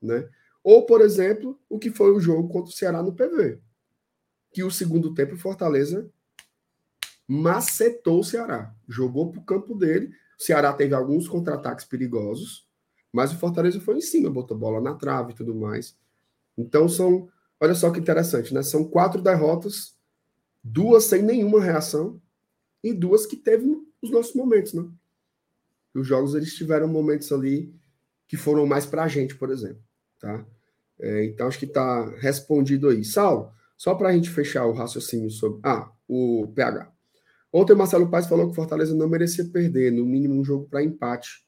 [0.00, 0.26] Né?
[0.66, 3.60] Ou, por exemplo, o que foi o jogo contra o Ceará no PV
[4.56, 6.10] que o segundo tempo o Fortaleza
[7.28, 8.74] macetou o Ceará.
[8.88, 10.10] Jogou para o campo dele.
[10.40, 12.66] O Ceará teve alguns contra-ataques perigosos,
[13.12, 15.94] mas o Fortaleza foi em cima, botou bola na trave e tudo mais.
[16.56, 17.28] Então são,
[17.60, 18.62] olha só que interessante, né?
[18.62, 19.94] São quatro derrotas,
[20.64, 22.18] duas sem nenhuma reação
[22.82, 23.66] e duas que teve
[24.00, 24.88] os nossos momentos, né?
[25.94, 27.74] Os jogos eles tiveram momentos ali
[28.26, 29.84] que foram mais para a gente, por exemplo,
[30.18, 30.46] tá?
[30.98, 33.04] É, então acho que está respondido aí.
[33.04, 35.60] Saulo, só para a gente fechar o raciocínio sobre.
[35.62, 36.92] Ah, o PH.
[37.52, 40.68] Ontem o Marcelo Paes falou que o Fortaleza não merecia perder, no mínimo um jogo
[40.68, 41.44] para empate,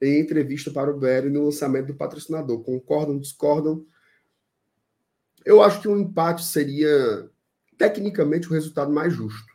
[0.00, 2.62] em entrevista para o BR no lançamento do patrocinador.
[2.62, 3.84] Concordam, discordam?
[5.44, 7.30] Eu acho que um empate seria,
[7.78, 9.52] tecnicamente, o resultado mais justo.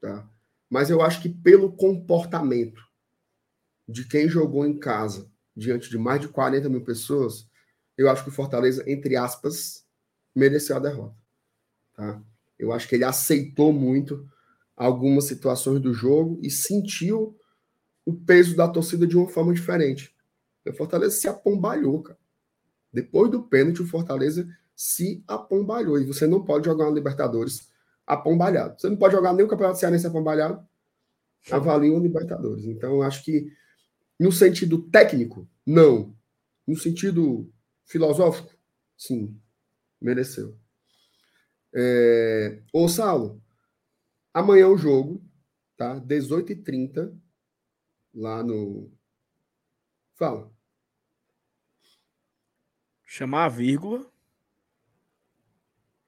[0.00, 0.28] Tá?
[0.70, 2.82] Mas eu acho que pelo comportamento
[3.86, 7.46] de quem jogou em casa, diante de mais de 40 mil pessoas,
[7.96, 9.84] eu acho que o Fortaleza, entre aspas,
[10.34, 11.16] mereceu a derrota.
[11.94, 12.20] Tá?
[12.58, 14.28] Eu acho que ele aceitou muito
[14.76, 17.38] algumas situações do jogo e sentiu
[18.04, 20.14] o peso da torcida de uma forma diferente.
[20.66, 22.18] O Fortaleza se apombalhou, cara.
[22.92, 25.98] Depois do pênalti, o Fortaleza se apombalhou.
[25.98, 27.68] E você não pode jogar uma Libertadores
[28.06, 28.80] apombalhado.
[28.80, 30.64] Você não pode jogar nem o Campeonato Cearense apombalhado.
[31.50, 32.64] Avalie o Libertadores.
[32.64, 33.52] Então, eu acho que,
[34.18, 36.14] no sentido técnico, não.
[36.66, 37.50] No sentido
[37.86, 38.50] filosófico,
[38.96, 39.40] sim
[40.04, 40.56] mereceu.
[41.74, 42.62] É...
[42.72, 43.42] Ô, Saulo,
[44.32, 45.24] amanhã o jogo,
[45.76, 45.98] tá?
[46.00, 47.18] 18h30,
[48.14, 48.92] lá no.
[50.14, 50.52] Fala.
[53.02, 54.06] Chamar a vírgula,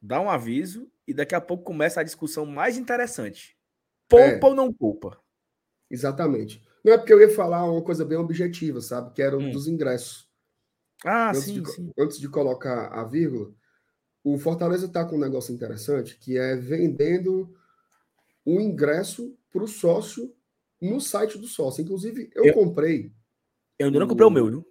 [0.00, 3.56] dar um aviso e daqui a pouco começa a discussão mais interessante.
[4.08, 4.50] Poupa é.
[4.50, 5.20] ou não poupa?
[5.90, 6.62] Exatamente.
[6.84, 9.12] Não é porque eu ia falar uma coisa bem objetiva, sabe?
[9.12, 9.50] Que era um hum.
[9.50, 10.25] dos ingressos.
[11.04, 11.92] Ah, antes sim, de, sim.
[11.98, 13.52] Antes de colocar a vírgula,
[14.24, 17.54] o Fortaleza está com um negócio interessante que é vendendo
[18.44, 20.34] o ingresso para o sócio
[20.80, 21.82] no site do sócio.
[21.82, 23.12] Inclusive, eu, eu comprei.
[23.78, 24.66] Eu ainda não comprei o meu, viu?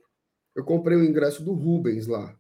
[0.56, 2.38] Eu comprei o ingresso do Rubens lá.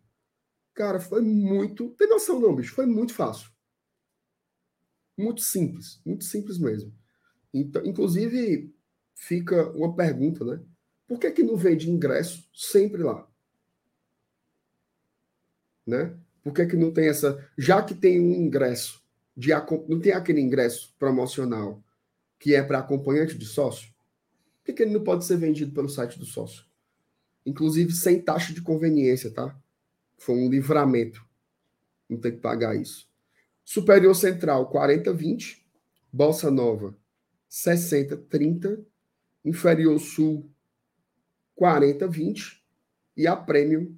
[0.73, 1.89] Cara, foi muito.
[1.91, 2.73] Tem noção, não, bicho?
[2.73, 3.49] Foi muito fácil.
[5.17, 6.01] Muito simples.
[6.05, 6.93] Muito simples mesmo.
[7.53, 8.73] Então, inclusive,
[9.15, 10.61] fica uma pergunta, né?
[11.07, 13.25] Por que, que não vende ingresso sempre lá?
[15.85, 16.15] Né?
[16.43, 17.43] Por que, que não tem essa.
[17.57, 19.03] Já que tem um ingresso,
[19.35, 19.49] de,
[19.87, 21.83] não tem aquele ingresso promocional
[22.39, 23.89] que é para acompanhante de sócio?
[24.57, 26.63] Por que, que ele não pode ser vendido pelo site do sócio?
[27.45, 29.55] Inclusive sem taxa de conveniência, tá?
[30.17, 31.23] Foi um livramento.
[32.09, 33.07] Não tem que pagar isso.
[33.63, 35.63] Superior Central, 40-20.
[36.11, 36.95] Bolsa Nova,
[37.49, 38.83] 60-30.
[39.43, 40.49] Inferior Sul,
[41.59, 42.59] 40-20.
[43.17, 43.95] E a Premium,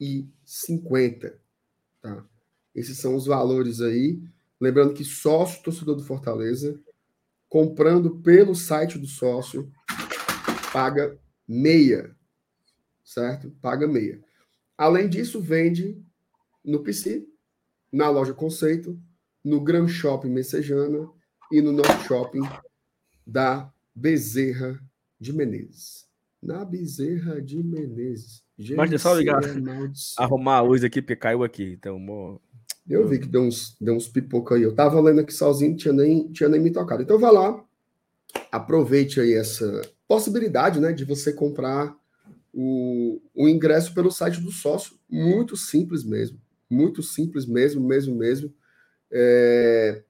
[0.00, 1.38] 150.
[2.00, 2.24] Tá?
[2.74, 4.22] Esses são os valores aí.
[4.60, 6.80] Lembrando que sócio torcedor do Fortaleza,
[7.48, 9.70] comprando pelo site do sócio,
[10.72, 12.16] paga meia.
[13.04, 13.50] Certo?
[13.62, 14.22] Paga meia.
[14.76, 16.02] Além disso, vende
[16.64, 17.26] no PC,
[17.92, 19.00] na loja Conceito,
[19.42, 21.08] no Gran Shopping Messejana
[21.50, 22.42] e no Norte Shopping
[23.26, 24.78] da Bezerra
[25.18, 26.06] de Menezes.
[26.42, 28.45] Na Bezerra de Menezes.
[28.58, 29.40] Gente, Mas deixa eu ligar,
[30.16, 31.72] arrumar a luz aqui, porque caiu aqui.
[31.78, 32.40] Então, mo...
[32.88, 34.62] Eu vi que deu uns, deu uns pipoca aí.
[34.62, 37.02] Eu tava lendo aqui sozinho, tinha nem, tinha nem me tocado.
[37.02, 37.62] Então, vá lá,
[38.50, 41.94] aproveite aí essa possibilidade, né, de você comprar
[42.54, 44.96] o, o ingresso pelo site do sócio.
[45.10, 46.40] Muito simples mesmo.
[46.70, 48.54] Muito simples mesmo, mesmo, mesmo.
[49.10, 50.02] É,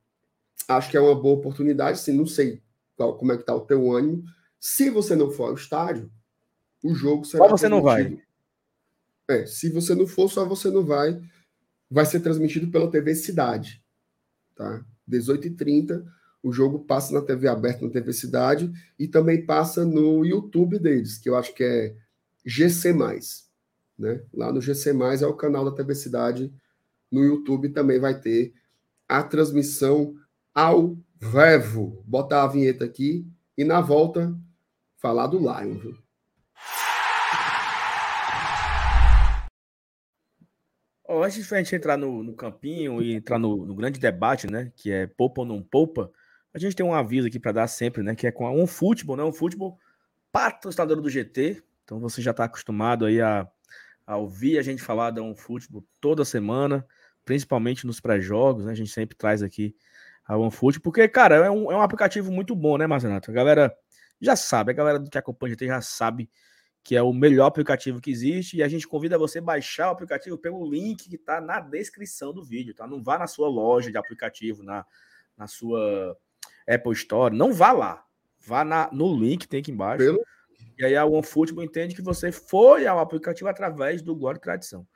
[0.69, 1.99] acho que é uma boa oportunidade.
[1.99, 2.63] Assim, não sei
[2.97, 4.23] qual, como é que está o teu ânimo.
[4.61, 6.11] Se você não for ao estádio,
[6.85, 7.45] o jogo será.
[7.45, 8.19] Só você não vai.
[9.29, 11.21] É, se você não for, só você não vai.
[11.91, 13.83] Vai ser transmitido pela TV Cidade.
[14.55, 14.85] Tá?
[15.09, 16.05] 18h30.
[16.43, 21.19] O jogo passa na TV aberta, na TV Cidade, e também passa no YouTube deles,
[21.19, 21.97] que eu acho que é
[22.45, 22.95] GC+.
[23.99, 24.23] Né?
[24.33, 26.53] Lá no GC+, é o canal da TV Cidade.
[27.11, 28.55] No YouTube também vai ter
[29.09, 30.15] a transmissão
[30.55, 32.03] ao vivo.
[32.07, 33.27] Botar a vinheta aqui
[33.57, 34.37] e na volta
[34.99, 35.79] falar do Lion.
[35.79, 36.06] Viu?
[41.17, 44.47] Oh, antes de a gente entrar no, no campinho e entrar no, no, grande debate,
[44.47, 44.71] né?
[44.77, 46.11] Que é poupa ou não poupa,
[46.53, 48.15] a gente tem um aviso aqui para dar sempre, né?
[48.15, 49.25] Que é com a um futebol, né?
[49.25, 49.79] Um futebol
[50.31, 51.63] patrocinador do GT.
[51.85, 53.49] Então você já está acostumado aí a,
[54.07, 56.87] a, ouvir a gente falar da OneFootball toda semana,
[57.25, 58.73] principalmente nos pré-jogos, né?
[58.73, 59.75] A gente sempre traz aqui
[60.23, 63.31] a OneFootball, porque, cara, é um, é um aplicativo muito bom, né, Marcenato?
[63.31, 63.75] A galera
[64.21, 66.29] já sabe, a galera que acompanha já sabe
[66.87, 69.91] que é o melhor aplicativo que existe, e a gente convida você a baixar o
[69.91, 72.87] aplicativo pelo link que está na descrição do vídeo, tá?
[72.87, 74.87] Não vá na sua loja de aplicativo, na,
[75.37, 76.17] na sua
[76.65, 78.05] Apple Store, não vá lá.
[78.39, 80.05] Vá na, no link, tem aqui embaixo.
[80.05, 80.25] Pelo
[80.79, 84.87] e aí a OneFootball entende que você foi ao aplicativo através do Glória e Tradição.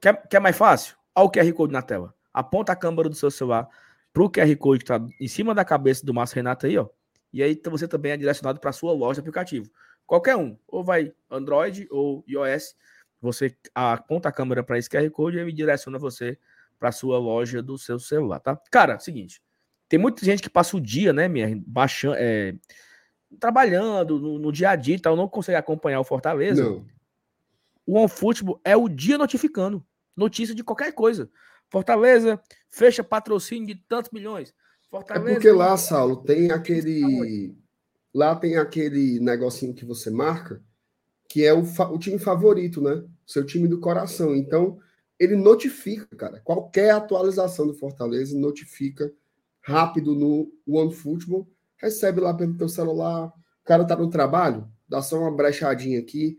[0.00, 0.96] Quer, quer mais fácil?
[1.14, 2.12] Olha o QR Code na tela.
[2.34, 3.68] Aponta a câmera do seu celular
[4.12, 6.88] para o QR Code que está em cima da cabeça do Márcio Renato aí, ó.
[7.32, 9.70] E aí você também é direcionado para a sua loja de aplicativo.
[10.06, 10.56] Qualquer um.
[10.68, 12.74] Ou vai Android ou iOS.
[13.20, 16.38] Você aponta a câmera para esse QR Code e ele direciona você
[16.78, 18.60] para a sua loja do seu celular, tá?
[18.70, 19.42] Cara, seguinte.
[19.88, 22.54] Tem muita gente que passa o dia, né, minha, baixando, é,
[23.38, 26.84] trabalhando no, no, dia a dia e tal, não consegue acompanhar o Fortaleza, não.
[27.86, 29.84] o OneFootball é o dia notificando
[30.16, 31.30] notícia de qualquer coisa.
[31.68, 34.54] Fortaleza fecha patrocínio de tantos milhões.
[34.90, 37.56] Fortaleza, é porque lá, Saulo, tem aquele.
[38.16, 40.62] Lá tem aquele negocinho que você marca,
[41.28, 43.04] que é o, o time favorito, né?
[43.26, 44.34] Seu time do coração.
[44.34, 44.78] Então,
[45.20, 46.40] ele notifica, cara.
[46.40, 49.12] Qualquer atualização do Fortaleza notifica
[49.60, 53.26] rápido no OneFootball recebe lá pelo teu celular.
[53.26, 56.38] O cara tá no trabalho, dá só uma brechadinha aqui,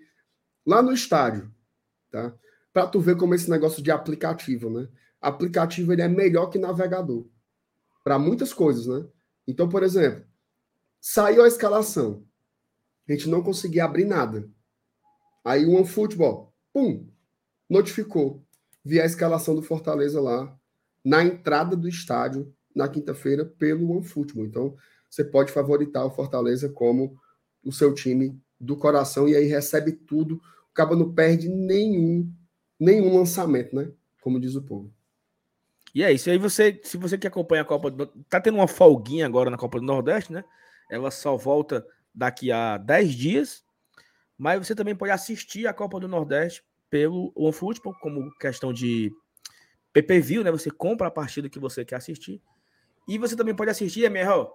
[0.66, 1.54] lá no estádio,
[2.10, 2.34] tá?
[2.74, 4.90] Para tu ver como esse negócio de aplicativo, né?
[5.22, 7.28] Aplicativo ele é melhor que navegador
[8.04, 9.06] para muitas coisas, né?
[9.48, 10.27] Então, por exemplo,
[11.10, 12.26] saiu a escalação,
[13.08, 14.50] a gente não conseguia abrir nada.
[15.44, 17.08] Aí o OneFootball, pum,
[17.70, 18.44] notificou.
[18.84, 20.54] Vi a escalação do Fortaleza lá
[21.06, 24.46] na entrada do estádio na quinta-feira pelo OneFootball.
[24.46, 24.76] Então,
[25.10, 27.18] você pode favoritar o Fortaleza como
[27.64, 30.36] o seu time do coração e aí recebe tudo.
[30.70, 32.30] O Cabo não perde nenhum,
[32.78, 33.90] nenhum lançamento, né?
[34.20, 34.94] Como diz o povo.
[35.96, 36.28] E é isso.
[36.28, 39.50] E aí você, se você que acompanha a Copa do tá tendo uma folguinha agora
[39.50, 40.44] na Copa do Nordeste, né?
[40.90, 43.64] Ela só volta daqui a 10 dias,
[44.38, 49.12] mas você também pode assistir a Copa do Nordeste pelo OneFootball, como questão de
[49.94, 50.52] PPV, né?
[50.52, 52.42] Você compra a partida que você quer assistir.
[53.08, 54.48] E você também pode assistir, MR,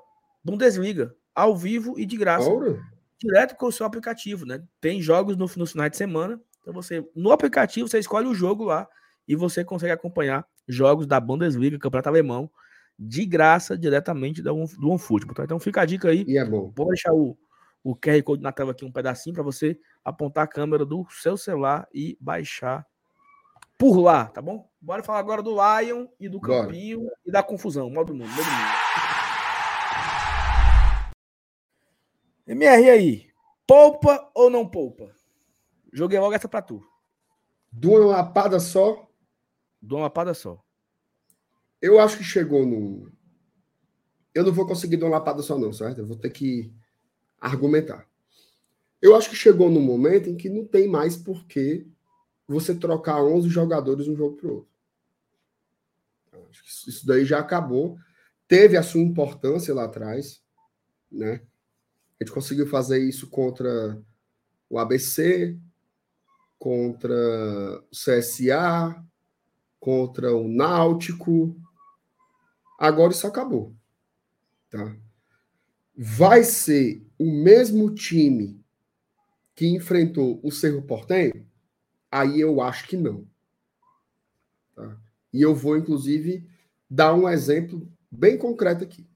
[0.44, 2.48] Bundesliga, ao vivo e de graça.
[3.18, 4.62] Direto com o seu aplicativo, né?
[4.80, 8.64] Tem jogos no, no final de semana Então você, no aplicativo, você escolhe o jogo
[8.64, 8.88] lá
[9.26, 12.50] e você consegue acompanhar jogos da Bundesliga, Campeonato Alemão,
[13.04, 15.34] de graça, diretamente do, do OneFootball.
[15.34, 15.44] Tá?
[15.44, 16.24] Então fica a dica aí.
[16.28, 16.72] E é bom.
[16.74, 17.36] Vou deixar o,
[17.82, 21.36] o QR Code na tela aqui, um pedacinho, para você apontar a câmera do seu
[21.36, 22.86] celular e baixar
[23.76, 24.68] por lá, tá bom?
[24.80, 26.66] Bora falar agora do Lion e do Bora.
[26.66, 27.90] Campinho e da confusão.
[27.90, 28.82] Modo mundo, modo mundo.
[32.46, 33.26] MR aí,
[33.66, 35.10] poupa ou não poupa?
[35.92, 36.84] Joguei logo essa pra tu.
[37.84, 39.08] Uma lapada só?
[39.82, 40.61] Uma lapada só.
[41.82, 43.12] Eu acho que chegou no.
[44.32, 45.98] Eu não vou conseguir de uma lapada só, não, certo?
[45.98, 46.72] Eu vou ter que
[47.40, 48.08] argumentar.
[49.00, 51.84] Eu acho que chegou no momento em que não tem mais porquê
[52.46, 54.68] você trocar 11 jogadores um jogo para o outro.
[56.52, 57.98] Que isso daí já acabou.
[58.46, 60.40] Teve a sua importância lá atrás,
[61.10, 61.42] né?
[62.20, 64.00] A gente conseguiu fazer isso contra
[64.70, 65.58] o ABC,
[66.58, 69.04] contra o CSA,
[69.80, 71.56] contra o Náutico.
[72.82, 73.76] Agora isso acabou.
[74.68, 74.96] Tá?
[75.94, 78.60] Vai ser o mesmo time
[79.54, 81.46] que enfrentou o Cerro Portenho?
[82.10, 83.24] Aí eu acho que não.
[84.74, 85.00] Tá?
[85.32, 86.44] E eu vou, inclusive,
[86.90, 89.06] dar um exemplo bem concreto aqui.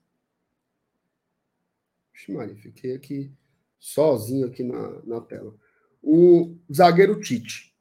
[2.15, 3.33] Vixe, Maria, fiquei aqui
[3.81, 5.53] sozinho aqui na, na tela.
[6.01, 7.77] O zagueiro Tite.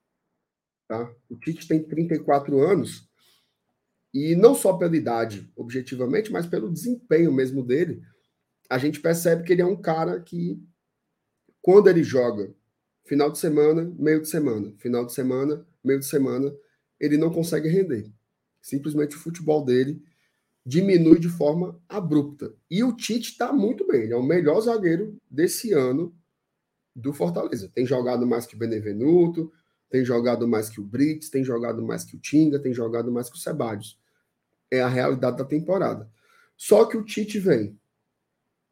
[0.88, 1.14] Tá?
[1.30, 3.08] O Tite tem 34 anos
[4.16, 8.02] e não só pela idade, objetivamente, mas pelo desempenho mesmo dele,
[8.70, 10.60] a gente percebe que ele é um cara que,
[11.62, 12.56] quando ele joga
[13.06, 14.74] Final de semana, meio de semana.
[14.80, 16.52] Final de semana, meio de semana.
[17.00, 18.12] Ele não consegue render.
[18.62, 20.02] Simplesmente o futebol dele
[20.66, 22.52] diminui de forma abrupta.
[22.70, 24.04] E o Tite está muito bem.
[24.04, 26.16] Ele é o melhor zagueiro desse ano
[26.96, 27.70] do Fortaleza.
[27.76, 29.54] Tem jogado mais que o Benevenuto,
[29.88, 33.30] tem jogado mais que o Brits, tem jogado mais que o Tinga, tem jogado mais
[33.30, 34.00] que o Sebadios.
[34.76, 36.10] É a realidade da temporada.
[36.58, 37.80] Só que o Tite vem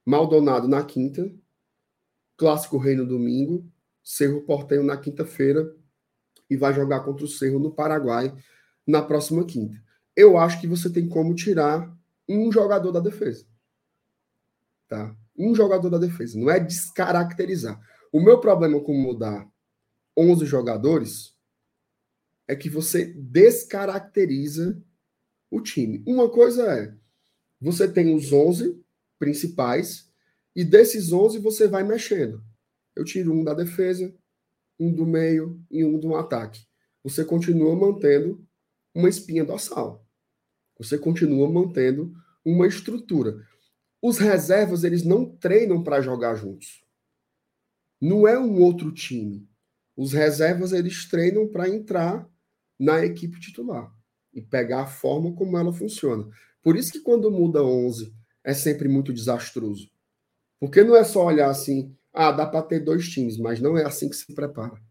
[0.05, 1.31] Maldonado na quinta,
[2.35, 3.65] Clássico Rei no domingo,
[4.03, 5.73] Cerro Portenho na quinta-feira
[6.49, 8.35] e vai jogar contra o Cerro no Paraguai
[8.85, 9.81] na próxima quinta.
[10.15, 11.91] Eu acho que você tem como tirar
[12.27, 13.45] um jogador da defesa.
[14.88, 15.15] Tá?
[15.38, 16.38] Um jogador da defesa.
[16.38, 17.80] Não é descaracterizar.
[18.11, 19.49] O meu problema com mudar
[20.15, 21.35] 11 jogadores
[22.47, 24.80] é que você descaracteriza
[25.55, 26.03] o time.
[26.07, 26.95] Uma coisa é,
[27.61, 28.81] você tem os 11
[29.19, 30.09] principais
[30.55, 32.43] e desses 11 você vai mexendo
[32.95, 34.15] eu tiro um da defesa,
[34.80, 36.65] um do meio e um do ataque.
[37.03, 38.45] Você continua mantendo
[38.93, 40.05] uma espinha dorsal.
[40.77, 42.13] Você continua mantendo
[42.45, 43.35] uma estrutura.
[44.01, 46.84] Os reservas, eles não treinam para jogar juntos.
[48.01, 49.47] Não é um outro time.
[49.95, 52.30] Os reservas, eles treinam para entrar
[52.80, 53.91] na equipe titular
[54.34, 56.27] e pegar a forma como ela funciona.
[56.61, 59.89] Por isso que quando muda 11 é sempre muito desastroso.
[60.60, 63.84] Porque não é só olhar assim, ah, dá para ter dois times, mas não é
[63.84, 64.81] assim que se prepara.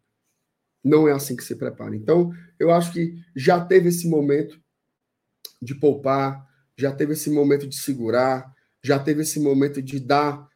[0.85, 1.95] Não é assim que se prepara.
[1.97, 4.61] Então, eu acho que já teve esse momento
[5.61, 6.47] de poupar,
[6.77, 8.53] já teve esse momento de segurar,
[8.83, 10.49] já teve esse momento de dar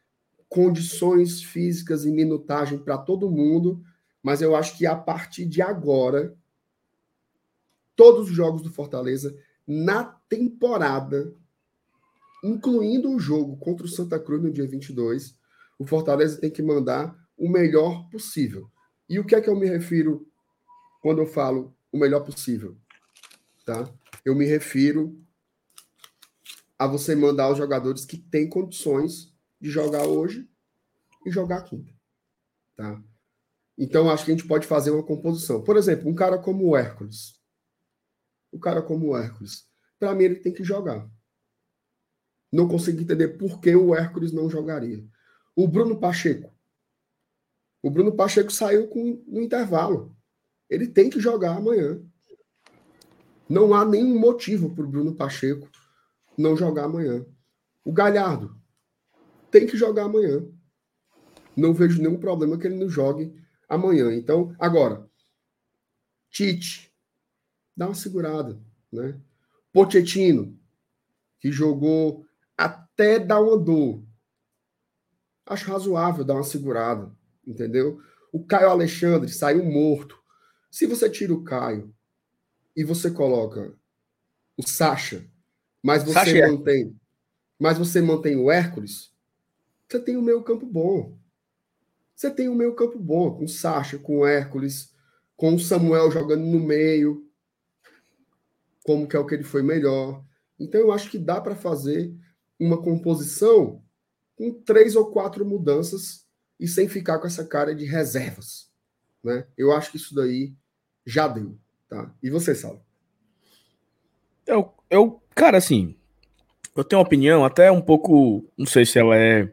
[0.49, 3.81] condições físicas e minutagem para todo mundo,
[4.21, 6.35] mas eu acho que a partir de agora,
[7.97, 9.37] todos os jogos do Fortaleza
[9.67, 11.35] na temporada,
[12.41, 15.35] incluindo o jogo contra o Santa Cruz no dia 22,
[15.77, 18.71] o Fortaleza tem que mandar o melhor possível.
[19.09, 20.25] E o que é que eu me refiro
[21.01, 22.77] quando eu falo o melhor possível?
[23.65, 23.89] Tá?
[24.23, 25.19] Eu me refiro
[26.79, 30.47] a você mandar os jogadores que têm condições de jogar hoje
[31.25, 31.91] e jogar quinta.
[32.75, 33.01] Tá?
[33.77, 35.63] Então, acho que a gente pode fazer uma composição.
[35.63, 37.36] Por exemplo, um cara como o Hércules.
[38.51, 39.67] O cara como o Hércules.
[39.99, 41.09] Para mim, ele tem que jogar.
[42.51, 45.03] Não consigo entender por que o Hércules não jogaria.
[45.55, 46.53] O Bruno Pacheco.
[47.81, 50.15] O Bruno Pacheco saiu com, no intervalo.
[50.69, 52.01] Ele tem que jogar amanhã.
[53.49, 55.69] Não há nenhum motivo para o Bruno Pacheco
[56.37, 57.25] não jogar amanhã.
[57.83, 58.55] O Galhardo
[59.49, 60.45] tem que jogar amanhã.
[61.55, 63.33] Não vejo nenhum problema que ele não jogue
[63.67, 64.13] amanhã.
[64.13, 65.09] Então, agora,
[66.29, 66.93] Tite,
[67.77, 68.59] dá uma segurada,
[68.91, 69.21] né?
[69.71, 70.59] Pochettino,
[71.39, 72.25] que jogou
[72.57, 74.03] até dar uma dor,
[75.45, 78.01] acho razoável dar uma segurada, entendeu?
[78.33, 80.19] O Caio Alexandre saiu morto.
[80.71, 81.93] Se você tira o Caio
[82.75, 83.73] e você coloca
[84.57, 85.29] o Sacha,
[85.83, 86.47] mas você Sacha é.
[86.47, 86.99] mantém,
[87.59, 89.13] mas você mantém o Hércules,
[89.87, 91.15] você tem o meio campo bom.
[92.15, 94.91] Você tem o meio campo bom com o Sacha, com o Hércules,
[95.35, 97.26] com o Samuel jogando no meio,
[98.87, 100.23] como que é o que ele foi melhor.
[100.57, 102.15] Então eu acho que dá para fazer
[102.57, 103.83] uma composição
[104.37, 106.25] com três ou quatro mudanças
[106.57, 108.71] e sem ficar com essa cara de reservas,
[109.21, 109.45] né?
[109.57, 110.55] Eu acho que isso daí
[111.05, 111.59] já deu,
[111.89, 112.15] tá?
[112.23, 112.81] E você, Saulo?
[114.45, 115.93] Eu, eu, cara, assim,
[116.73, 119.51] eu tenho uma opinião até um pouco, não sei se ela é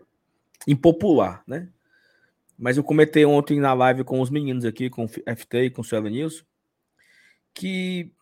[0.65, 1.69] impopular, né?
[2.57, 5.81] Mas eu comentei ontem na live com os meninos aqui, com o FT e com
[5.81, 6.47] o Suela News,
[7.53, 8.14] que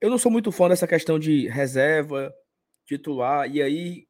[0.00, 2.34] eu não sou muito fã dessa questão de reserva,
[2.84, 4.08] titular, e aí,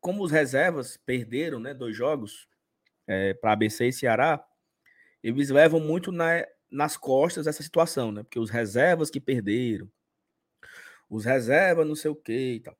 [0.00, 2.48] como os reservas perderam, né, dois jogos
[3.06, 4.44] é, para ABC e Ceará,
[5.22, 8.22] eles levam muito na, nas costas essa situação, né?
[8.22, 9.90] Porque os reservas que perderam,
[11.08, 12.76] os reservas não sei o que e tal.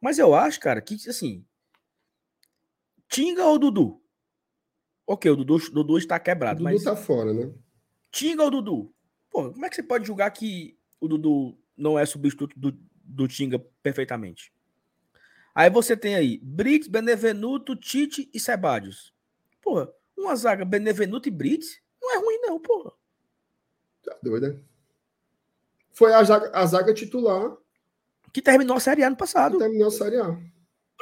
[0.00, 1.44] Mas eu acho, cara, que assim,
[3.10, 4.00] Tinga ou Dudu?
[5.04, 6.60] Ok, o Dudu, Dudu está quebrado.
[6.60, 6.84] O Dudu mas...
[6.84, 7.52] tá fora, né?
[8.12, 8.94] Tinga ou Dudu?
[9.28, 13.26] Pô, como é que você pode julgar que o Dudu não é substituto do, do
[13.26, 14.52] Tinga perfeitamente?
[15.54, 19.12] Aí você tem aí Brits, Benevenuto, Tite e Sebadios.
[19.60, 22.92] Porra, uma zaga Benevenuto e Brits não é ruim, não, porra.
[24.02, 24.52] Tá doida.
[24.52, 24.60] Né?
[25.92, 27.56] Foi a zaga, a zaga titular.
[28.32, 29.52] Que terminou a Série A no passado.
[29.52, 30.38] Que terminou a Série A.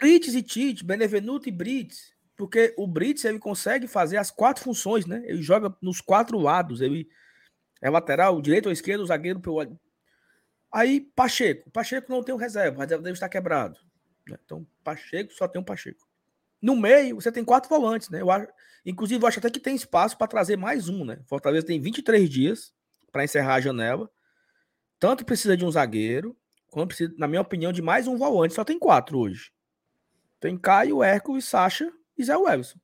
[0.00, 2.12] Brits e Tite, Benevenuto e Brits.
[2.36, 5.22] Porque o Brits ele consegue fazer as quatro funções, né?
[5.26, 6.80] Ele joga nos quatro lados.
[6.80, 7.08] Ele
[7.82, 9.78] é lateral, direito ou esquerdo, zagueiro pelo.
[10.70, 11.70] Aí, Pacheco.
[11.70, 13.78] Pacheco não tem um reserva, o reserva dele está quebrado.
[14.28, 14.36] Né?
[14.44, 16.06] Então, Pacheco só tem um Pacheco.
[16.60, 18.20] No meio, você tem quatro volantes, né?
[18.20, 18.48] Eu acho,
[18.84, 21.20] inclusive, eu acho até que tem espaço para trazer mais um, né?
[21.26, 22.74] Fortaleza tem 23 dias
[23.12, 24.10] para encerrar a janela.
[24.98, 26.36] Tanto precisa de um zagueiro,
[26.66, 28.54] quanto precisa, na minha opinião, de mais um volante.
[28.54, 29.52] Só tem quatro hoje.
[30.40, 32.78] Tem Caio, Hércules, Sacha e Zé Wellison.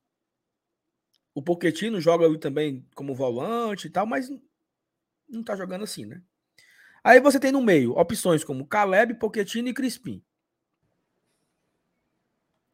[1.35, 4.31] O Poquetino joga também como volante e tal, mas
[5.29, 6.23] não tá jogando assim, né?
[7.05, 10.25] Aí você tem no meio opções como Caleb, Poquetino e Crispim.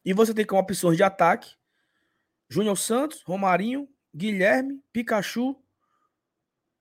[0.05, 1.53] E você tem como opções de ataque
[2.49, 5.55] Júnior Santos, Romarinho, Guilherme, Pikachu,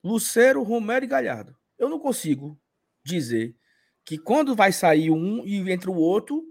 [0.02, 1.56] Luceiro, Romero e Galhardo.
[1.78, 2.60] Eu não consigo
[3.04, 3.56] dizer
[4.04, 6.44] que quando vai sair um e entra o outro,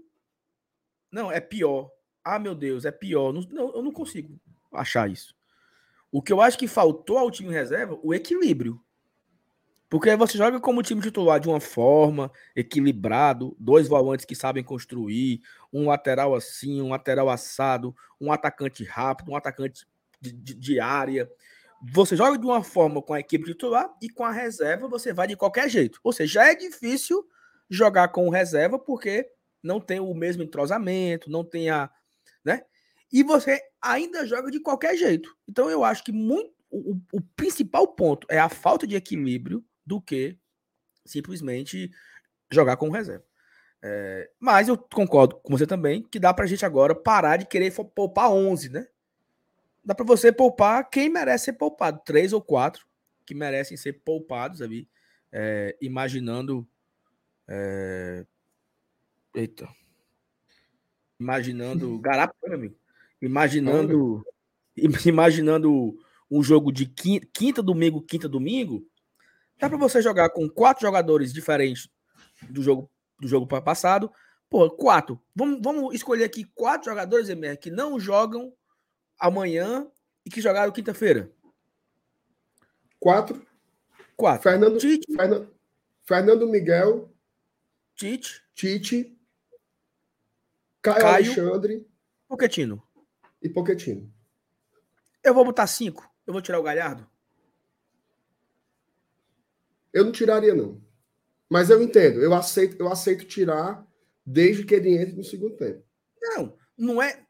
[1.10, 1.90] não, é pior.
[2.24, 3.32] Ah, meu Deus, é pior.
[3.32, 4.40] Não, eu não consigo
[4.72, 5.34] achar isso.
[6.10, 8.82] O que eu acho que faltou ao time reserva, o equilíbrio.
[9.90, 15.42] Porque você joga como time titular de uma forma, equilibrado, dois volantes que sabem construir,
[15.72, 19.84] um lateral assim, um lateral assado, um atacante rápido, um atacante
[20.20, 21.28] de, de, de área.
[21.92, 25.26] Você joga de uma forma com a equipe titular e com a reserva você vai
[25.26, 25.98] de qualquer jeito.
[26.04, 27.26] Ou seja, já é difícil
[27.68, 29.28] jogar com reserva porque
[29.60, 31.90] não tem o mesmo entrosamento, não tem a,
[32.44, 32.62] né?
[33.12, 35.36] E você ainda joga de qualquer jeito.
[35.48, 40.00] Então eu acho que muito, o, o principal ponto é a falta de equilíbrio do
[40.00, 40.38] que
[41.04, 41.90] simplesmente
[42.48, 43.24] jogar com reserva.
[43.82, 47.46] É, mas eu concordo com você também que dá para a gente agora parar de
[47.46, 48.86] querer poupar 11, né?
[49.84, 52.86] Dá para você poupar quem merece ser poupado, três ou quatro
[53.26, 54.88] que merecem ser poupados ali,
[55.32, 56.68] é, imaginando.
[57.48, 58.24] É,
[59.34, 59.68] eita.
[61.18, 61.98] Imaginando.
[62.00, 62.76] Garapa, meu amigo.
[63.20, 64.24] Imaginando.
[65.04, 65.98] Imaginando
[66.30, 68.86] um jogo de quinta, quinta domingo, quinta domingo,
[69.60, 71.88] Dá para você jogar com quatro jogadores diferentes
[72.48, 74.10] do jogo do jogo passado.
[74.48, 75.22] Pô, quatro.
[75.34, 78.52] Vamos, vamos escolher aqui quatro jogadores, MR, que não jogam
[79.18, 79.86] amanhã
[80.24, 81.30] e que jogaram quinta-feira.
[82.98, 83.46] Quatro.
[84.16, 84.42] Quatro.
[84.42, 85.14] Fernando, Tite.
[85.14, 85.54] Fernando,
[86.02, 87.12] Fernando Miguel.
[87.94, 88.42] Tite.
[88.54, 89.16] Tite.
[90.82, 91.86] Caio, Caio Alexandre.
[92.26, 92.82] Poquetino.
[93.42, 94.12] E Poquetino.
[95.22, 96.10] Eu vou botar cinco.
[96.26, 97.06] Eu vou tirar o Galhardo.
[99.92, 100.80] Eu não tiraria, não.
[101.48, 103.84] Mas eu entendo, eu aceito, eu aceito tirar
[104.24, 105.82] desde que ele entre no segundo tempo.
[106.20, 107.24] Não, não é.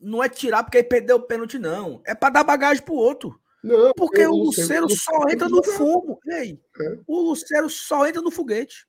[0.00, 2.02] Não é tirar porque ele perdeu o pênalti, não.
[2.04, 3.40] É para dar bagagem pro outro.
[3.62, 6.20] Não, porque o Lucero só entra no fumo.
[6.26, 6.98] Ei, é.
[7.06, 8.86] O Lucero só entra no foguete.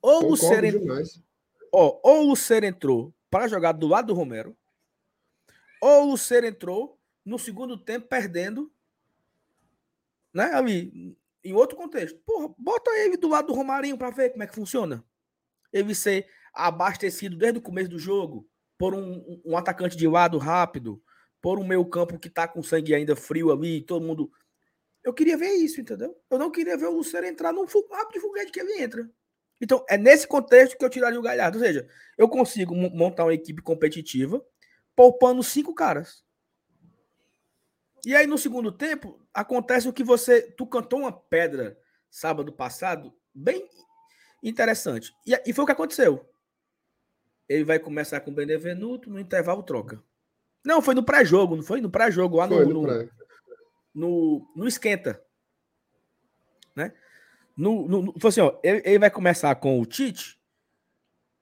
[0.00, 0.96] Ou o Lucero entrou.
[1.72, 4.56] Ó, ou o Lucero entrou para jogar do lado do Romero.
[5.80, 8.72] Ou o Lucero entrou no segundo tempo perdendo.
[10.32, 11.16] Né, ali,
[11.48, 12.18] em outro contexto.
[12.24, 15.04] Porra, bota ele do lado do Romarinho para ver como é que funciona.
[15.72, 18.48] Ele ser abastecido desde o começo do jogo
[18.78, 21.02] por um, um atacante de lado rápido,
[21.40, 24.30] por um meio campo que tá com sangue ainda frio ali, todo mundo.
[25.04, 26.16] Eu queria ver isso, entendeu?
[26.30, 29.08] Eu não queria ver o Lucero entrar no rápido de foguete que ele entra.
[29.60, 31.58] Então, é nesse contexto que eu tiraria o Galhardo.
[31.58, 34.44] Ou seja, eu consigo montar uma equipe competitiva
[34.94, 36.24] poupando cinco caras.
[38.04, 40.42] E aí, no segundo tempo, acontece o que você.
[40.42, 41.78] Tu cantou uma pedra
[42.10, 43.68] sábado passado, bem
[44.42, 45.12] interessante.
[45.26, 46.26] E, e foi o que aconteceu.
[47.48, 50.02] Ele vai começar com o Benevenuto, no intervalo troca.
[50.64, 51.80] Não, foi no pré-jogo, não foi?
[51.80, 53.10] No pré-jogo, lá no, no, no,
[53.94, 55.22] no, no esquenta.
[56.74, 56.92] Né?
[57.56, 60.40] No, no, no, assim, ó, ele, ele, vai começar com o Tite.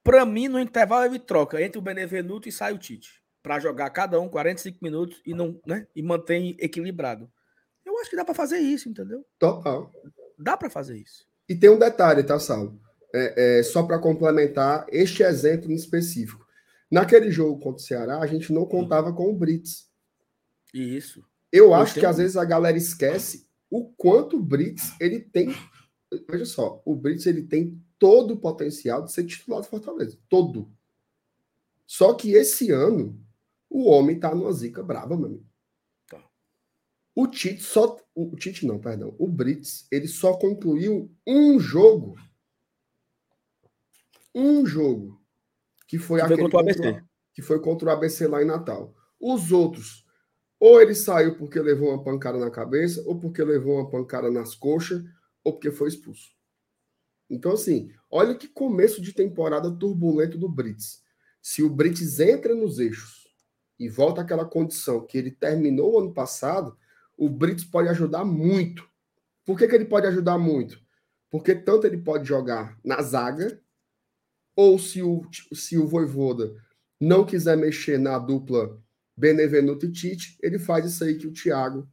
[0.03, 3.23] Para mim, no intervalo, ele troca entre o Benevenuto e sai o Tite.
[3.41, 5.87] Para jogar cada um 45 minutos e não, né?
[5.95, 7.31] E mantém equilibrado.
[7.85, 9.25] Eu acho que dá para fazer isso, entendeu?
[9.37, 9.91] Total.
[10.37, 11.25] Dá para fazer isso.
[11.47, 12.79] E tem um detalhe, tá, Saulo?
[13.13, 16.45] É, é, só para complementar este exemplo em específico.
[16.91, 19.89] Naquele jogo contra o Ceará, a gente não contava com o Brits.
[20.73, 21.23] Isso.
[21.51, 25.55] Eu, Eu acho que às vezes a galera esquece o quanto o Brits ele tem
[26.29, 30.17] Veja só, o Brits ele tem todo o potencial de ser titular do Fortaleza.
[30.29, 30.71] Todo.
[31.85, 33.19] Só que esse ano,
[33.69, 35.45] o homem tá numa zica brava, meu amigo.
[37.15, 37.97] O Tite só.
[38.13, 39.15] O Tite não, perdão.
[39.17, 42.17] O Brits, ele só concluiu um jogo.
[44.33, 45.21] Um jogo.
[45.87, 46.41] Que foi que aquele.
[46.41, 47.03] Foi contra o ABC.
[47.33, 48.93] que foi contra o ABC lá em Natal.
[49.19, 50.05] Os outros,
[50.59, 54.55] ou ele saiu porque levou uma pancada na cabeça, ou porque levou uma pancada nas
[54.55, 55.03] coxas,
[55.43, 56.35] ou porque foi expulso.
[57.29, 61.01] Então, assim, olha que começo de temporada turbulento do Brits.
[61.41, 63.27] Se o Brits entra nos eixos
[63.79, 66.77] e volta àquela condição que ele terminou o ano passado,
[67.17, 68.87] o Brits pode ajudar muito.
[69.45, 70.81] Por que, que ele pode ajudar muito?
[71.29, 73.61] Porque tanto ele pode jogar na zaga,
[74.55, 76.55] ou se o, se o Voivoda
[76.99, 78.81] não quiser mexer na dupla
[79.17, 81.89] Benevenuto e Tite, ele faz isso aí que o Thiago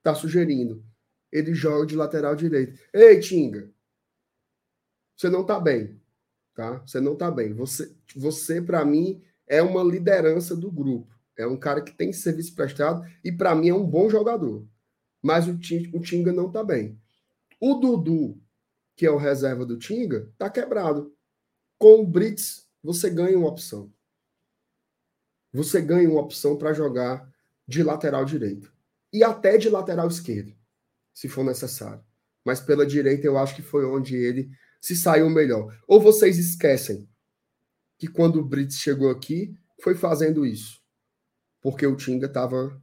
[0.00, 0.84] está sugerindo
[1.32, 2.78] ele joga de lateral direito.
[2.92, 3.70] Ei, Tinga,
[5.16, 6.00] você não tá bem,
[6.54, 6.78] tá?
[6.80, 7.52] Você não tá bem.
[7.54, 11.14] Você, você para mim, é uma liderança do grupo.
[11.38, 14.66] É um cara que tem serviço prestado e para mim é um bom jogador.
[15.22, 17.00] Mas o, o Tinga não tá bem.
[17.60, 18.40] O Dudu,
[18.96, 21.14] que é o reserva do Tinga, tá quebrado.
[21.78, 23.92] Com o Brits, você ganha uma opção.
[25.52, 27.32] Você ganha uma opção para jogar
[27.66, 28.72] de lateral direito
[29.12, 30.58] e até de lateral esquerdo
[31.14, 32.04] se for necessário.
[32.44, 34.50] Mas pela direita eu acho que foi onde ele
[34.80, 35.76] se saiu melhor.
[35.86, 37.08] Ou vocês esquecem
[37.98, 39.52] que quando o Brits chegou aqui,
[39.82, 40.80] foi fazendo isso.
[41.68, 42.80] Porque o Tinga estava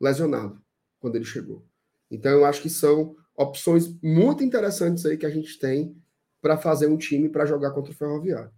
[0.00, 0.62] lesionado
[1.00, 1.66] quando ele chegou.
[2.08, 6.00] Então eu acho que são opções muito interessantes aí que a gente tem
[6.40, 8.52] para fazer um time para jogar contra o Ferroviário.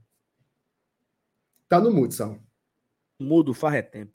[1.67, 2.39] Tá no mudo, Sal.
[3.19, 4.15] Mudo faz é tempo.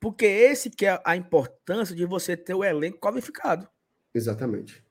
[0.00, 3.68] Porque esse que é a importância de você ter o elenco qualificado.
[4.14, 4.82] Exatamente.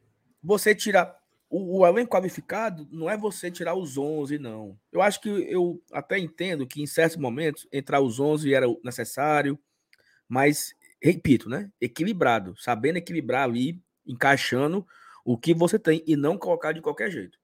[0.43, 1.17] Você tirar.
[1.49, 4.79] O, o, elenco qualificado não é você tirar os 11, não.
[4.91, 9.59] Eu acho que eu até entendo que em certos momentos entrar os 11 era necessário,
[10.29, 11.71] mas, repito, né?
[11.81, 14.85] Equilibrado, sabendo equilibrar ali, encaixando
[15.25, 17.37] o que você tem e não colocar de qualquer jeito.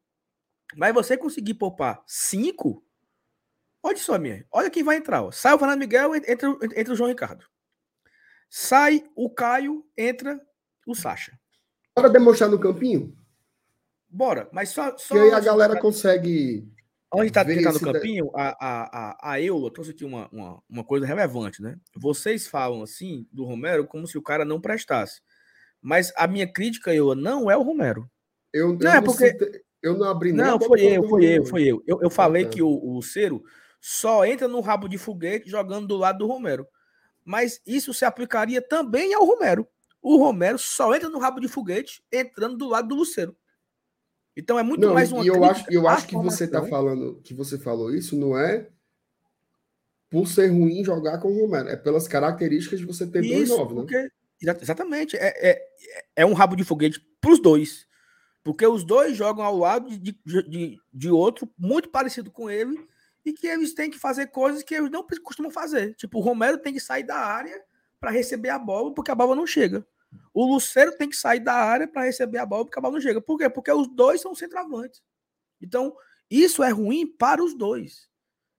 [0.77, 2.85] Mas você conseguir poupar cinco,
[3.81, 4.45] olha só, minha.
[4.51, 5.23] Olha quem vai entrar.
[5.23, 5.31] Ó.
[5.31, 7.45] Sai o Fernando Miguel, entra, entra o João Ricardo.
[8.49, 10.39] Sai o Caio, entra
[10.85, 11.37] o Sacha.
[11.95, 13.17] Bora demonstrar no campinho?
[14.07, 14.97] Bora, mas só.
[14.97, 16.71] só que aí a galera consegue.
[17.13, 20.83] Onde está tá no campinho, a, a, a, a Eula trouxe aqui uma, uma, uma
[20.83, 21.77] coisa relevante, né?
[21.95, 25.21] Vocês falam assim do Romero como se o cara não prestasse.
[25.81, 28.09] Mas a minha crítica, Eula, não é o Romero.
[28.51, 29.63] Eu, eu não, é porque.
[29.81, 31.83] eu não abri Não, foi eu, foi eu, foi eu.
[31.87, 33.43] Eu, eu falei ah, que o, o Cero
[33.79, 36.67] só entra no rabo de foguete jogando do lado do Romero.
[37.23, 39.67] Mas isso se aplicaria também ao Romero
[40.07, 43.35] o Romero só entra no rabo de foguete entrando do lado do Lucero.
[44.35, 47.21] Então é muito não, mais uma e eu acho, eu acho que você está falando
[47.23, 48.69] que você falou isso não é
[50.09, 53.49] por ser ruim jogar com o Romero, é pelas características de você ter isso, dois
[53.49, 53.81] novos, né?
[53.81, 55.67] porque, Exatamente, é, é,
[56.17, 57.87] é um rabo de foguete para os dois,
[58.43, 62.77] porque os dois jogam ao lado de, de, de outro muito parecido com ele
[63.25, 65.95] e que eles têm que fazer coisas que eles não costumam fazer.
[65.95, 67.59] Tipo, o Romero tem que sair da área
[67.99, 69.85] para receber a bola porque a bola não chega.
[70.33, 73.01] O Lucero tem que sair da área para receber a bola porque a bola não
[73.01, 73.21] chega.
[73.21, 73.49] Por quê?
[73.49, 75.01] Porque os dois são centroavantes.
[75.61, 75.95] Então,
[76.29, 78.09] isso é ruim para os dois.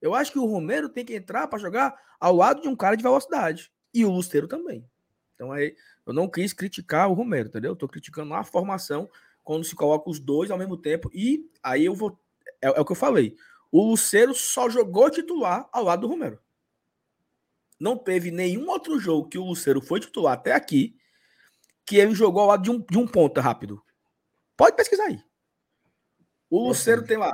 [0.01, 2.97] Eu acho que o Romero tem que entrar para jogar ao lado de um cara
[2.97, 3.71] de velocidade.
[3.93, 4.89] E o Lucero também.
[5.35, 5.77] Então, aí,
[6.07, 7.73] eu não quis criticar o Romero, entendeu?
[7.73, 9.09] Eu tô criticando a formação
[9.43, 11.11] quando se coloca os dois ao mesmo tempo.
[11.13, 12.19] E aí eu vou.
[12.61, 13.37] É, é o que eu falei.
[13.71, 16.39] O Lucero só jogou titular ao lado do Romero.
[17.79, 20.97] Não teve nenhum outro jogo que o Lucero foi titular até aqui
[21.87, 23.81] que ele jogou ao lado de um, de um ponta rápido.
[24.57, 25.23] Pode pesquisar aí.
[26.51, 27.33] O Lucero tem lá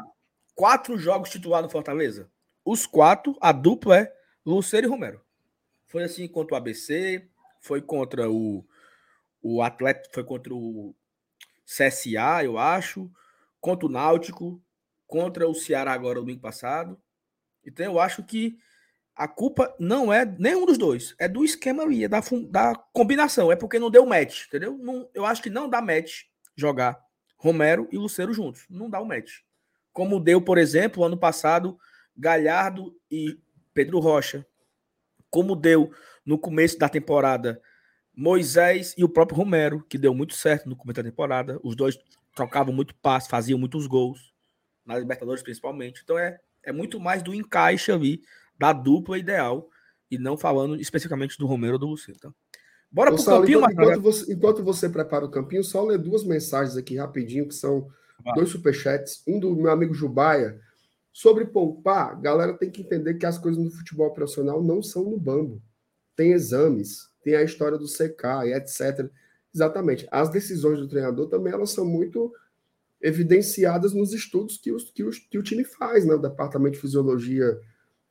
[0.54, 2.30] quatro jogos titular no Fortaleza.
[2.64, 4.14] Os quatro, a dupla é
[4.44, 5.20] Lucero e Romero.
[5.86, 7.28] Foi assim contra o ABC,
[7.60, 8.64] foi contra o,
[9.42, 10.94] O Atlético foi contra o
[11.64, 13.10] CSA, eu acho,
[13.60, 14.62] contra o Náutico,
[15.06, 17.00] contra o Ceará agora domingo passado.
[17.64, 18.58] Então eu acho que
[19.14, 23.52] a culpa não é nenhum dos dois, é do esquema ali, é da, da combinação,
[23.52, 24.76] é porque não deu match, entendeu?
[24.78, 26.22] Não, eu acho que não dá match
[26.56, 26.98] jogar
[27.36, 29.40] Romero e Luceiro juntos, não dá o match.
[29.92, 31.78] Como deu, por exemplo, ano passado,
[32.16, 33.38] Galhardo e
[33.74, 34.46] Pedro Rocha.
[35.30, 35.92] Como deu
[36.24, 37.60] no começo da temporada
[38.14, 41.58] Moisés e o próprio Romero, que deu muito certo no começo da temporada.
[41.62, 41.98] Os dois
[42.34, 44.32] trocavam muito passe, faziam muitos gols,
[44.84, 46.00] na Libertadores principalmente.
[46.02, 48.22] Então é, é muito mais do encaixe ali,
[48.58, 49.68] da dupla ideal,
[50.10, 52.20] e não falando especificamente do Romero ou do Luciano.
[52.20, 52.30] Tá?
[52.90, 55.98] Bora Ô, pro Saulo, campinho, enquanto, enquanto, você, enquanto você prepara o campinho, só ler
[55.98, 57.88] duas mensagens aqui rapidinho, que são
[58.24, 58.34] ah.
[58.34, 59.22] dois superchats.
[59.26, 60.60] Um do meu amigo Jubaia.
[61.10, 65.18] Sobre poupar, galera tem que entender que as coisas no futebol profissional não são no
[65.18, 65.62] bambo.
[66.16, 69.10] Tem exames, tem a história do CK e etc.
[69.54, 70.06] Exatamente.
[70.10, 72.32] As decisões do treinador também elas são muito
[73.00, 76.14] evidenciadas nos estudos que, os, que, os, que o time faz, né?
[76.14, 77.58] O departamento de fisiologia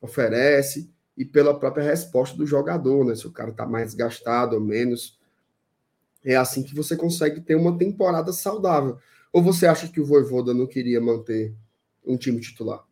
[0.02, 3.16] oferece e pela própria resposta do jogador, né?
[3.16, 5.20] Se o cara está mais gastado ou menos.
[6.24, 8.98] É assim que você consegue ter uma temporada saudável.
[9.32, 11.56] Ou você acha que o Voivoda não queria manter
[12.06, 12.84] um time titular?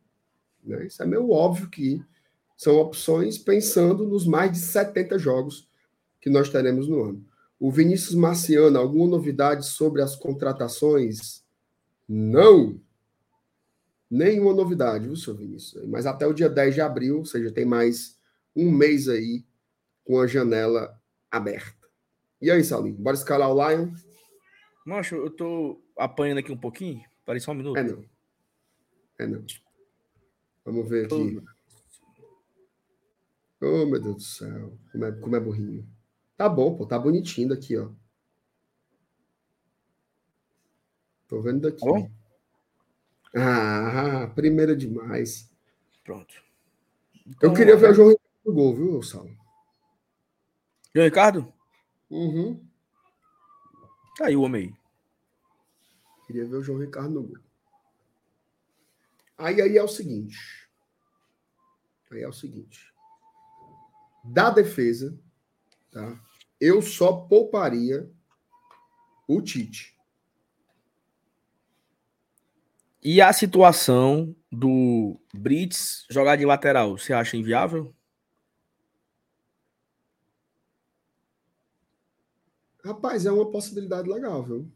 [0.64, 0.86] Né?
[0.88, 2.04] Isso é meio óbvio que
[2.56, 5.68] são opções pensando nos mais de 70 jogos
[6.22, 7.26] que nós teremos no ano.
[7.60, 11.44] O Vinícius Marciano, alguma novidade sobre as contratações?
[12.08, 12.80] Não.
[14.10, 15.88] Nenhuma novidade, viu, senhor Vinícius?
[15.88, 18.18] Mas até o dia 10 de abril, ou seja, tem mais
[18.56, 19.46] um mês aí
[20.04, 21.00] com a janela
[21.30, 21.88] aberta.
[22.42, 23.94] E aí, Salim, bora escalar o Lion?
[24.86, 27.04] Macho, eu tô apanhando aqui um pouquinho.
[27.26, 27.78] Parei só um minuto.
[27.78, 28.06] É não.
[29.20, 29.46] É não.
[30.66, 31.40] Vamos ver aqui.
[33.62, 34.80] Oh, meu Deus do céu.
[34.92, 35.88] Como é, como é burrinho.
[36.36, 37.92] Tá bom, pô, tá bonitinho daqui, ó.
[41.28, 41.86] Tô vendo daqui.
[41.86, 42.10] Tá
[43.36, 45.50] ah, primeira demais.
[46.04, 46.34] Pronto.
[47.28, 49.38] Então, eu queria ver o João Ricardo no gol, viu, Saulo?
[50.94, 51.54] João Ricardo?
[52.10, 52.66] Uhum.
[54.18, 54.74] Tá aí o homem aí.
[56.26, 57.38] Queria ver o João Ricardo no gol.
[59.38, 60.38] Aí, aí é o seguinte.
[62.12, 62.94] Aí é o seguinte.
[64.24, 65.18] Da defesa,
[65.92, 66.20] tá?
[66.60, 68.12] eu só pouparia
[69.28, 69.96] o Tite.
[73.02, 77.94] E a situação do Brits jogar de lateral, você acha inviável?
[82.84, 84.72] Rapaz, é uma possibilidade legal, viu?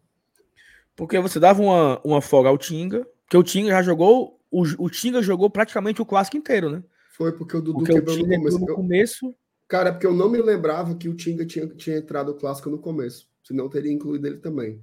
[0.96, 4.90] Porque você dava uma, uma folga ao Tinga, que o Tinga já jogou, o, o
[4.90, 6.84] Tinga jogou praticamente o clássico inteiro, né?
[7.18, 8.60] Foi porque o Dudu porque quebrou o no começo.
[8.60, 9.36] No começo
[9.68, 12.70] Cara, é porque eu não me lembrava que o Tinga tinha, tinha entrado o clássico
[12.70, 13.28] no começo.
[13.44, 14.80] Senão teria incluído ele também.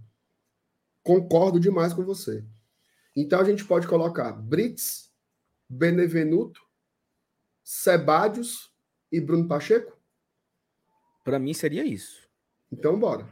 [1.03, 2.45] Concordo demais com você.
[3.15, 5.13] Então a gente pode colocar Brits,
[5.69, 6.61] Benevenuto,
[7.63, 8.73] Sebadios
[9.11, 9.99] e Bruno Pacheco?
[11.25, 12.29] Para mim seria isso.
[12.71, 13.29] Então bora.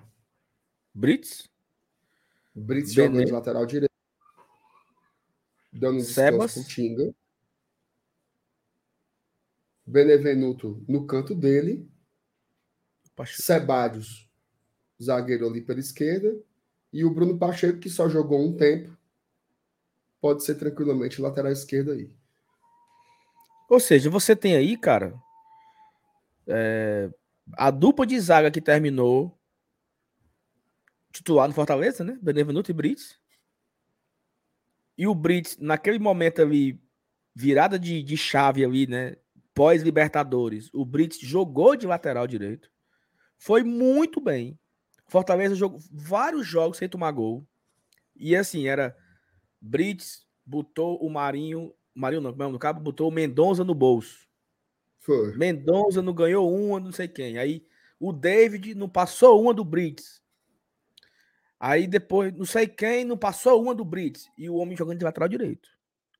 [0.92, 1.48] Brits?
[2.54, 3.08] Brits Bene...
[3.08, 3.92] jogando de lateral direito.
[5.72, 6.54] Dando Sebas.
[6.66, 7.14] Tinga.
[9.86, 11.88] Benevenuto no canto dele.
[13.14, 13.42] Pacheco.
[13.42, 14.28] Sebadios,
[15.00, 16.36] zagueiro ali pela esquerda.
[16.92, 18.97] E o Bruno Pacheco, que só jogou um tempo,
[20.20, 22.10] pode ser tranquilamente lateral esquerdo aí.
[23.68, 25.14] Ou seja, você tem aí, cara,
[26.46, 27.10] é,
[27.52, 29.38] a dupla de zaga que terminou
[31.12, 32.18] titular no Fortaleza, né?
[32.22, 33.18] Benevenuto e Brits.
[34.96, 36.80] E o Brits, naquele momento ali,
[37.34, 39.16] virada de, de chave ali, né?
[39.58, 42.70] pós-Libertadores, o Brits jogou de lateral direito.
[43.36, 44.56] Foi muito bem.
[45.08, 47.44] Fortaleza jogou vários jogos sem tomar gol.
[48.14, 48.96] E assim, era
[49.60, 54.26] Brits botou o Marinho, Marinho não, no cabo, botou o Mendonça no bolso.
[55.00, 55.36] Foi.
[55.36, 57.38] Mendonça não ganhou uma, não sei quem.
[57.38, 57.66] Aí
[57.98, 60.22] o David não passou uma do Brits.
[61.58, 64.30] Aí depois, não sei quem, não passou uma do Brits.
[64.38, 65.68] E o homem jogando de lateral direito.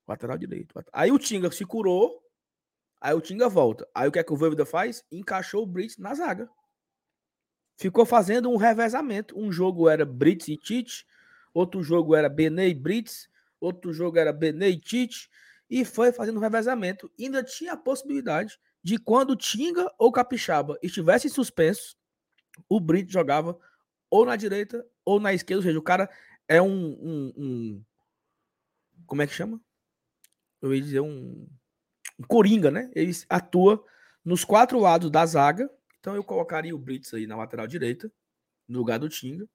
[0.07, 0.75] Lateral direito.
[0.93, 2.23] Aí o Tinga se curou
[3.01, 3.89] Aí o Tinga volta.
[3.95, 5.05] Aí o que é que o Voivoda faz?
[5.11, 6.49] Encaixou o Brits na zaga.
[7.77, 9.39] Ficou fazendo um revezamento.
[9.39, 11.07] Um jogo era Brits e Tite,
[11.53, 13.29] outro jogo era Benê e Brits,
[13.61, 15.29] outro jogo era Benê e Tite,
[15.69, 17.11] e foi fazendo um revezamento.
[17.19, 21.97] ainda tinha a possibilidade de quando Tinga ou Capixaba estivessem suspensos,
[22.69, 23.59] o Brits jogava
[24.11, 25.61] ou na direita ou na esquerda.
[25.61, 26.09] Ou seja, o cara
[26.47, 27.85] é um, um, um
[29.07, 29.61] como é que chama?
[30.61, 31.47] Eu ia dizer um
[32.27, 32.91] Coringa, né?
[32.95, 33.85] Ele atua
[34.25, 35.71] nos quatro lados da zaga.
[36.01, 38.11] Então eu colocaria o Brits aí na lateral direita.
[38.67, 39.49] no lugar do Tinga.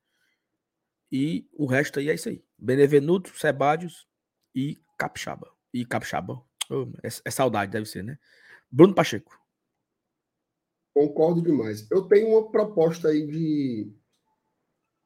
[1.15, 2.44] E o resto aí é isso aí.
[2.57, 4.07] Benevenuto, Sebadios
[4.56, 5.48] e Capixaba.
[5.72, 6.44] E Capixaba.
[6.72, 8.18] Oh, é, é, saudade, deve ser, né?
[8.72, 9.40] Bruno Pacheco.
[10.91, 11.88] Concordo demais.
[11.91, 13.94] Eu tenho uma proposta aí de.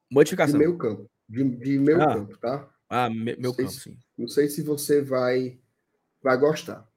[0.09, 0.57] Modificação.
[0.57, 1.11] De meio campo.
[1.27, 2.13] De, de meio ah.
[2.13, 2.73] campo, tá?
[2.87, 3.99] Ah, me, meu campo, se, sim.
[4.17, 5.59] Não sei se você vai,
[6.21, 6.89] vai gostar.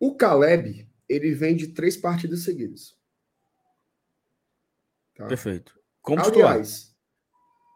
[0.00, 2.96] O Caleb, ele vem de três partidas seguidas.
[5.14, 5.26] Tá?
[5.26, 5.78] Perfeito.
[6.00, 6.93] Como Aliás, titular?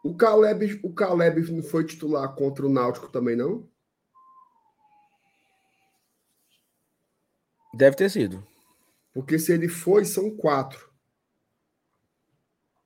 [0.03, 3.67] O Caleb, o Caleb não foi titular contra o Náutico também, não?
[7.73, 8.45] Deve ter sido.
[9.13, 10.89] Porque se ele foi, são quatro.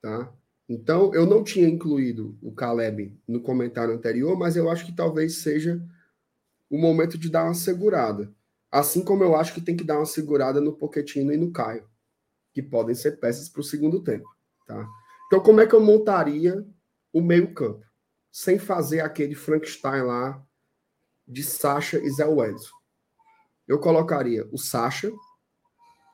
[0.02, 0.34] Tá?
[0.68, 5.38] Então, eu não tinha incluído o Caleb no comentário anterior, mas eu acho que talvez
[5.38, 5.82] seja
[6.70, 8.34] o momento de dar uma segurada.
[8.72, 11.88] Assim como eu acho que tem que dar uma segurada no Poquetino e no Caio,
[12.52, 14.28] que podem ser peças para o segundo tempo.
[14.66, 14.88] Tá?
[15.28, 16.66] Então, como é que eu montaria
[17.14, 17.86] o meio-campo?
[18.32, 20.44] Sem fazer aquele Frankenstein lá
[21.26, 22.76] de Sacha e Zé Wellison.
[23.68, 25.12] Eu colocaria o Sacha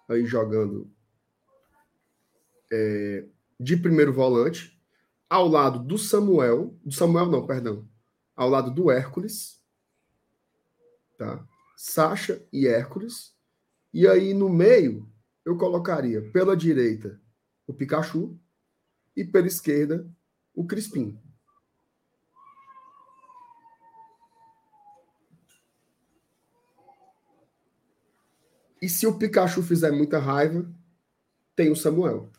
[0.07, 0.91] aí jogando
[2.71, 3.25] é,
[3.59, 4.79] de primeiro volante,
[5.29, 7.87] ao lado do Samuel, do Samuel não, perdão,
[8.35, 9.61] ao lado do Hércules,
[11.17, 11.45] tá?
[11.75, 13.35] Sacha e Hércules.
[13.93, 15.11] E aí no meio
[15.45, 17.19] eu colocaria pela direita
[17.65, 18.39] o Pikachu
[19.15, 20.09] e pela esquerda
[20.53, 21.19] o Crispim.
[28.81, 30.69] E se o Pikachu fizer muita raiva,
[31.55, 32.31] tem o Samuel.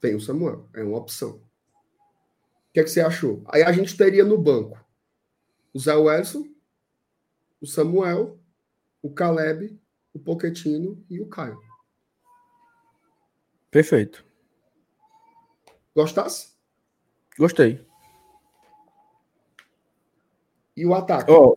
[0.00, 0.68] Tem o Samuel.
[0.74, 1.36] É uma opção.
[1.36, 3.42] O que, é que você achou?
[3.46, 4.78] Aí a gente teria no banco
[5.72, 6.46] o Zé Welson,
[7.60, 8.38] o Samuel,
[9.00, 9.80] o Caleb,
[10.12, 11.58] o Poquetino e o Caio.
[13.70, 14.24] Perfeito.
[15.94, 16.54] Gostasse?
[17.38, 17.84] Gostei.
[20.76, 21.30] E o ataque?
[21.30, 21.56] Oh,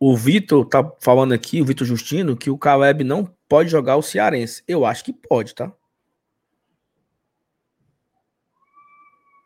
[0.00, 4.02] o Vitor tá falando aqui, o Vitor Justino, que o Caleb não pode jogar o
[4.02, 4.64] Cearense.
[4.66, 5.72] Eu acho que pode, tá?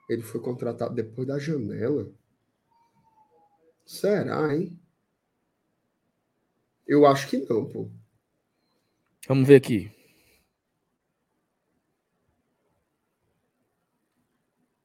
[0.09, 2.11] Ele foi contratado depois da janela.
[3.85, 4.79] Será, hein?
[6.87, 7.91] Eu acho que não, pô.
[9.29, 9.96] Vamos ver aqui.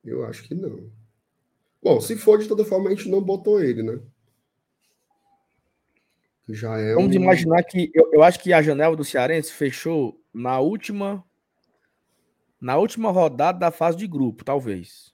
[0.03, 0.89] Eu acho que não.
[1.81, 3.99] Bom, se for de toda forma, a gente não botou ele, né?
[6.49, 7.19] Já é Vamos um...
[7.19, 11.23] imaginar que eu, eu acho que a janela do Cearense fechou na última
[12.59, 15.11] na última rodada da fase de grupo, talvez.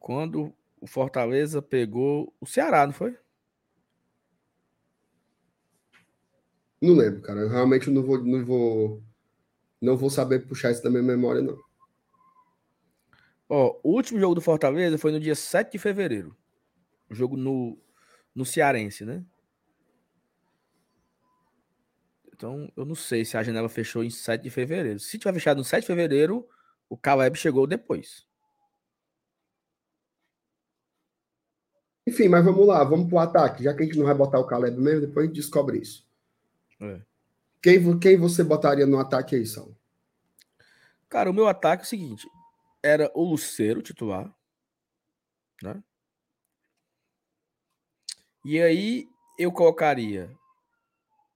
[0.00, 3.16] Quando o Fortaleza pegou o Ceará, não foi?
[6.80, 7.40] Não lembro, cara.
[7.42, 9.02] Eu realmente não vou, não vou,
[9.80, 11.56] não vou saber puxar isso da minha memória, não.
[13.54, 16.34] Ó, o último jogo do Fortaleza foi no dia 7 de fevereiro.
[17.10, 17.78] O jogo no,
[18.34, 19.22] no Cearense, né?
[22.32, 24.98] Então, eu não sei se a janela fechou em 7 de fevereiro.
[24.98, 26.48] Se tiver fechado no 7 de fevereiro,
[26.88, 28.26] o Caleb chegou depois.
[32.06, 33.64] Enfim, mas vamos lá, vamos pro ataque.
[33.64, 36.08] Já que a gente não vai botar o Caleb mesmo, depois a gente descobre isso.
[36.80, 37.02] É.
[37.60, 39.76] Quem, quem você botaria no ataque aí, Sal?
[41.10, 42.26] Cara, o meu ataque é o seguinte:
[42.82, 44.34] era o Luceiro titular,
[45.62, 45.82] né?
[48.44, 50.36] E aí eu colocaria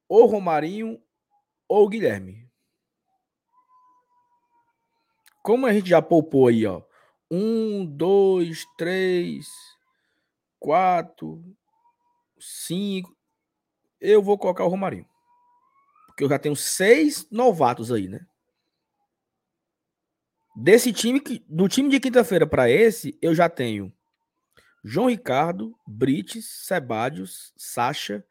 [0.09, 1.01] ou Romarinho
[1.68, 2.47] ou Guilherme.
[5.43, 6.82] Como a gente já poupou aí, ó.
[7.31, 9.47] Um, dois, três,
[10.59, 11.44] quatro,
[12.39, 13.16] cinco.
[14.01, 15.09] Eu vou colocar o Romarinho.
[16.09, 18.27] Porque eu já tenho seis novatos aí, né?
[20.57, 23.93] Desse time, do time de quinta-feira para esse, eu já tenho
[24.83, 28.24] João Ricardo, Brites, Sebadios, Sacha,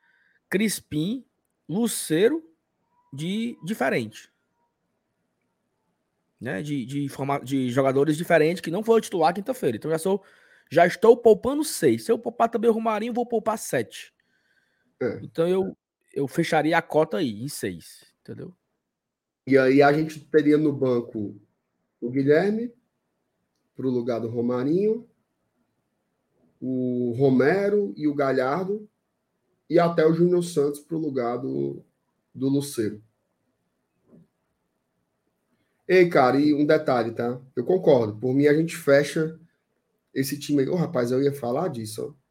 [0.50, 1.24] Crispim,
[1.70, 2.44] Luceiro
[3.14, 4.32] de diferente.
[6.42, 6.64] Né?
[6.64, 9.78] De, de, forma, de jogadores diferentes que não foram titular quinta-feira.
[9.78, 10.24] Então já sou.
[10.72, 12.06] Já estou poupando seis.
[12.06, 14.12] Se eu poupar também o Romarinho, vou poupar sete.
[15.00, 15.20] É.
[15.22, 15.78] Então eu,
[16.12, 18.04] eu fecharia a cota aí, em seis.
[18.22, 18.52] Entendeu?
[19.46, 21.40] E aí a gente teria no banco
[22.06, 22.74] o Guilherme
[23.76, 25.08] para o lugar do Romarinho,
[26.62, 28.88] o Romero e o Galhardo,
[29.70, 31.84] e até o Júnior Santos para o lugar do,
[32.34, 33.04] do Luceiro.
[35.88, 37.40] Ei, cara, e um detalhe, tá?
[37.56, 38.18] Eu concordo.
[38.18, 39.40] Por mim, a gente fecha
[40.14, 40.70] esse time aí.
[40.70, 42.26] Ô, oh, rapaz, eu ia falar disso, ó.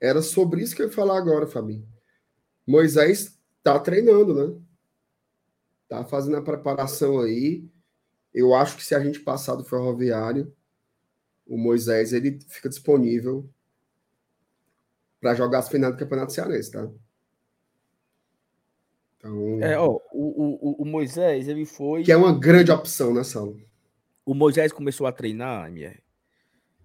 [0.00, 1.88] Era sobre isso que eu ia falar agora, Fabinho.
[2.66, 4.60] Moisés tá treinando, né?
[5.88, 7.64] Tá fazendo a preparação aí.
[8.34, 10.54] Eu acho que se a gente passar do ferroviário,
[11.46, 13.48] o Moisés ele fica disponível
[15.20, 16.88] para jogar as finais do Campeonato Cearense, tá?
[19.16, 22.02] Então, é, ó, o, o, o Moisés, ele foi.
[22.02, 23.56] Que é uma grande opção nessa aula.
[24.24, 26.02] O Moisés começou a treinar, MR.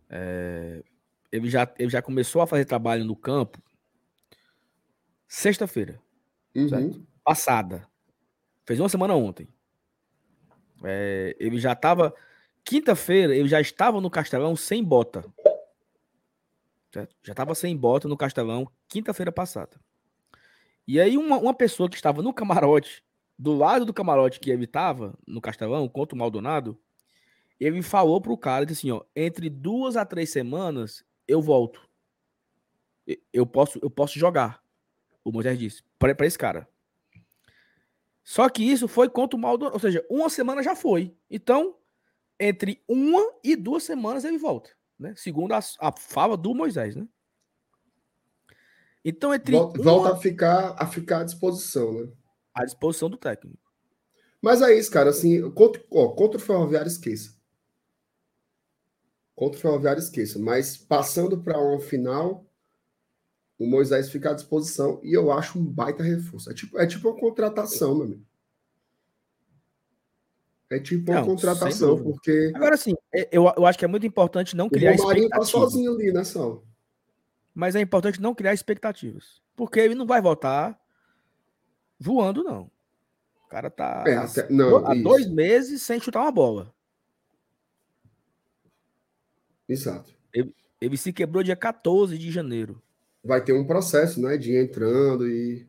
[0.10, 0.84] É,
[1.32, 3.60] ele, já, ele já começou a fazer trabalho no campo
[5.28, 6.00] sexta-feira.
[6.56, 7.06] Uhum.
[7.24, 7.88] Passada.
[8.66, 9.48] Fez uma semana ontem.
[10.84, 12.14] É, ele já estava.
[12.64, 15.24] Quinta-feira, ele já estava no Castelão sem bota.
[16.92, 17.16] Certo?
[17.24, 19.80] Já estava sem bota no Castelão, quinta-feira passada.
[20.88, 23.04] E aí, uma, uma pessoa que estava no camarote,
[23.38, 26.80] do lado do camarote que ele estava, no Castelão, contra o Maldonado,
[27.60, 31.88] ele falou pro cara, disse assim, ó, entre duas a três semanas, eu volto.
[33.32, 34.62] Eu posso, eu posso jogar.
[35.24, 36.68] O Moisés disse, para esse cara.
[38.28, 41.16] Só que isso foi contra o Maldonado, ou seja, uma semana já foi.
[41.32, 41.78] Então,
[42.38, 45.14] entre uma e duas semanas ele volta, né?
[45.16, 47.08] Segundo a, a fala do Moisés, né?
[49.04, 49.92] Então, entre volta, uma...
[49.92, 52.12] volta a ficar a ficar à disposição, né?
[52.54, 53.58] À disposição do técnico.
[54.42, 55.12] Mas é isso, cara.
[55.12, 57.34] Assim, contra, ó, contra o Ferroviário, esqueça.
[59.34, 60.38] Contra o Ferroviário, esqueça.
[60.38, 62.46] Mas passando para uma final,
[63.60, 66.50] o Moisés fica à disposição e eu acho um baita reforço.
[66.52, 68.26] É tipo, é tipo uma contratação, meu amigo.
[70.70, 72.52] É tipo uma não, contratação, porque.
[72.54, 75.42] Agora sim, é, eu, eu acho que é muito importante não criar o Romarinho tá
[75.44, 76.62] sozinho ali nessa aula.
[77.56, 79.42] Mas é importante não criar expectativas.
[79.56, 80.80] Porque ele não vai voltar
[81.98, 82.70] voando, não.
[83.46, 86.74] O cara tá é, até, não, há dois meses sem chutar uma bola.
[89.68, 90.14] Exato.
[90.34, 92.82] Ele, ele se quebrou dia 14 de janeiro
[93.28, 95.68] vai ter um processo, né, de ir entrando e.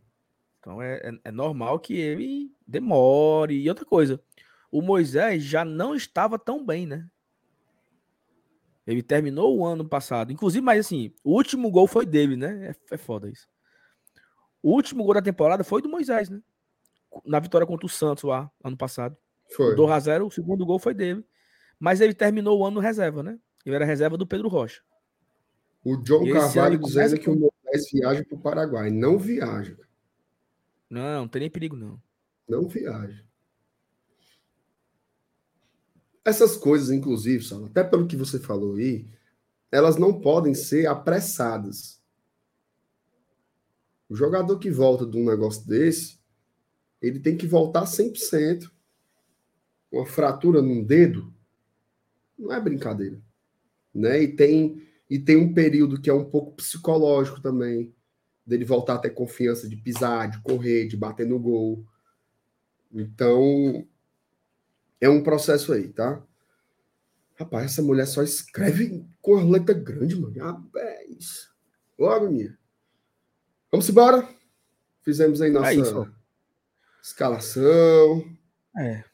[0.61, 3.61] Então é, é, é, normal que ele demore.
[3.61, 4.21] E outra coisa,
[4.71, 7.07] o Moisés já não estava tão bem, né?
[8.87, 10.33] Ele terminou o ano passado.
[10.33, 12.75] Inclusive, mas assim, o último gol foi dele, né?
[12.91, 13.47] É, é foda isso.
[14.63, 16.41] O último gol da temporada foi do Moisés, né?
[17.25, 19.17] Na vitória contra o Santos lá, ano passado.
[19.55, 19.75] Foi.
[19.75, 21.25] Do 0 o segundo gol foi dele.
[21.79, 23.39] Mas ele terminou o ano no reserva, né?
[23.65, 24.83] Ele era reserva do Pedro Rocha.
[25.85, 28.91] O John Carvalho dizendo que o Moisés viaja para o Paraguai.
[28.91, 29.77] Não viaja.
[30.91, 32.01] Não, não tem nem perigo, não.
[32.49, 33.25] Não viaja.
[36.25, 39.07] Essas coisas, inclusive, Sala, até pelo que você falou aí,
[39.71, 42.03] elas não podem ser apressadas.
[44.09, 46.19] O jogador que volta de um negócio desse,
[47.01, 48.71] ele tem que voltar 100%.
[49.91, 51.33] Uma fratura num dedo
[52.39, 53.21] não é brincadeira.
[53.95, 54.23] Né?
[54.23, 57.95] E tem e tem um período que é um pouco psicológico também,
[58.47, 61.85] dele voltar a ter confiança de pisar, de correr, de bater no gol.
[62.93, 63.87] Então,
[65.01, 66.23] é um processo aí, tá?
[67.37, 70.37] Rapaz, essa mulher só escreve com letra grande, mano.
[70.39, 71.49] Rapaz.
[71.99, 72.59] Logo, minha.
[73.71, 74.29] Vamos embora?
[75.03, 76.19] Fizemos aí nossa é
[77.03, 78.25] escalação.
[78.77, 79.05] É.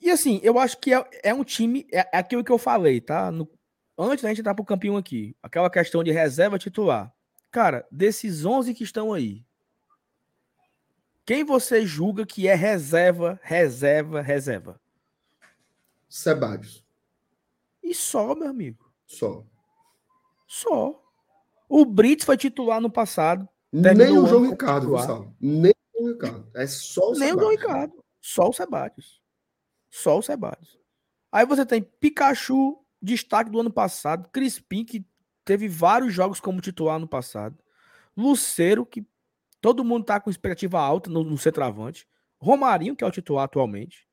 [0.00, 3.00] E assim, eu acho que é, é um time, é, é aquilo que eu falei,
[3.00, 3.30] tá?
[3.30, 3.48] No,
[3.98, 7.12] antes da gente entrar pro campeão aqui, aquela questão de reserva titular.
[7.50, 9.44] Cara, desses 11 que estão aí,
[11.26, 14.80] quem você julga que é reserva, reserva, reserva?
[16.08, 16.84] Sebadios.
[17.82, 18.90] E só, meu amigo.
[19.06, 19.44] Só.
[20.46, 21.02] Só.
[21.68, 23.46] O Brits foi titular no passado.
[23.70, 25.34] Nem o João Ricardo, pessoal.
[25.38, 26.50] Nem o João Ricardo.
[26.54, 28.04] É só o Nem o João Ricardo.
[28.20, 29.20] Só o Sebadios.
[29.90, 30.78] Só o Sebadios.
[31.30, 35.04] Aí você tem Pikachu, destaque do ano passado, Crispim, que
[35.44, 37.56] teve vários jogos como titular no passado,
[38.16, 39.06] Luceiro, que
[39.60, 42.06] todo mundo tá com expectativa alta no, no centroavante,
[42.38, 44.06] Romarinho, que é o titular atualmente,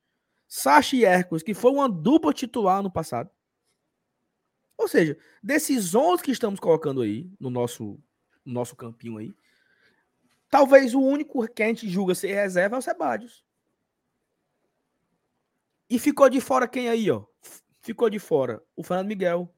[0.48, 3.30] Sachi Hércules, que foi uma dupla titular no passado.
[4.78, 7.98] Ou seja, desses 11 que estamos colocando aí no nosso,
[8.44, 9.34] no nosso campinho aí,
[10.48, 13.44] talvez o único que a gente julga ser reserva é o Sebadios.
[15.88, 17.24] E ficou de fora quem aí, ó?
[17.86, 19.48] Ficou de fora o Fernando Miguel,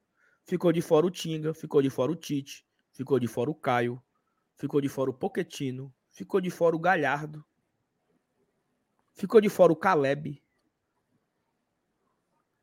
[0.45, 4.03] ficou de fora o Tinga, ficou de fora o Tite, ficou de fora o Caio,
[4.55, 7.43] ficou de fora o Poquetino, ficou de fora o Galhardo,
[9.15, 10.45] ficou de fora o Caleb.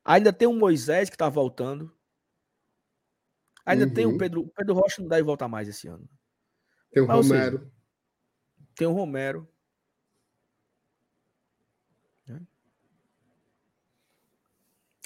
[0.04, 1.92] Ainda tem o Moisés que tá voltando.
[3.66, 3.94] Ainda uhum.
[3.96, 4.18] tem o uhum.
[4.20, 4.42] Pedro.
[4.42, 6.08] O Pedro Rocha não deve voltar mais esse ano.
[6.92, 7.58] Tem o Mas, Romero.
[7.58, 7.72] Seja,
[8.76, 9.50] tem o Romero.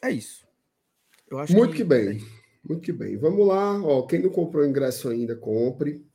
[0.01, 0.48] É isso.
[1.31, 2.21] Muito que, que bem.
[2.67, 3.17] Muito que bem.
[3.17, 3.81] Vamos lá.
[3.83, 6.05] Ó, quem não comprou ingresso ainda, compre.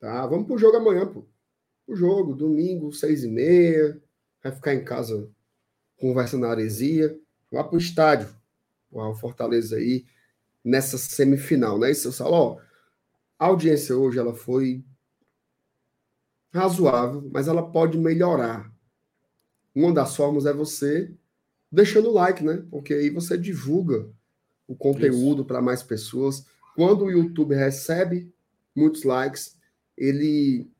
[0.00, 0.26] Tá?
[0.26, 1.26] Vamos pro jogo amanhã, pô.
[1.86, 4.00] O jogo, domingo, seis e meia.
[4.42, 5.30] Vai ficar em casa
[5.98, 7.18] conversa na aresia.
[7.50, 8.28] Vá para o estádio.
[8.90, 10.06] O Fortaleza aí
[10.64, 11.90] nessa semifinal, né?
[11.90, 12.60] Isso, Saulo,
[13.38, 14.84] a audiência hoje ela foi
[16.52, 18.72] razoável, mas ela pode melhorar.
[19.74, 21.12] Uma das formas é você
[21.70, 22.64] deixando o like, né?
[22.70, 24.08] Porque aí você divulga
[24.66, 26.44] o conteúdo para mais pessoas.
[26.74, 28.32] Quando o YouTube recebe
[28.74, 29.56] muitos likes,
[29.96, 30.70] ele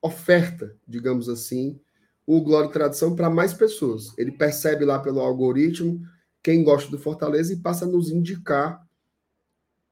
[0.00, 1.78] oferta, digamos assim,
[2.26, 4.12] o Glória e Tradição para mais pessoas.
[4.16, 6.00] Ele percebe lá pelo algoritmo
[6.42, 8.84] quem gosta do Fortaleza e passa a nos indicar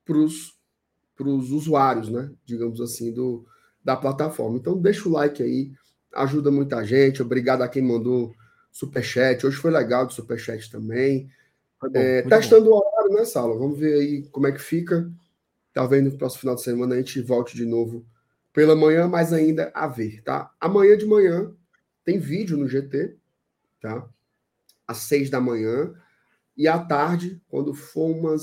[0.05, 2.31] para os usuários, né?
[2.45, 3.47] Digamos assim, do,
[3.85, 4.59] da plataforma.
[4.59, 5.73] Então, deixa o like aí,
[6.15, 7.23] ajuda muita gente.
[7.23, 8.35] Obrigado a quem mandou
[8.73, 9.47] superchat.
[9.47, 11.29] Hoje foi legal de superchat também.
[11.81, 12.77] Bom, é, testando bom.
[12.77, 13.57] o horário, né, Sala?
[13.59, 15.11] Vamos ver aí como é que fica.
[15.73, 18.05] Talvez no próximo final de semana a gente volte de novo
[18.53, 20.51] pela manhã, mas ainda a ver, tá?
[20.61, 21.55] Amanhã de manhã
[22.05, 23.17] tem vídeo no GT,
[23.81, 24.09] tá?
[24.87, 25.95] Às seis da manhã.
[26.57, 28.43] E à tarde, quando for umas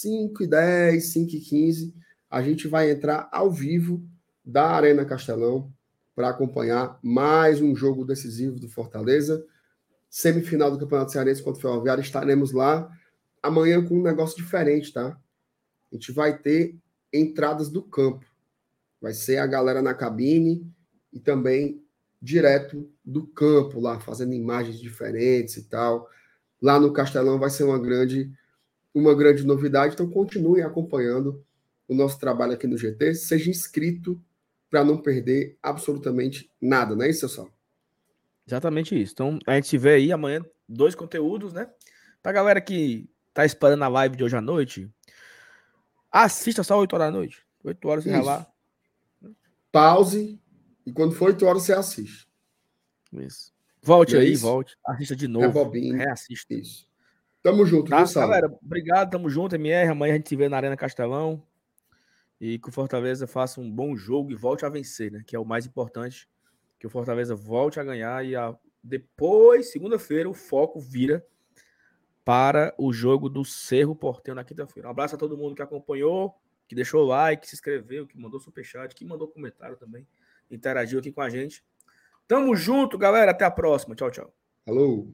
[0.00, 1.94] 5 e 10, 5 e 15,
[2.30, 4.06] a gente vai entrar ao vivo
[4.44, 5.72] da Arena Castelão
[6.14, 9.44] para acompanhar mais um jogo decisivo do Fortaleza.
[10.14, 12.00] Semifinal do Campeonato Cearense contra o Ferroviário.
[12.00, 12.88] Estaremos lá
[13.42, 15.18] amanhã com um negócio diferente, tá?
[15.90, 16.76] A gente vai ter
[17.12, 18.24] entradas do campo.
[19.02, 20.72] Vai ser a galera na cabine
[21.12, 21.82] e também
[22.22, 26.08] direto do campo lá, fazendo imagens diferentes e tal.
[26.62, 28.30] Lá no Castelão vai ser uma grande
[28.94, 31.44] uma grande novidade, então continue acompanhando
[31.88, 34.22] o nosso trabalho aqui no GT, seja inscrito
[34.70, 37.52] para não perder absolutamente nada, não é isso, pessoal?
[38.46, 39.12] Exatamente isso.
[39.12, 41.70] Então, a gente se vê aí amanhã dois conteúdos, né?
[42.22, 44.90] Pra galera que tá esperando a live de hoje à noite,
[46.10, 47.44] assista só 8 horas da noite.
[47.62, 48.46] 8 horas você vai lá.
[49.72, 50.40] Pause
[50.86, 52.28] e quando for 8 horas você assiste.
[53.12, 53.52] Isso.
[53.82, 54.42] Volte é aí, isso?
[54.42, 54.76] volte.
[54.86, 55.46] Assista de novo.
[55.46, 55.96] Rebobine.
[55.96, 56.54] Reassista.
[56.54, 56.88] Isso.
[57.42, 58.58] Tamo junto, tá, viu, galera?
[58.62, 59.90] Obrigado, tamo junto, MR.
[59.90, 61.42] Amanhã a gente se vê na Arena Castelão.
[62.40, 65.22] E que o Fortaleza faça um bom jogo e volte a vencer, né?
[65.26, 66.26] Que é o mais importante.
[66.84, 68.54] Que o Fortaleza volte a ganhar e a...
[68.82, 71.26] depois, segunda-feira, o foco vira
[72.22, 74.88] para o jogo do Cerro Porteiro na quinta-feira.
[74.88, 76.34] Um abraço a todo mundo que acompanhou,
[76.68, 80.06] que deixou like, que se inscreveu, que mandou superchat, que mandou comentário também,
[80.50, 81.64] interagiu aqui com a gente.
[82.28, 83.30] Tamo junto, galera.
[83.30, 83.94] Até a próxima.
[83.94, 84.34] Tchau, tchau.
[84.66, 85.08] Alô.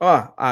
[0.00, 0.48] Ó, a